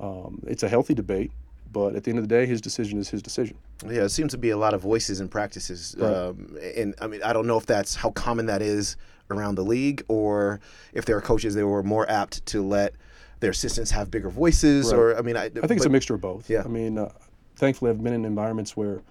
um, 0.00 0.42
it's 0.46 0.62
a 0.62 0.68
healthy 0.68 0.94
debate. 0.94 1.32
But 1.74 1.94
at 1.96 2.04
the 2.04 2.10
end 2.10 2.18
of 2.20 2.26
the 2.28 2.34
day, 2.34 2.46
his 2.46 2.60
decision 2.60 2.98
is 2.98 3.10
his 3.10 3.20
decision. 3.20 3.56
Yeah, 3.84 4.04
it 4.04 4.10
seems 4.10 4.30
to 4.32 4.38
be 4.38 4.50
a 4.50 4.56
lot 4.56 4.72
of 4.72 4.80
voices 4.80 5.20
and 5.20 5.30
practices. 5.30 5.94
Right. 5.98 6.10
Um, 6.14 6.56
and 6.76 6.94
I 7.00 7.06
mean, 7.08 7.22
I 7.22 7.32
don't 7.34 7.46
know 7.46 7.58
if 7.58 7.66
that's 7.66 7.94
how 7.96 8.10
common 8.12 8.46
that 8.46 8.62
is 8.62 8.96
around 9.30 9.56
the 9.56 9.64
league, 9.64 10.02
or 10.08 10.60
if 10.92 11.04
there 11.04 11.16
are 11.16 11.20
coaches 11.20 11.54
that 11.56 11.66
were 11.66 11.82
more 11.82 12.08
apt 12.08 12.46
to 12.46 12.62
let 12.62 12.94
their 13.40 13.50
assistants 13.50 13.90
have 13.90 14.10
bigger 14.10 14.30
voices, 14.30 14.92
Right. 14.92 14.98
or 14.98 15.18
I 15.18 15.22
mean, 15.22 15.36
I, 15.36 15.46
I 15.46 15.66
think 15.66 15.72
it's 15.72 15.84
a 15.86 15.90
mixture 15.90 16.14
of 16.14 16.20
both. 16.20 16.48
Yeah. 16.48 16.62
I 16.64 16.68
mean, 16.68 16.96
uh, 16.96 17.10
thankfully, 17.56 17.90
I've 17.90 18.02
been 18.02 18.12
in 18.14 18.24
environments 18.24 18.76
where 18.76 19.02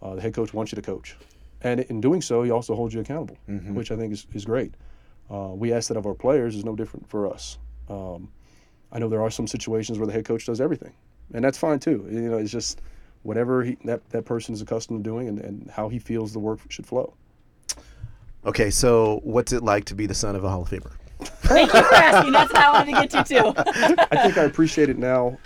uh, 0.00 0.14
the 0.14 0.20
head 0.22 0.32
coach 0.34 0.54
wants 0.54 0.70
you 0.72 0.76
to 0.76 0.82
coach, 0.82 1.16
and 1.62 1.80
in 1.80 2.00
doing 2.00 2.22
so, 2.22 2.42
he 2.44 2.50
also 2.52 2.74
holds 2.76 2.94
you 2.94 3.00
accountable, 3.00 3.36
Mm-hmm. 3.48 3.74
which 3.74 3.90
I 3.90 3.96
think 3.96 4.12
is, 4.12 4.26
is 4.32 4.44
great. 4.44 4.72
Uh, 5.28 5.50
we 5.54 5.72
ask 5.72 5.88
that 5.88 5.96
of 5.96 6.06
our 6.06 6.14
players 6.14 6.54
is 6.54 6.64
no 6.64 6.76
different 6.76 7.08
for 7.08 7.26
us. 7.26 7.58
Um, 7.88 8.28
I 8.92 9.00
know 9.00 9.08
there 9.08 9.22
are 9.22 9.30
some 9.30 9.48
situations 9.48 9.98
where 9.98 10.06
the 10.06 10.12
head 10.12 10.24
coach 10.24 10.46
does 10.46 10.60
everything, 10.60 10.92
and 11.34 11.44
that's 11.44 11.58
fine 11.58 11.78
too. 11.78 12.06
You 12.10 12.20
know, 12.22 12.38
it's 12.38 12.50
just 12.50 12.80
whatever 13.22 13.64
he, 13.64 13.76
that 13.84 14.08
that 14.10 14.24
person 14.24 14.54
is 14.54 14.62
accustomed 14.62 15.02
to 15.02 15.10
doing 15.10 15.28
and, 15.28 15.40
and 15.40 15.70
how 15.70 15.88
he 15.88 15.98
feels 15.98 16.32
the 16.32 16.38
work 16.38 16.60
should 16.68 16.86
flow. 16.86 17.14
Okay, 18.44 18.70
so 18.70 19.20
what's 19.24 19.52
it 19.52 19.62
like 19.62 19.84
to 19.86 19.94
be 19.94 20.06
the 20.06 20.14
son 20.14 20.36
of 20.36 20.44
a 20.44 20.48
Hall 20.48 20.62
of 20.62 20.70
Famer? 20.70 20.92
Thank 21.18 21.72
you 21.72 21.82
for 21.82 21.94
asking. 21.94 22.32
That's 22.32 22.52
what 22.52 22.62
I 22.62 22.72
wanted 22.72 22.94
to 22.94 23.06
get 23.06 23.26
to 23.26 23.34
too. 23.34 23.54
I 24.10 24.22
think 24.22 24.38
I 24.38 24.44
appreciate 24.44 24.88
it 24.88 24.98
now 24.98 25.36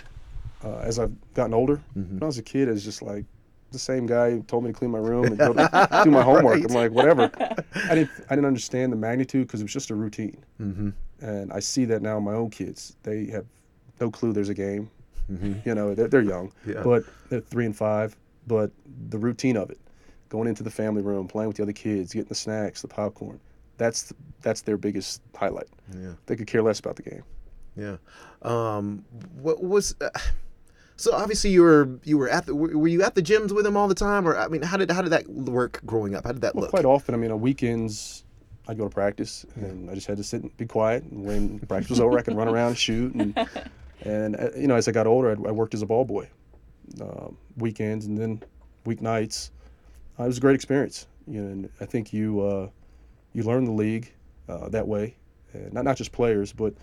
uh, 0.63 0.77
as 0.77 0.99
I've 0.99 1.13
gotten 1.33 1.53
older. 1.53 1.81
Mm-hmm. 1.97 2.15
When 2.15 2.23
I 2.23 2.25
was 2.25 2.37
a 2.37 2.43
kid, 2.43 2.67
it's 2.67 2.83
just 2.83 3.01
like 3.01 3.25
the 3.71 3.79
same 3.79 4.05
guy 4.05 4.31
who 4.31 4.43
told 4.43 4.63
me 4.63 4.71
to 4.71 4.77
clean 4.77 4.91
my 4.91 4.99
room 4.99 5.25
and 5.25 5.37
go 5.37 5.53
to, 5.53 6.01
do 6.03 6.11
my 6.11 6.21
homework. 6.21 6.63
I'm 6.63 6.73
like, 6.73 6.91
whatever. 6.91 7.31
I 7.73 7.95
didn't 7.95 8.11
I 8.29 8.35
didn't 8.35 8.45
understand 8.45 8.91
the 8.91 8.97
magnitude 8.97 9.47
because 9.47 9.61
it 9.61 9.63
was 9.63 9.73
just 9.73 9.89
a 9.89 9.95
routine. 9.95 10.43
Mm-hmm. 10.61 10.89
And 11.21 11.51
I 11.53 11.59
see 11.59 11.85
that 11.85 12.01
now 12.01 12.17
in 12.17 12.23
my 12.23 12.33
own 12.33 12.49
kids. 12.49 12.97
They 13.03 13.25
have 13.27 13.45
no 13.99 14.11
clue 14.11 14.33
there's 14.33 14.49
a 14.49 14.53
game. 14.53 14.89
Mm-hmm. 15.29 15.67
You 15.67 15.75
know, 15.75 15.93
they're, 15.95 16.07
they're 16.07 16.21
young, 16.21 16.51
Yeah. 16.65 16.81
but 16.83 17.03
they're 17.29 17.41
three 17.41 17.65
and 17.65 17.75
five. 17.75 18.15
But 18.47 18.71
the 19.09 19.17
routine 19.17 19.57
of 19.57 19.69
it, 19.69 19.79
going 20.29 20.47
into 20.47 20.63
the 20.63 20.71
family 20.71 21.01
room, 21.01 21.27
playing 21.27 21.47
with 21.47 21.57
the 21.57 21.63
other 21.63 21.73
kids, 21.73 22.13
getting 22.13 22.29
the 22.29 22.35
snacks, 22.35 22.81
the 22.81 22.87
popcorn, 22.87 23.39
that's 23.77 24.11
that's 24.41 24.61
their 24.61 24.77
biggest 24.77 25.21
highlight. 25.35 25.67
Yeah. 25.95 26.13
They 26.25 26.35
could 26.35 26.47
care 26.47 26.61
less 26.63 26.79
about 26.79 26.95
the 26.95 27.03
game. 27.03 27.23
Yeah. 27.75 27.97
Um, 28.41 29.05
what 29.41 29.63
was 29.63 29.95
uh, 30.01 30.09
so 30.97 31.13
obviously 31.13 31.51
you 31.51 31.61
were 31.61 31.89
you 32.03 32.17
were 32.17 32.29
at 32.29 32.45
the 32.47 32.55
were 32.55 32.87
you 32.87 33.01
at 33.03 33.15
the 33.15 33.21
gyms 33.21 33.51
with 33.53 33.63
them 33.63 33.77
all 33.77 33.87
the 33.87 33.95
time 33.95 34.27
or 34.27 34.35
I 34.37 34.47
mean 34.47 34.61
how 34.61 34.77
did 34.77 34.89
how 34.91 35.01
did 35.01 35.11
that 35.11 35.27
work 35.29 35.79
growing 35.85 36.15
up? 36.15 36.25
How 36.25 36.31
did 36.31 36.41
that 36.41 36.55
Well, 36.55 36.63
look? 36.63 36.71
quite 36.71 36.85
often. 36.85 37.13
I 37.15 37.17
mean, 37.17 37.31
on 37.31 37.39
weekends, 37.41 38.23
I'd 38.67 38.77
go 38.77 38.83
to 38.85 38.89
practice, 38.89 39.45
and 39.55 39.89
I 39.89 39.95
just 39.95 40.07
had 40.07 40.17
to 40.17 40.23
sit 40.23 40.41
and 40.43 40.55
be 40.57 40.65
quiet. 40.65 41.03
And 41.03 41.23
when 41.23 41.59
practice 41.59 41.89
was 41.91 41.99
over, 41.99 42.17
I 42.17 42.21
could 42.23 42.35
run 42.35 42.47
around 42.47 42.69
and 42.69 42.77
shoot. 42.77 43.13
And 43.15 43.35
and 44.01 44.35
uh, 44.39 44.49
you 44.55 44.67
know, 44.67 44.75
as 44.75 44.87
I 44.87 44.91
got 44.91 45.07
older, 45.07 45.29
I, 45.29 45.49
I 45.49 45.51
worked 45.51 45.73
as 45.73 45.81
a 45.81 45.85
ball 45.85 46.05
boy, 46.05 46.29
um, 47.01 47.37
weekends 47.57 48.05
and 48.05 48.17
then 48.17 48.41
weeknights. 48.85 49.51
Uh, 50.19 50.23
it 50.23 50.27
was 50.27 50.37
a 50.37 50.41
great 50.41 50.55
experience. 50.55 51.07
You 51.27 51.41
know, 51.41 51.51
and 51.51 51.69
I 51.79 51.85
think 51.85 52.13
you 52.13 52.41
uh, 52.41 52.69
you 53.33 53.43
learn 53.43 53.65
the 53.65 53.71
league 53.71 54.11
uh, 54.49 54.69
that 54.69 54.87
way, 54.87 55.15
and 55.53 55.73
not 55.73 55.85
not 55.85 55.97
just 55.97 56.11
players, 56.11 56.51
but 56.53 56.73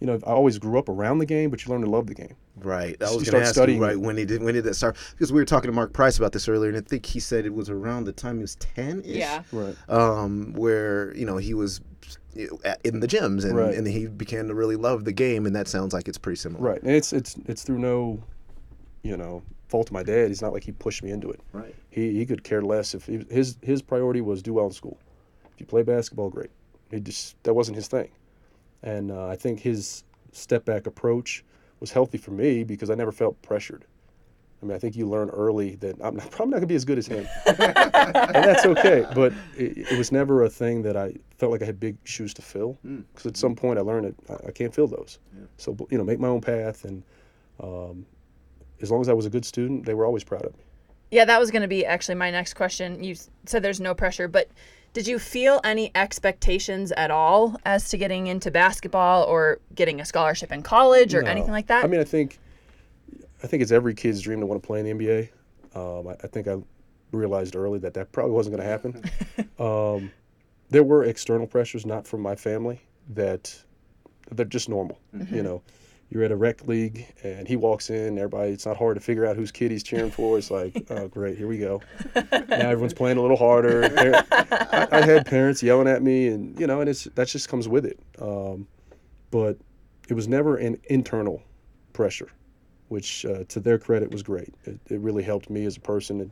you 0.00 0.06
know, 0.06 0.20
I 0.26 0.30
always 0.30 0.58
grew 0.58 0.78
up 0.78 0.88
around 0.88 1.18
the 1.18 1.26
game, 1.26 1.50
but 1.50 1.64
you 1.64 1.72
learn 1.72 1.80
to 1.80 1.88
love 1.88 2.06
the 2.06 2.14
game. 2.14 2.34
Right. 2.56 3.00
I 3.00 3.04
was 3.04 3.28
going 3.28 3.40
to 3.40 3.40
ask 3.40 3.54
studying 3.54 3.78
you, 3.78 3.84
right 3.84 3.94
it. 3.94 4.00
when 4.00 4.16
did 4.16 4.42
when 4.42 4.54
did 4.54 4.64
that 4.64 4.74
start? 4.74 4.96
Because 5.12 5.32
we 5.32 5.40
were 5.40 5.44
talking 5.44 5.68
to 5.68 5.74
Mark 5.74 5.92
Price 5.92 6.18
about 6.18 6.32
this 6.32 6.48
earlier, 6.48 6.68
and 6.68 6.78
I 6.78 6.82
think 6.82 7.06
he 7.06 7.20
said 7.20 7.46
it 7.46 7.54
was 7.54 7.70
around 7.70 8.04
the 8.04 8.12
time 8.12 8.36
he 8.36 8.42
was 8.42 8.56
10-ish. 8.56 9.06
Yeah. 9.06 9.42
Right. 9.52 9.74
Um, 9.88 10.52
where 10.54 11.14
you 11.16 11.24
know 11.24 11.38
he 11.38 11.54
was 11.54 11.80
you 11.80 11.84
know, 11.84 11.86
at- 11.86 11.95
in 12.84 13.00
the 13.00 13.06
gyms, 13.08 13.44
and 13.44 13.56
Right. 13.56 13.74
and 13.74 13.86
he 13.86 14.06
began 14.06 14.48
to 14.48 14.54
really 14.54 14.76
love 14.76 15.04
the 15.04 15.12
game, 15.12 15.46
and 15.46 15.54
that 15.56 15.68
sounds 15.68 15.92
like 15.94 16.08
it's 16.08 16.18
pretty 16.18 16.36
similar. 16.36 16.62
Right. 16.62 16.82
And 16.82 16.90
it's 16.92 17.12
it's 17.12 17.36
it's 17.46 17.62
through 17.62 17.78
no, 17.78 18.22
you 19.02 19.16
know, 19.16 19.42
fault 19.68 19.88
of 19.88 19.92
my 19.92 20.02
dad. 20.02 20.28
He's 20.28 20.42
not 20.42 20.52
like 20.52 20.64
he 20.64 20.72
pushed 20.72 21.02
me 21.02 21.10
into 21.10 21.30
it. 21.30 21.40
Right. 21.52 21.74
He 21.90 22.12
he 22.14 22.26
could 22.26 22.44
care 22.44 22.62
less 22.62 22.94
if 22.94 23.06
he, 23.06 23.24
his 23.30 23.56
his 23.62 23.82
priority 23.82 24.20
was 24.20 24.42
do 24.42 24.54
well 24.54 24.66
in 24.66 24.72
school. 24.72 24.98
If 25.54 25.60
you 25.60 25.66
play 25.66 25.82
basketball, 25.82 26.30
great. 26.30 26.50
He 26.90 27.00
just 27.00 27.42
that 27.44 27.54
wasn't 27.54 27.76
his 27.76 27.88
thing, 27.88 28.08
and 28.82 29.10
uh, 29.10 29.26
I 29.26 29.36
think 29.36 29.60
his 29.60 30.04
step 30.32 30.64
back 30.64 30.86
approach 30.86 31.44
was 31.80 31.90
healthy 31.90 32.18
for 32.18 32.30
me 32.30 32.62
because 32.64 32.90
I 32.90 32.94
never 32.94 33.12
felt 33.12 33.40
pressured. 33.42 33.84
I 34.62 34.66
mean, 34.66 34.74
I 34.74 34.78
think 34.78 34.96
you 34.96 35.06
learn 35.08 35.28
early 35.30 35.76
that 35.76 35.96
I'm 36.02 36.16
not, 36.16 36.30
probably 36.30 36.52
not 36.52 36.56
gonna 36.58 36.66
be 36.66 36.74
as 36.74 36.84
good 36.84 36.98
as 36.98 37.06
him, 37.06 37.26
and 37.46 37.58
that's 37.58 38.64
okay. 38.66 39.04
But 39.14 39.32
it, 39.56 39.92
it 39.92 39.98
was 39.98 40.12
never 40.12 40.44
a 40.44 40.48
thing 40.50 40.82
that 40.82 40.96
I 40.96 41.14
felt 41.38 41.52
like 41.52 41.62
I 41.62 41.66
had 41.66 41.78
big 41.78 41.96
shoes 42.04 42.32
to 42.34 42.42
fill. 42.42 42.78
Because 42.82 43.26
at 43.26 43.36
some 43.36 43.54
point 43.54 43.78
I 43.78 43.82
learned 43.82 44.14
that 44.26 44.40
I, 44.44 44.48
I 44.48 44.50
can't 44.52 44.74
fill 44.74 44.86
those. 44.86 45.18
So 45.58 45.76
you 45.90 45.98
know, 45.98 46.04
make 46.04 46.18
my 46.18 46.28
own 46.28 46.40
path, 46.40 46.84
and 46.84 47.02
um, 47.60 48.06
as 48.80 48.90
long 48.90 49.00
as 49.00 49.08
I 49.08 49.12
was 49.12 49.26
a 49.26 49.30
good 49.30 49.44
student, 49.44 49.84
they 49.86 49.94
were 49.94 50.06
always 50.06 50.24
proud 50.24 50.44
of 50.44 50.52
me. 50.56 50.62
Yeah, 51.10 51.24
that 51.24 51.38
was 51.38 51.50
going 51.50 51.62
to 51.62 51.68
be 51.68 51.86
actually 51.86 52.16
my 52.16 52.30
next 52.30 52.54
question. 52.54 53.02
You 53.02 53.14
said 53.44 53.62
there's 53.62 53.80
no 53.80 53.94
pressure, 53.94 54.26
but 54.26 54.50
did 54.92 55.06
you 55.06 55.18
feel 55.18 55.60
any 55.62 55.92
expectations 55.94 56.90
at 56.92 57.10
all 57.10 57.56
as 57.64 57.88
to 57.90 57.96
getting 57.98 58.26
into 58.26 58.50
basketball 58.50 59.22
or 59.24 59.60
getting 59.74 60.00
a 60.00 60.04
scholarship 60.04 60.50
in 60.50 60.62
college 60.62 61.14
or 61.14 61.22
No. 61.22 61.30
anything 61.30 61.52
like 61.52 61.68
that? 61.68 61.84
I 61.84 61.86
mean, 61.86 62.00
I 62.00 62.04
think, 62.04 62.38
I 63.42 63.46
think 63.46 63.62
it's 63.62 63.72
every 63.72 63.94
kid's 63.94 64.20
dream 64.22 64.40
to 64.40 64.46
want 64.46 64.62
to 64.62 64.66
play 64.66 64.80
in 64.80 64.86
the 64.86 65.04
NBA. 65.04 65.28
Um, 65.74 66.08
I, 66.08 66.12
I 66.24 66.26
think 66.26 66.48
I 66.48 66.56
realized 67.12 67.56
early 67.56 67.78
that 67.80 67.94
that 67.94 68.12
probably 68.12 68.32
wasn't 68.32 68.56
going 68.56 68.66
to 68.66 68.70
happen. 68.70 69.04
um, 69.58 70.10
there 70.70 70.82
were 70.82 71.04
external 71.04 71.46
pressures, 71.46 71.86
not 71.86 72.06
from 72.06 72.20
my 72.20 72.34
family, 72.34 72.80
that 73.10 73.54
they're 74.32 74.46
just 74.46 74.68
normal. 74.68 74.98
You 75.30 75.42
know, 75.42 75.62
you're 76.10 76.22
at 76.22 76.30
a 76.30 76.36
rec 76.36 76.66
league 76.66 77.06
and 77.24 77.48
he 77.48 77.56
walks 77.56 77.90
in, 77.90 78.18
everybody, 78.18 78.52
it's 78.52 78.66
not 78.66 78.76
hard 78.76 78.96
to 78.96 79.00
figure 79.00 79.26
out 79.26 79.36
whose 79.36 79.50
kid 79.50 79.70
he's 79.70 79.82
cheering 79.82 80.10
for. 80.10 80.38
It's 80.38 80.50
like, 80.50 80.86
oh, 80.90 81.08
great, 81.08 81.36
here 81.36 81.48
we 81.48 81.58
go. 81.58 81.82
now 82.14 82.70
everyone's 82.70 82.94
playing 82.94 83.18
a 83.18 83.22
little 83.22 83.36
harder. 83.36 83.84
I, 83.96 84.88
I 84.92 85.04
had 85.04 85.26
parents 85.26 85.62
yelling 85.62 85.88
at 85.88 86.02
me, 86.02 86.28
and 86.28 86.58
you 86.58 86.66
know, 86.66 86.80
and 86.80 86.88
it's 86.88 87.04
that 87.04 87.28
just 87.28 87.48
comes 87.48 87.68
with 87.68 87.84
it. 87.84 87.98
Um, 88.20 88.66
but 89.30 89.58
it 90.08 90.14
was 90.14 90.28
never 90.28 90.56
an 90.56 90.78
internal 90.84 91.42
pressure, 91.92 92.28
which 92.88 93.24
uh, 93.26 93.44
to 93.48 93.60
their 93.60 93.78
credit 93.78 94.10
was 94.10 94.22
great. 94.22 94.54
It, 94.64 94.78
it 94.88 95.00
really 95.00 95.22
helped 95.22 95.50
me 95.50 95.64
as 95.64 95.76
a 95.76 95.80
person 95.80 96.20
and 96.20 96.30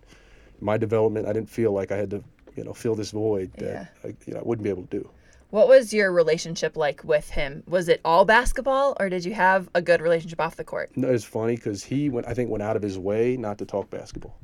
my 0.61 0.77
development. 0.77 1.27
I 1.27 1.33
didn't 1.33 1.51
feel 1.51 1.73
like 1.73 1.93
I 1.93 1.97
had 1.97 2.11
to, 2.11 2.23
you 2.57 2.64
know, 2.64 2.73
fill 2.73 2.95
this 2.95 3.11
void 3.11 3.53
that 3.59 3.93
I, 4.05 4.09
you 4.27 4.35
know, 4.35 4.40
I 4.40 4.43
wouldn't 4.43 4.64
be 4.64 4.71
able 4.71 4.83
to 4.83 4.99
do. 5.01 5.11
what 5.51 5.69
was 5.69 5.93
your 5.93 6.12
relationship 6.12 6.77
like 6.77 7.03
with 7.05 7.31
him? 7.31 7.62
Was 7.69 7.88
it 7.88 8.01
all 8.05 8.25
basketball 8.25 8.97
or 8.99 9.09
did 9.09 9.25
you 9.25 9.35
have 9.35 9.69
a 9.75 9.83
good 9.83 10.01
relationship 10.01 10.40
off 10.40 10.57
the 10.57 10.64
court? 10.64 10.90
No, 10.97 11.09
it's 11.11 11.25
funny 11.25 11.57
because 11.57 11.85
he 11.85 12.09
went. 12.09 12.27
I 12.27 12.35
think 12.35 12.51
went 12.51 12.62
out 12.62 12.77
of 12.77 12.83
his 12.83 12.99
way 12.99 13.37
not 13.37 13.59
to 13.59 13.67
talk 13.67 13.90
basketball. 13.90 14.37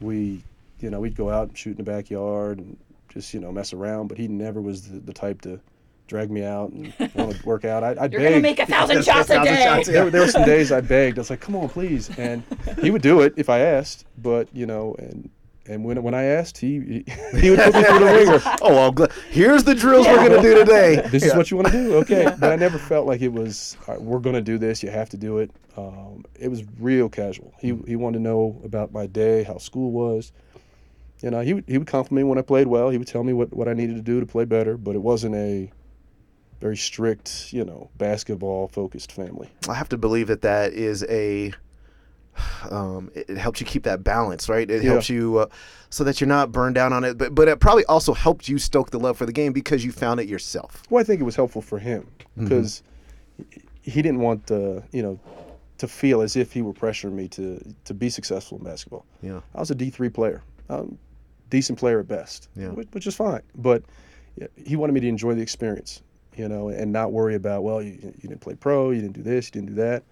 We, 0.00 0.42
you 0.80 0.90
know, 0.90 1.00
we'd 1.00 1.16
go 1.16 1.30
out 1.30 1.48
and 1.48 1.58
shoot 1.58 1.72
in 1.72 1.76
the 1.76 1.90
backyard 1.90 2.58
and 2.58 2.76
just 3.10 3.34
you 3.34 3.40
know 3.40 3.52
mess 3.52 3.72
around, 3.72 4.08
but 4.08 4.16
he 4.16 4.28
never 4.28 4.60
was 4.60 4.88
the, 4.88 5.00
the 5.00 5.12
type 5.12 5.42
to 5.42 5.60
drag 6.10 6.30
me 6.30 6.44
out 6.44 6.70
and 6.72 6.92
want 7.14 7.36
to 7.36 7.46
work 7.46 7.64
out. 7.64 7.82
I, 7.84 7.90
I'd 7.92 8.12
You're 8.12 8.20
beg. 8.20 8.30
going 8.30 8.32
to 8.34 8.40
make 8.42 8.58
a 8.58 8.66
thousand 8.66 9.04
shots 9.04 9.30
a 9.30 9.34
Thousand 9.34 9.54
day. 9.54 9.62
shots, 9.64 9.88
there, 9.88 10.04
were- 10.04 10.10
there 10.10 10.20
were 10.22 10.28
some 10.28 10.44
days 10.44 10.72
I 10.72 10.80
begged. 10.82 11.18
I 11.18 11.20
was 11.20 11.30
like, 11.30 11.40
"Come 11.40 11.56
on, 11.56 11.68
please," 11.68 12.10
and 12.18 12.42
he 12.82 12.90
would 12.90 13.00
do 13.02 13.20
it 13.22 13.32
if 13.36 13.48
I 13.48 13.60
asked. 13.60 14.04
But 14.18 14.48
you 14.52 14.66
know, 14.66 14.94
and 14.98 15.30
and 15.66 15.84
when 15.84 16.02
when 16.02 16.14
I 16.14 16.24
asked, 16.24 16.58
he 16.58 16.80
he, 16.80 17.04
he 17.40 17.50
would 17.50 17.60
put 17.60 17.74
me 17.74 17.82
through 17.84 17.98
the 18.00 18.04
ringer. 18.04 18.40
Oh, 18.60 18.74
well, 18.74 18.92
gl- 18.92 19.12
here's 19.30 19.62
the 19.64 19.74
drills 19.74 20.06
we're 20.06 20.16
going 20.28 20.42
to 20.42 20.42
do 20.42 20.54
today. 20.56 21.00
This 21.10 21.22
Yeah. 21.22 21.30
is 21.30 21.34
what 21.36 21.50
you 21.50 21.56
want 21.56 21.68
to 21.68 21.72
do, 21.72 21.94
okay? 21.98 22.34
But 22.38 22.52
I 22.52 22.56
never 22.56 22.76
felt 22.78 23.06
like 23.06 23.22
it 23.22 23.32
was. 23.32 23.76
All 23.86 23.94
right, 23.94 24.02
we're 24.02 24.18
going 24.18 24.34
to 24.34 24.42
do 24.42 24.58
this. 24.58 24.82
You 24.82 24.90
have 24.90 25.08
to 25.10 25.16
do 25.16 25.38
it. 25.38 25.50
Um, 25.76 26.24
it 26.38 26.48
was 26.48 26.64
real 26.80 27.08
casual. 27.08 27.54
He 27.60 27.68
he 27.86 27.94
wanted 27.94 28.18
to 28.18 28.22
know 28.24 28.60
about 28.64 28.92
my 28.92 29.06
day, 29.06 29.44
how 29.44 29.58
school 29.58 29.92
was. 29.92 30.32
You 31.22 31.30
know, 31.30 31.40
he 31.40 31.52
would 31.54 31.64
he 31.68 31.76
would 31.78 31.86
compliment 31.86 32.26
me 32.26 32.28
when 32.30 32.38
I 32.38 32.42
played 32.42 32.66
well. 32.66 32.88
He 32.88 32.96
would 32.98 33.06
tell 33.06 33.22
me 33.22 33.32
what 33.34 33.52
what 33.54 33.68
I 33.68 33.74
needed 33.74 33.94
to 33.96 34.02
do 34.02 34.18
to 34.20 34.26
play 34.26 34.46
better. 34.46 34.76
But 34.78 34.94
it 34.96 35.02
wasn't 35.02 35.34
a 35.34 35.70
very 36.60 36.76
strict, 36.76 37.52
you 37.52 37.64
know, 37.64 37.90
basketball 37.98 38.68
focused 38.68 39.12
family. 39.12 39.48
I 39.68 39.74
have 39.74 39.88
to 39.90 39.96
believe 39.98 40.26
that 40.28 40.42
that 40.42 40.72
is 40.72 41.04
a. 41.08 41.52
Um, 42.70 43.10
it, 43.14 43.28
it 43.30 43.36
helps 43.38 43.60
you 43.60 43.66
keep 43.66 43.82
that 43.82 44.04
balance, 44.04 44.48
right? 44.48 44.70
It 44.70 44.82
Yeah. 44.82 44.92
helps 44.92 45.08
you 45.10 45.38
uh, 45.38 45.46
so 45.90 46.04
that 46.04 46.20
you're 46.20 46.28
not 46.28 46.52
burned 46.52 46.74
down 46.74 46.92
on 46.92 47.04
it, 47.04 47.18
but 47.18 47.34
but 47.34 47.48
it 47.48 47.58
probably 47.60 47.84
also 47.86 48.14
helped 48.14 48.48
you 48.48 48.58
stoke 48.58 48.90
the 48.90 48.98
love 48.98 49.16
for 49.18 49.26
the 49.26 49.32
game 49.32 49.52
because 49.52 49.84
you 49.84 49.92
found 49.92 50.20
it 50.20 50.28
yourself. 50.28 50.82
Well, 50.90 51.00
I 51.00 51.04
think 51.04 51.20
it 51.20 51.24
was 51.24 51.36
helpful 51.36 51.62
for 51.62 51.78
him 51.78 52.06
Mm-hmm. 52.38 52.44
because 52.44 52.82
he 53.82 54.02
didn't 54.02 54.20
want 54.20 54.46
the 54.46 54.82
you 54.92 55.02
know 55.02 55.18
to 55.78 55.88
feel 55.88 56.20
as 56.22 56.36
if 56.36 56.52
he 56.52 56.62
were 56.62 56.72
pressuring 56.72 57.12
me 57.12 57.26
to 57.28 57.60
to 57.84 57.92
be 57.94 58.08
successful 58.08 58.58
in 58.58 58.64
basketball. 58.64 59.04
Yeah. 59.22 59.40
I 59.54 59.60
was 59.60 59.70
a 59.70 59.74
D 59.74 59.90
three 59.90 60.08
player, 60.10 60.42
um, 60.68 60.96
decent 61.50 61.78
player 61.78 61.98
at 62.00 62.06
best, 62.08 62.48
Yeah. 62.56 62.68
which, 62.68 62.88
which 62.92 63.06
is 63.06 63.16
fine. 63.16 63.42
But 63.56 63.82
he 64.56 64.76
wanted 64.76 64.92
me 64.92 65.00
to 65.00 65.08
enjoy 65.08 65.34
the 65.34 65.42
experience, 65.42 66.02
you 66.36 66.48
know, 66.48 66.68
and 66.68 66.92
not 66.92 67.12
worry 67.12 67.34
about 67.34 67.62
well, 67.62 67.82
you, 67.82 67.92
you 68.20 68.28
didn't 68.28 68.40
play 68.40 68.54
pro, 68.54 68.90
you 68.90 69.00
didn't 69.00 69.14
do 69.14 69.22
this, 69.22 69.46
you 69.46 69.52
didn't 69.60 69.68
do 69.76 69.82
that. 69.82 70.02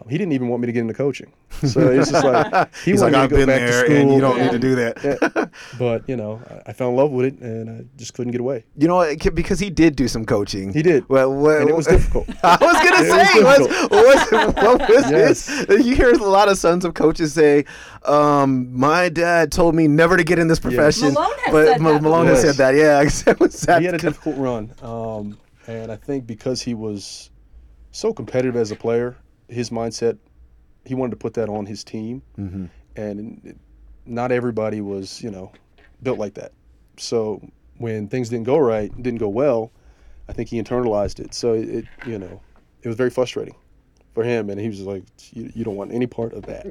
Um, 0.00 0.08
he 0.08 0.16
didn't 0.18 0.34
even 0.34 0.46
want 0.46 0.60
me 0.62 0.66
to 0.66 0.72
get 0.72 0.82
into 0.82 0.94
coaching, 0.94 1.32
so 1.66 1.80
it's 1.90 2.12
just 2.12 2.24
like 2.24 2.72
he 2.84 2.92
He's 2.92 3.02
like, 3.02 3.12
I've 3.12 3.28
to 3.30 3.34
been 3.34 3.46
back 3.48 3.58
there, 3.68 3.90
and 3.90 4.12
you 4.12 4.20
don't 4.20 4.36
Yeah. 4.36 4.44
need 4.44 4.52
to 4.52 4.58
do 4.60 4.74
that. 4.76 5.02
Yeah. 5.02 5.46
but 5.80 6.08
you 6.08 6.14
know, 6.16 6.40
I, 6.48 6.70
I 6.70 6.72
fell 6.72 6.90
in 6.90 6.94
love 6.94 7.10
with 7.10 7.26
it, 7.26 7.40
and 7.40 7.68
I 7.68 7.84
just 7.98 8.14
couldn't 8.14 8.30
get 8.30 8.40
away. 8.40 8.64
You 8.78 8.86
know, 8.86 9.00
it 9.00 9.34
because 9.34 9.58
he 9.58 9.68
did 9.68 9.96
do 9.96 10.06
some 10.06 10.24
coaching. 10.24 10.72
He 10.72 10.82
did. 10.82 11.08
Well, 11.08 11.34
what, 11.34 11.60
And 11.62 11.68
it 11.68 11.74
was 11.74 11.88
difficult. 11.88 12.28
I 12.44 12.56
was 12.60 12.88
gonna 12.88 13.04
It 13.04 13.10
was 13.10 13.32
say, 13.32 13.42
what's, 13.90 14.30
what's, 14.30 14.62
what 14.62 14.88
was 14.88 15.10
Yes. 15.10 15.66
this? 15.66 15.84
You 15.84 15.96
hear 15.96 16.12
a 16.12 16.18
lot 16.18 16.48
of 16.48 16.56
sons 16.56 16.84
of 16.84 16.94
coaches 16.94 17.32
say, 17.32 17.64
um, 18.04 18.72
"My 18.72 19.08
dad 19.08 19.50
told 19.50 19.74
me 19.74 19.88
never 19.88 20.16
to 20.16 20.22
get 20.22 20.38
in 20.38 20.46
this 20.46 20.60
profession." 20.60 21.14
Malone 21.14 21.32
has 21.46 21.52
but 21.52 21.66
said 21.66 21.80
Ma- 21.80 21.92
that 21.94 22.02
Malone 22.02 22.26
has 22.26 22.38
before. 22.42 22.52
said 22.52 22.74
that. 22.74 22.78
Yeah, 22.78 23.32
it 23.32 23.40
was 23.40 23.60
that 23.62 23.80
he 23.80 23.86
had 23.86 23.96
a 23.96 23.98
difficult 23.98 24.36
run, 24.38 24.72
um, 24.82 25.36
and 25.70 25.92
I 25.92 25.96
think 25.96 26.26
because 26.26 26.62
he 26.62 26.74
was 26.74 27.30
so 27.92 28.12
competitive 28.12 28.56
as 28.56 28.70
a 28.70 28.76
player. 28.76 29.16
His 29.48 29.70
mindset, 29.70 30.16
he 30.84 30.94
wanted 30.94 31.10
to 31.10 31.16
put 31.16 31.34
that 31.34 31.48
on 31.48 31.66
his 31.66 31.82
team, 31.82 32.22
Mm-hmm. 32.38 32.66
and 32.96 33.58
not 34.06 34.30
everybody 34.32 34.80
was, 34.80 35.20
you 35.22 35.30
know, 35.30 35.52
built 36.02 36.18
like 36.18 36.34
that. 36.34 36.52
So 36.96 37.42
when 37.78 38.08
things 38.08 38.28
didn't 38.28 38.46
go 38.46 38.58
right, 38.58 38.90
didn't 39.02 39.18
go 39.20 39.28
well, 39.28 39.72
I 40.28 40.32
think 40.32 40.48
he 40.48 40.62
internalized 40.62 41.18
it. 41.18 41.34
So 41.34 41.54
it, 41.54 41.84
you 42.06 42.18
know, 42.18 42.40
it 42.82 42.88
was 42.88 42.96
very 42.96 43.10
frustrating 43.10 43.54
for 44.20 44.28
him, 44.28 44.50
and 44.50 44.60
he 44.60 44.68
was 44.68 44.80
like, 44.80 45.02
"You, 45.32 45.50
you 45.54 45.64
don't 45.64 45.76
want 45.76 45.92
any 45.92 46.06
part 46.06 46.34
of 46.34 46.44
that." 46.44 46.66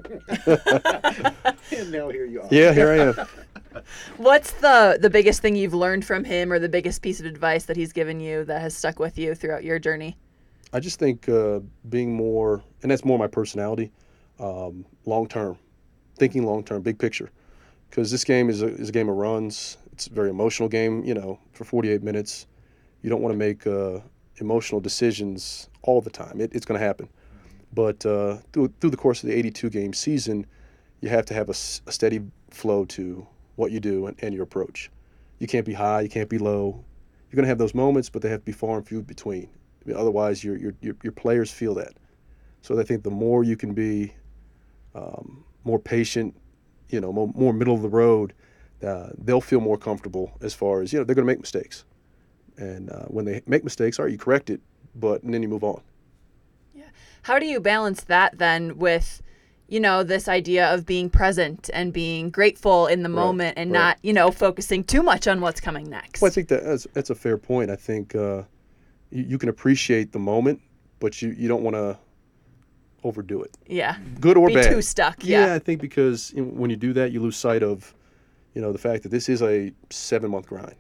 and 1.76 1.92
now 1.92 2.10
here 2.10 2.26
you 2.26 2.42
are. 2.42 2.48
yeah, 2.52 2.72
here 2.72 2.92
I 2.92 2.98
am. 2.98 3.84
What's 4.18 4.52
the 4.52 5.00
the 5.02 5.10
biggest 5.10 5.42
thing 5.42 5.56
you've 5.56 5.74
learned 5.74 6.06
from 6.06 6.24
him, 6.24 6.54
or 6.54 6.60
the 6.60 6.70
biggest 6.70 7.02
piece 7.02 7.20
of 7.20 7.26
advice 7.26 7.66
that 7.66 7.76
he's 7.76 7.92
given 7.92 8.20
you 8.20 8.46
that 8.46 8.62
has 8.62 8.78
stuck 8.78 9.00
with 9.00 9.18
you 9.18 9.34
throughout 9.34 9.64
your 9.64 9.80
journey? 9.80 10.16
I 10.74 10.80
just 10.80 11.00
think 11.00 11.28
uh, 11.28 11.62
being 11.90 12.14
more, 12.16 12.62
and 12.84 12.92
that's 12.92 13.04
more 13.04 13.18
my 13.18 13.26
personality, 13.26 13.92
um, 14.40 14.86
long 15.06 15.28
term, 15.28 15.58
thinking 16.18 16.46
long 16.46 16.64
term, 16.64 16.84
big 16.84 17.00
picture, 17.00 17.32
because 17.90 18.12
this 18.12 18.24
game 18.24 18.52
is 18.52 18.62
a, 18.62 18.68
is 18.68 18.90
a 18.90 18.92
game 18.92 19.10
of 19.10 19.16
runs. 19.16 19.78
It's 19.94 20.06
a 20.06 20.14
very 20.14 20.30
emotional 20.30 20.70
game. 20.70 21.04
You 21.04 21.16
know, 21.16 21.40
for 21.54 21.64
48 21.64 22.04
minutes, 22.04 22.46
you 23.02 23.10
don't 23.10 23.24
want 23.24 23.34
to 23.34 23.40
make 23.40 23.66
uh, 23.66 24.02
emotional 24.36 24.80
decisions 24.80 25.68
all 25.82 26.00
the 26.00 26.12
time. 26.12 26.40
It, 26.40 26.52
it's 26.54 26.66
going 26.66 26.80
to 26.80 26.86
happen, 26.86 27.10
but 27.74 28.06
uh, 28.06 28.38
through 28.54 28.74
through 28.80 28.90
the 28.90 28.98
course 28.98 29.24
of 29.24 29.30
the 29.30 29.36
82 29.36 29.70
game 29.70 29.94
season, 29.94 30.46
you 31.02 31.10
have 31.10 31.26
to 31.28 31.34
have 31.34 31.50
a 31.50 31.54
steady 31.54 32.22
flow 32.50 32.86
to 32.86 33.26
what 33.56 33.72
you 33.72 33.80
do 33.80 34.08
and, 34.08 34.18
and 34.22 34.34
your 34.34 34.44
approach. 34.44 34.90
You 35.40 35.48
can't 35.48 35.66
be 35.66 35.74
high, 35.74 36.02
you 36.02 36.10
can't 36.10 36.30
be 36.30 36.38
low. 36.38 36.84
You're 37.30 37.36
going 37.36 37.44
to 37.44 37.50
have 37.50 37.58
those 37.60 37.76
moments, 37.76 38.10
but 38.10 38.22
they 38.22 38.30
have 38.30 38.40
to 38.40 38.46
be 38.46 38.52
far 38.52 38.78
and 38.78 38.88
few 38.88 39.02
between. 39.02 39.50
I 39.86 39.90
mean, 39.90 39.98
Otherwise, 39.98 40.44
your, 40.44 40.58
your 40.58 40.74
your 40.82 40.96
your 41.04 41.14
players 41.14 41.52
feel 41.52 41.76
that. 41.76 41.94
So 42.62 42.80
I 42.80 42.84
think 42.84 43.04
the 43.04 43.12
more 43.12 43.44
you 43.44 43.56
can 43.56 43.74
be 43.74 44.14
um, 44.96 45.44
more 45.64 45.80
patient, 45.80 46.36
you 46.90 47.00
know, 47.00 47.14
more, 47.14 47.32
more 47.36 47.54
middle 47.54 47.76
of 47.76 47.82
the 47.82 47.90
road, 47.90 48.34
uh, 48.86 49.10
they'll 49.18 49.42
feel 49.42 49.62
more 49.62 49.78
comfortable 49.78 50.32
as 50.42 50.54
far 50.54 50.82
as 50.82 50.92
you 50.92 51.00
know 51.00 51.06
they're 51.06 51.16
going 51.16 51.26
to 51.26 51.32
make 51.32 51.40
mistakes, 51.40 51.86
and 52.58 52.90
uh, 52.90 53.06
when 53.06 53.26
they 53.26 53.42
make 53.46 53.64
mistakes, 53.64 54.00
all 54.00 54.06
right, 54.06 54.12
you 54.12 54.18
correct 54.18 54.50
it, 54.50 54.62
but 54.96 55.22
and 55.24 55.34
then 55.34 55.42
you 55.42 55.48
move 55.48 55.64
on. 55.64 55.82
How 57.24 57.40
do 57.40 57.46
you 57.46 57.60
balance 57.60 58.04
that 58.06 58.38
then 58.38 58.78
with, 58.78 59.22
you 59.68 59.80
know, 59.80 60.04
this 60.04 60.28
idea 60.28 60.74
of 60.74 60.86
being 60.86 61.10
present 61.10 61.70
and 61.74 61.92
being 61.94 62.30
grateful 62.30 62.88
in 62.88 63.04
the 63.04 63.10
Right, 63.10 63.16
moment 63.16 63.54
and 63.58 63.72
right. 63.72 63.80
not, 63.80 63.98
you 64.02 64.14
know, 64.14 64.32
focusing 64.32 64.84
too 64.84 65.04
much 65.04 65.28
on 65.28 65.42
what's 65.42 65.62
coming 65.62 65.90
next? 65.90 66.22
Well, 66.22 66.32
I 66.32 66.34
think 66.34 66.48
that 66.50 66.64
that's, 66.64 66.88
that's 66.94 67.10
a 67.10 67.16
fair 67.16 67.38
point. 67.38 67.70
I 67.70 67.76
think 67.76 68.16
uh, 68.16 68.44
you, 69.12 69.24
you 69.24 69.38
can 69.38 69.50
appreciate 69.50 70.12
the 70.12 70.20
moment, 70.20 70.62
but 71.00 71.22
you, 71.22 71.30
you 71.32 71.48
don't 71.48 71.64
want 71.64 71.76
to 71.76 71.98
overdo 73.04 73.42
it, 73.42 73.58
yeah. 73.66 73.98
good 74.20 74.36
or 74.36 74.48
bad. 74.48 74.56
Be 74.56 74.62
bad. 74.62 74.74
too 74.74 74.82
stuck. 74.82 75.24
Yeah, 75.24 75.46
Yeah. 75.48 75.54
I 75.56 75.60
think 75.60 75.80
because 75.80 76.34
you 76.36 76.44
know, 76.44 76.52
when 76.52 76.70
you 76.70 76.76
do 76.76 76.92
that, 76.94 77.12
you 77.14 77.22
lose 77.22 77.38
sight 77.38 77.64
of, 77.64 77.94
you 78.54 78.62
know, 78.62 78.74
the 78.74 78.78
fact 78.78 79.04
that 79.04 79.10
this 79.10 79.30
is 79.30 79.42
a 79.42 79.72
seven-month 79.90 80.48
grind, 80.48 80.76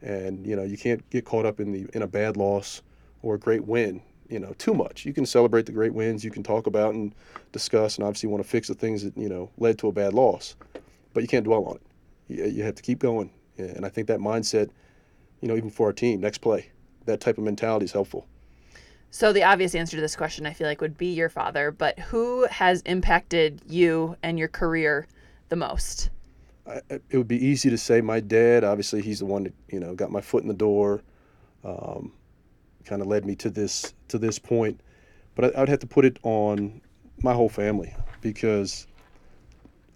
and 0.00 0.46
you 0.46 0.56
know 0.56 0.62
you 0.62 0.78
can't 0.78 1.08
get 1.10 1.24
caught 1.26 1.44
up 1.44 1.60
in 1.60 1.72
the 1.72 1.86
in 1.94 2.02
a 2.02 2.06
bad 2.06 2.36
loss 2.38 2.80
or 3.22 3.34
a 3.34 3.38
great 3.38 3.66
win. 3.66 4.00
You 4.32 4.38
know, 4.40 4.54
too 4.56 4.72
much. 4.72 5.04
You 5.04 5.12
can 5.12 5.26
celebrate 5.26 5.66
the 5.66 5.72
great 5.72 5.92
wins. 5.92 6.24
You 6.24 6.30
can 6.30 6.42
talk 6.42 6.66
about 6.66 6.94
and 6.94 7.14
discuss, 7.52 7.96
and 7.96 8.04
obviously 8.06 8.30
want 8.30 8.42
to 8.42 8.48
fix 8.48 8.66
the 8.66 8.74
things 8.74 9.04
that 9.04 9.14
you 9.16 9.28
know 9.28 9.50
led 9.58 9.78
to 9.80 9.88
a 9.88 9.92
bad 9.92 10.14
loss, 10.14 10.56
but 11.12 11.22
you 11.22 11.28
can't 11.28 11.44
dwell 11.44 11.64
on 11.66 11.76
it. 11.76 11.82
You, 12.28 12.44
you 12.46 12.62
have 12.62 12.74
to 12.76 12.82
keep 12.82 12.98
going, 12.98 13.30
and 13.58 13.84
I 13.84 13.90
think 13.90 14.06
that 14.08 14.20
mindset, 14.20 14.70
you 15.42 15.48
know, 15.48 15.56
even 15.56 15.68
for 15.68 15.88
our 15.88 15.92
team, 15.92 16.20
next 16.20 16.38
play, 16.38 16.70
that 17.04 17.20
type 17.20 17.36
of 17.36 17.44
mentality 17.44 17.84
is 17.84 17.92
helpful. 17.92 18.26
So 19.10 19.34
the 19.34 19.42
obvious 19.44 19.74
answer 19.74 19.98
to 19.98 20.00
this 20.00 20.16
question 20.16 20.46
I 20.46 20.54
feel 20.54 20.66
like 20.66 20.80
would 20.80 20.96
be 20.96 21.12
your 21.12 21.28
father, 21.28 21.70
but 21.70 21.98
who 21.98 22.46
has 22.46 22.80
impacted 22.86 23.60
you 23.68 24.16
and 24.22 24.38
your 24.38 24.48
career 24.48 25.06
the 25.50 25.56
most? 25.56 26.08
I, 26.66 26.80
I- 26.90 27.00
it 27.10 27.18
would 27.18 27.28
be 27.28 27.44
easy 27.44 27.68
to 27.68 27.76
say 27.76 28.00
my 28.00 28.20
dad. 28.20 28.64
Obviously, 28.64 29.02
he's 29.02 29.18
the 29.18 29.26
one 29.26 29.42
that 29.42 29.54
you 29.68 29.78
know 29.78 29.94
got 29.94 30.10
my 30.10 30.22
foot 30.22 30.42
in 30.42 30.48
the 30.48 30.54
door, 30.54 31.02
um, 31.64 32.12
kind 32.84 33.02
of 33.02 33.08
led 33.08 33.24
me 33.24 33.34
to 33.36 33.50
this 33.50 33.94
to 34.08 34.18
this 34.18 34.38
point. 34.38 34.80
But 35.34 35.46
I, 35.46 35.48
I 35.48 35.60
would 35.60 35.68
have 35.68 35.80
to 35.80 35.86
put 35.86 36.04
it 36.04 36.18
on 36.22 36.80
my 37.22 37.32
whole 37.32 37.48
family 37.48 37.94
because 38.20 38.86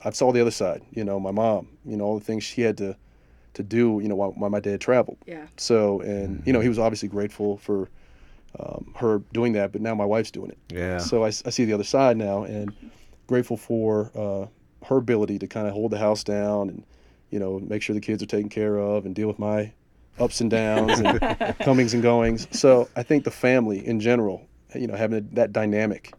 I 0.05 0.11
saw 0.11 0.33
the 0.33 0.41
other 0.41 0.51
side. 0.51 0.83
You 0.91 1.05
know, 1.05 1.21
my 1.21 1.31
mom. 1.31 1.69
You 1.85 1.97
know, 1.97 2.05
all 2.05 2.19
the 2.19 2.25
things 2.25 2.45
she 2.45 2.63
had 2.63 2.77
to 2.79 2.97
to 3.55 3.63
do. 3.63 4.01
You 4.03 4.09
know, 4.09 4.17
while, 4.17 4.31
while 4.33 4.51
my 4.51 4.61
dad 4.61 4.81
traveled. 4.81 5.19
Yeah. 5.27 5.47
So, 5.57 6.01
and 6.01 6.43
you 6.47 6.53
know, 6.53 6.61
he 6.61 6.69
was 6.69 6.79
obviously 6.79 7.09
grateful 7.09 7.57
for 7.59 7.89
um, 8.59 8.95
her 8.97 9.19
doing 9.33 9.53
that. 9.55 9.73
But 9.73 9.81
now 9.81 9.95
my 9.95 10.05
wife's 10.05 10.31
doing 10.31 10.51
it. 10.51 10.59
Yeah. 10.73 10.99
So 10.99 11.25
I 11.25 11.31
see 11.31 11.65
the 11.65 11.73
other 11.73 11.85
side 11.85 12.17
now, 12.17 12.45
and 12.45 12.75
grateful 13.27 13.57
for 13.57 14.11
uh, 14.15 14.47
her 14.87 14.97
ability 14.97 15.39
to 15.41 15.47
kind 15.47 15.67
of 15.67 15.73
hold 15.73 15.91
the 15.91 15.99
house 15.99 16.25
down 16.25 16.69
and 16.69 16.85
you 17.31 17.39
know 17.39 17.59
make 17.59 17.83
sure 17.83 17.95
the 17.95 18.01
kids 18.01 18.23
are 18.23 18.27
taken 18.27 18.49
care 18.49 18.77
of 18.79 19.05
and 19.05 19.15
deal 19.15 19.29
with 19.29 19.39
my 19.39 19.73
ups 20.19 20.41
and 20.41 20.51
downs 20.51 20.99
and 20.99 21.21
comings 21.61 21.95
and 21.95 22.03
goings. 22.03 22.47
So 22.51 22.89
I 22.97 23.03
think 23.03 23.25
the 23.25 23.31
family 23.31 23.87
in 23.87 24.01
general, 24.01 24.47
you 24.75 24.87
know, 24.87 24.95
having 24.97 25.29
that 25.33 25.53
dynamic, 25.53 26.13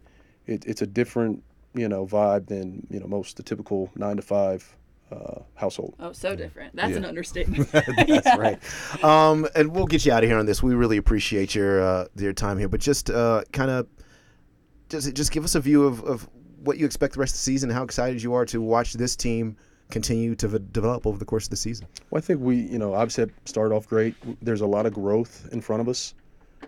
it, 0.46 0.64
it's 0.66 0.82
a 0.82 0.86
different 0.86 1.42
you 1.74 1.88
know 1.88 2.06
vibe 2.06 2.46
than 2.46 2.86
you 2.90 2.98
know 2.98 3.06
most 3.06 3.36
the 3.36 3.42
typical 3.42 3.90
nine 3.94 4.16
to 4.16 4.22
five 4.22 4.74
uh, 5.12 5.40
household. 5.54 5.94
Oh, 6.00 6.12
so 6.12 6.34
different. 6.36 6.74
That's 6.76 6.90
Yeah. 6.92 6.96
an 6.98 7.04
understatement. 7.04 7.70
That's 7.72 8.36
right. 8.38 8.58
Um, 9.04 9.46
and 9.54 9.74
we'll 9.74 9.86
get 9.86 10.04
you 10.06 10.12
out 10.12 10.22
of 10.24 10.28
here 10.30 10.38
on 10.38 10.46
this. 10.46 10.62
We 10.62 10.74
really 10.74 10.96
appreciate 10.96 11.54
your 11.54 11.82
uh, 11.82 12.04
your 12.16 12.32
time 12.32 12.58
here, 12.58 12.68
but 12.68 12.80
just 12.80 13.10
uh, 13.10 13.42
kind 13.52 13.70
of 13.70 13.86
just 14.88 15.12
just 15.14 15.30
give 15.32 15.44
us 15.44 15.54
a 15.54 15.60
view 15.60 15.84
of, 15.84 16.02
of 16.04 16.28
what 16.62 16.78
you 16.78 16.86
expect 16.86 17.14
the 17.14 17.20
rest 17.20 17.34
of 17.34 17.38
the 17.38 17.42
season, 17.42 17.70
how 17.70 17.84
excited 17.84 18.22
you 18.22 18.34
are 18.34 18.44
to 18.46 18.60
watch 18.60 18.94
this 18.94 19.14
team 19.14 19.56
continue 19.90 20.34
to 20.36 20.48
v- 20.48 20.58
develop 20.72 21.06
over 21.06 21.18
the 21.18 21.24
course 21.24 21.44
of 21.44 21.50
the 21.50 21.56
season. 21.56 21.86
Well, 22.10 22.18
I 22.18 22.20
think 22.20 22.40
we, 22.40 22.56
you 22.56 22.78
know, 22.78 22.94
obviously 22.94 23.22
have 23.22 23.32
started 23.44 23.74
off 23.74 23.88
great. 23.88 24.14
There's 24.42 24.60
a 24.60 24.66
lot 24.66 24.86
of 24.86 24.92
growth 24.92 25.48
in 25.52 25.60
front 25.60 25.80
of 25.80 25.88
us. 25.88 26.14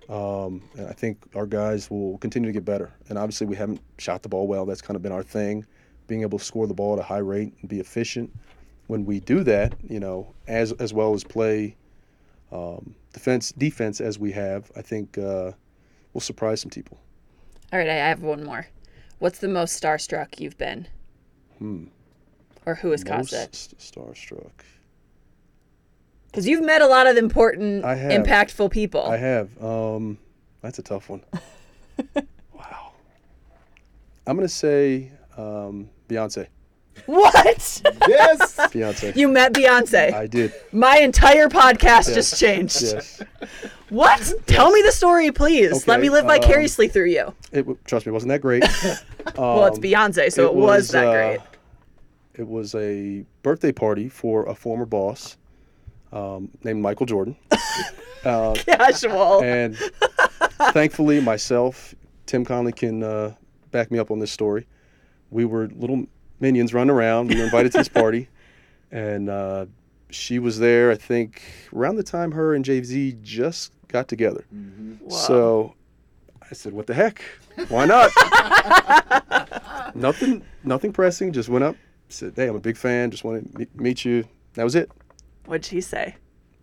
Um, 0.08 0.62
and 0.76 0.88
I 0.88 0.92
think 0.92 1.18
our 1.34 1.46
guys 1.46 1.90
will 1.90 2.18
continue 2.18 2.48
to 2.48 2.52
get 2.52 2.64
better. 2.64 2.90
And 3.08 3.18
obviously, 3.18 3.46
we 3.46 3.56
haven't 3.56 3.80
shot 3.98 4.22
the 4.22 4.28
ball 4.28 4.46
well. 4.46 4.64
That's 4.64 4.80
kind 4.80 4.96
of 4.96 5.02
been 5.02 5.12
our 5.12 5.22
thing, 5.22 5.64
being 6.06 6.22
able 6.22 6.38
to 6.38 6.44
score 6.44 6.66
the 6.66 6.74
ball 6.74 6.94
at 6.94 6.98
a 7.00 7.02
high 7.02 7.18
rate 7.18 7.52
and 7.60 7.68
be 7.68 7.80
efficient. 7.80 8.32
When 8.86 9.04
we 9.04 9.20
do 9.20 9.44
that, 9.44 9.74
you 9.88 10.00
know, 10.00 10.34
as 10.48 10.72
as 10.72 10.92
well 10.92 11.14
as 11.14 11.22
play 11.22 11.76
um, 12.50 12.94
defense 13.12 13.52
defense 13.52 14.00
as 14.00 14.18
we 14.18 14.32
have, 14.32 14.70
I 14.76 14.82
think 14.82 15.16
uh, 15.18 15.52
we'll 16.12 16.20
surprise 16.20 16.60
some 16.60 16.70
people. 16.70 16.98
All 17.72 17.78
right, 17.78 17.88
I 17.88 17.94
have 17.94 18.22
one 18.22 18.44
more. 18.44 18.66
What's 19.20 19.38
the 19.38 19.48
most 19.48 19.80
starstruck 19.80 20.40
you've 20.40 20.58
been? 20.58 20.88
Hmm. 21.58 21.84
Or 22.66 22.74
who 22.74 22.90
has 22.90 23.02
caused 23.04 23.32
it? 23.32 23.38
Most 23.38 23.78
starstruck. 23.94 24.50
Because 26.26 26.46
you've 26.46 26.64
met 26.64 26.82
a 26.82 26.86
lot 26.86 27.06
of 27.06 27.16
important, 27.16 27.84
impactful 27.84 28.70
people. 28.70 29.04
I 29.04 29.16
have. 29.16 29.62
Um, 29.62 30.18
that's 30.60 30.78
a 30.78 30.82
tough 30.82 31.08
one. 31.08 31.22
wow. 32.52 32.92
I'm 34.26 34.36
gonna 34.36 34.48
say 34.48 35.10
um, 35.36 35.90
Beyonce. 36.08 36.46
What? 37.06 37.34
Yes. 38.08 38.56
Beyonce. 38.58 39.16
you 39.16 39.26
met 39.28 39.52
Beyonce. 39.54 40.12
I 40.12 40.26
did. 40.26 40.52
My 40.70 40.98
entire 40.98 41.48
podcast 41.48 42.14
just 42.14 42.38
changed. 42.38 42.82
Yes. 42.82 43.22
What? 43.88 44.32
Tell 44.46 44.70
me 44.70 44.82
the 44.82 44.92
story, 44.92 45.32
please. 45.32 45.88
Let 45.88 46.00
me 46.00 46.10
live 46.10 46.24
um, 46.24 46.28
vicariously 46.28 46.88
through 46.88 47.06
you. 47.06 47.34
It 47.52 47.66
trust 47.86 48.06
me, 48.06 48.10
it 48.10 48.12
wasn't 48.12 48.30
that 48.30 48.40
great. 48.40 48.64
Well, 49.36 49.66
it's 49.66 49.76
Um, 49.76 49.82
Beyonce, 49.82 50.32
so 50.32 50.46
it, 50.46 50.54
was, 50.54 50.88
that 50.88 51.06
uh, 51.06 51.12
great. 51.12 51.40
It 52.40 52.48
was 52.48 52.74
a 52.74 53.22
birthday 53.42 53.70
party 53.70 54.08
for 54.08 54.48
a 54.48 54.54
former 54.54 54.86
boss 54.86 55.36
um, 56.10 56.48
named 56.64 56.80
Michael 56.80 57.04
Jordan, 57.04 57.36
uh, 58.24 58.54
Casual. 58.54 59.44
and 59.44 59.76
thankfully, 60.72 61.20
myself, 61.20 61.94
Tim 62.24 62.46
Connelly 62.46 62.72
can 62.72 63.02
uh, 63.02 63.34
back 63.72 63.90
me 63.90 63.98
up 63.98 64.10
on 64.10 64.20
this 64.20 64.32
story. 64.32 64.66
We 65.30 65.44
were 65.44 65.68
little 65.68 66.06
minions 66.40 66.72
running 66.72 66.88
around. 66.88 67.28
We 67.28 67.36
were 67.36 67.44
invited 67.44 67.72
to 67.72 67.78
this 67.78 67.88
party, 67.88 68.30
and 68.90 69.28
uh, 69.28 69.66
she 70.08 70.38
was 70.38 70.58
there. 70.58 70.90
I 70.90 70.94
think 70.96 71.42
around 71.74 71.96
the 71.96 72.02
time 72.02 72.32
her 72.32 72.54
and 72.54 72.64
Jay 72.64 72.82
Z 72.82 73.18
just 73.22 73.74
got 73.88 74.08
together. 74.08 74.46
So 75.10 75.74
I 76.50 76.54
said, 76.54 76.72
"What 76.72 76.86
the 76.86 76.94
heck? 76.94 77.20
Why 77.68 77.84
not?" 77.84 78.10
nothing, 79.94 80.42
nothing 80.64 80.90
pressing. 80.94 81.34
Just 81.34 81.50
went 81.50 81.64
up, 81.64 81.76
said, 82.12 82.32
"Hey, 82.36 82.48
I'm 82.48 82.56
a 82.56 82.60
big 82.60 82.76
fan. 82.76 83.10
Just 83.10 83.24
want 83.24 83.52
to 83.52 83.58
meet, 83.58 84.04
you." 84.04 84.24
That 84.54 84.64
was 84.64 84.74
it. 84.74 84.90
What'd 85.46 85.64
she 85.64 85.80
say? 85.80 86.16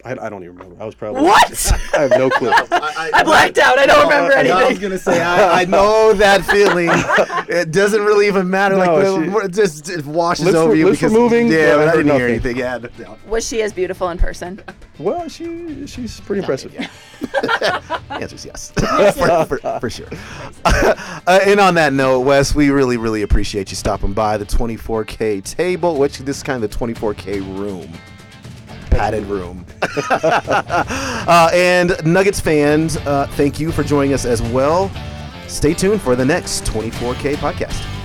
I, 0.05 0.11
I 0.11 0.29
don't 0.29 0.43
even 0.43 0.55
remember. 0.57 0.81
I 0.81 0.85
was 0.85 0.93
probably 0.95 1.23
What? 1.23 1.71
I 1.93 2.01
have 2.01 2.11
no 2.11 2.29
clue. 2.37 2.51
I 2.51 3.23
blacked 3.23 3.57
out. 3.57 3.79
I 3.79 3.85
don't 3.87 4.03
remember 4.07 4.33
I 4.37 4.69
was 4.69 4.77
gonna 4.79 4.97
say 4.97 5.21
I, 5.21 5.61
I 5.61 5.65
know 5.65 6.13
that 6.13 6.45
feeling. 6.45 6.89
It 7.49 7.71
doesn't 7.71 8.01
really 8.03 8.27
even 8.27 8.49
matter. 8.49 8.75
like 8.77 8.87
No, 8.89 9.19
the- 9.19 9.39
she- 9.41 9.45
it 9.47 9.51
just 9.53 9.89
it 9.89 10.05
washes 10.05 10.45
Lips 10.45 10.55
over 10.55 10.69
were- 10.69 10.75
you 10.75 10.85
lips 10.85 11.01
were 11.01 11.09
because 11.09 11.19
moving, 11.19 11.47
Yeah, 11.51 11.57
but 11.57 11.71
I 11.71 11.75
but 11.77 11.81
I 11.81 11.91
heard 11.91 12.03
didn't 12.03 12.15
hear 12.19 12.27
anything. 12.27 12.57
Yeah, 12.57 12.77
no. 12.99 13.17
Was 13.27 13.47
she 13.47 13.61
as 13.63 13.73
beautiful 13.73 14.09
in 14.09 14.17
person? 14.19 14.61
well, 14.99 15.27
she 15.27 15.85
she's 15.87 16.19
pretty 16.21 16.39
impressive. 16.41 16.73
Yeah. 16.73 16.87
The 17.41 18.13
answer's 18.21 18.45
yes, 18.45 18.71
for, 18.71 19.45
for, 19.57 19.79
for 19.79 19.89
sure. 19.89 20.07
uh, 20.65 21.39
and 21.45 21.59
on 21.59 21.73
that 21.75 21.93
note, 21.93 22.21
Wes, 22.21 22.53
we 22.55 22.69
really, 22.69 22.97
really 22.97 23.21
appreciate 23.23 23.69
you 23.71 23.75
stopping 23.75 24.13
by 24.13 24.37
the 24.37 24.45
24K 24.45 25.43
table, 25.43 25.97
which 25.97 26.19
this 26.19 26.37
is 26.37 26.43
kind 26.43 26.63
of 26.63 26.69
the 26.71 26.77
24K 26.77 27.41
room, 27.59 27.91
padded 28.97 29.25
room. 29.25 29.65
uh, 30.11 31.49
and 31.53 31.95
Nuggets 32.03 32.39
fans, 32.39 32.97
uh, 32.97 33.27
thank 33.31 33.59
you 33.59 33.71
for 33.71 33.83
joining 33.83 34.13
us 34.13 34.25
as 34.25 34.41
well. 34.41 34.91
Stay 35.47 35.73
tuned 35.73 36.01
for 36.01 36.15
the 36.15 36.25
next 36.25 36.63
24K 36.65 37.35
podcast. 37.35 37.96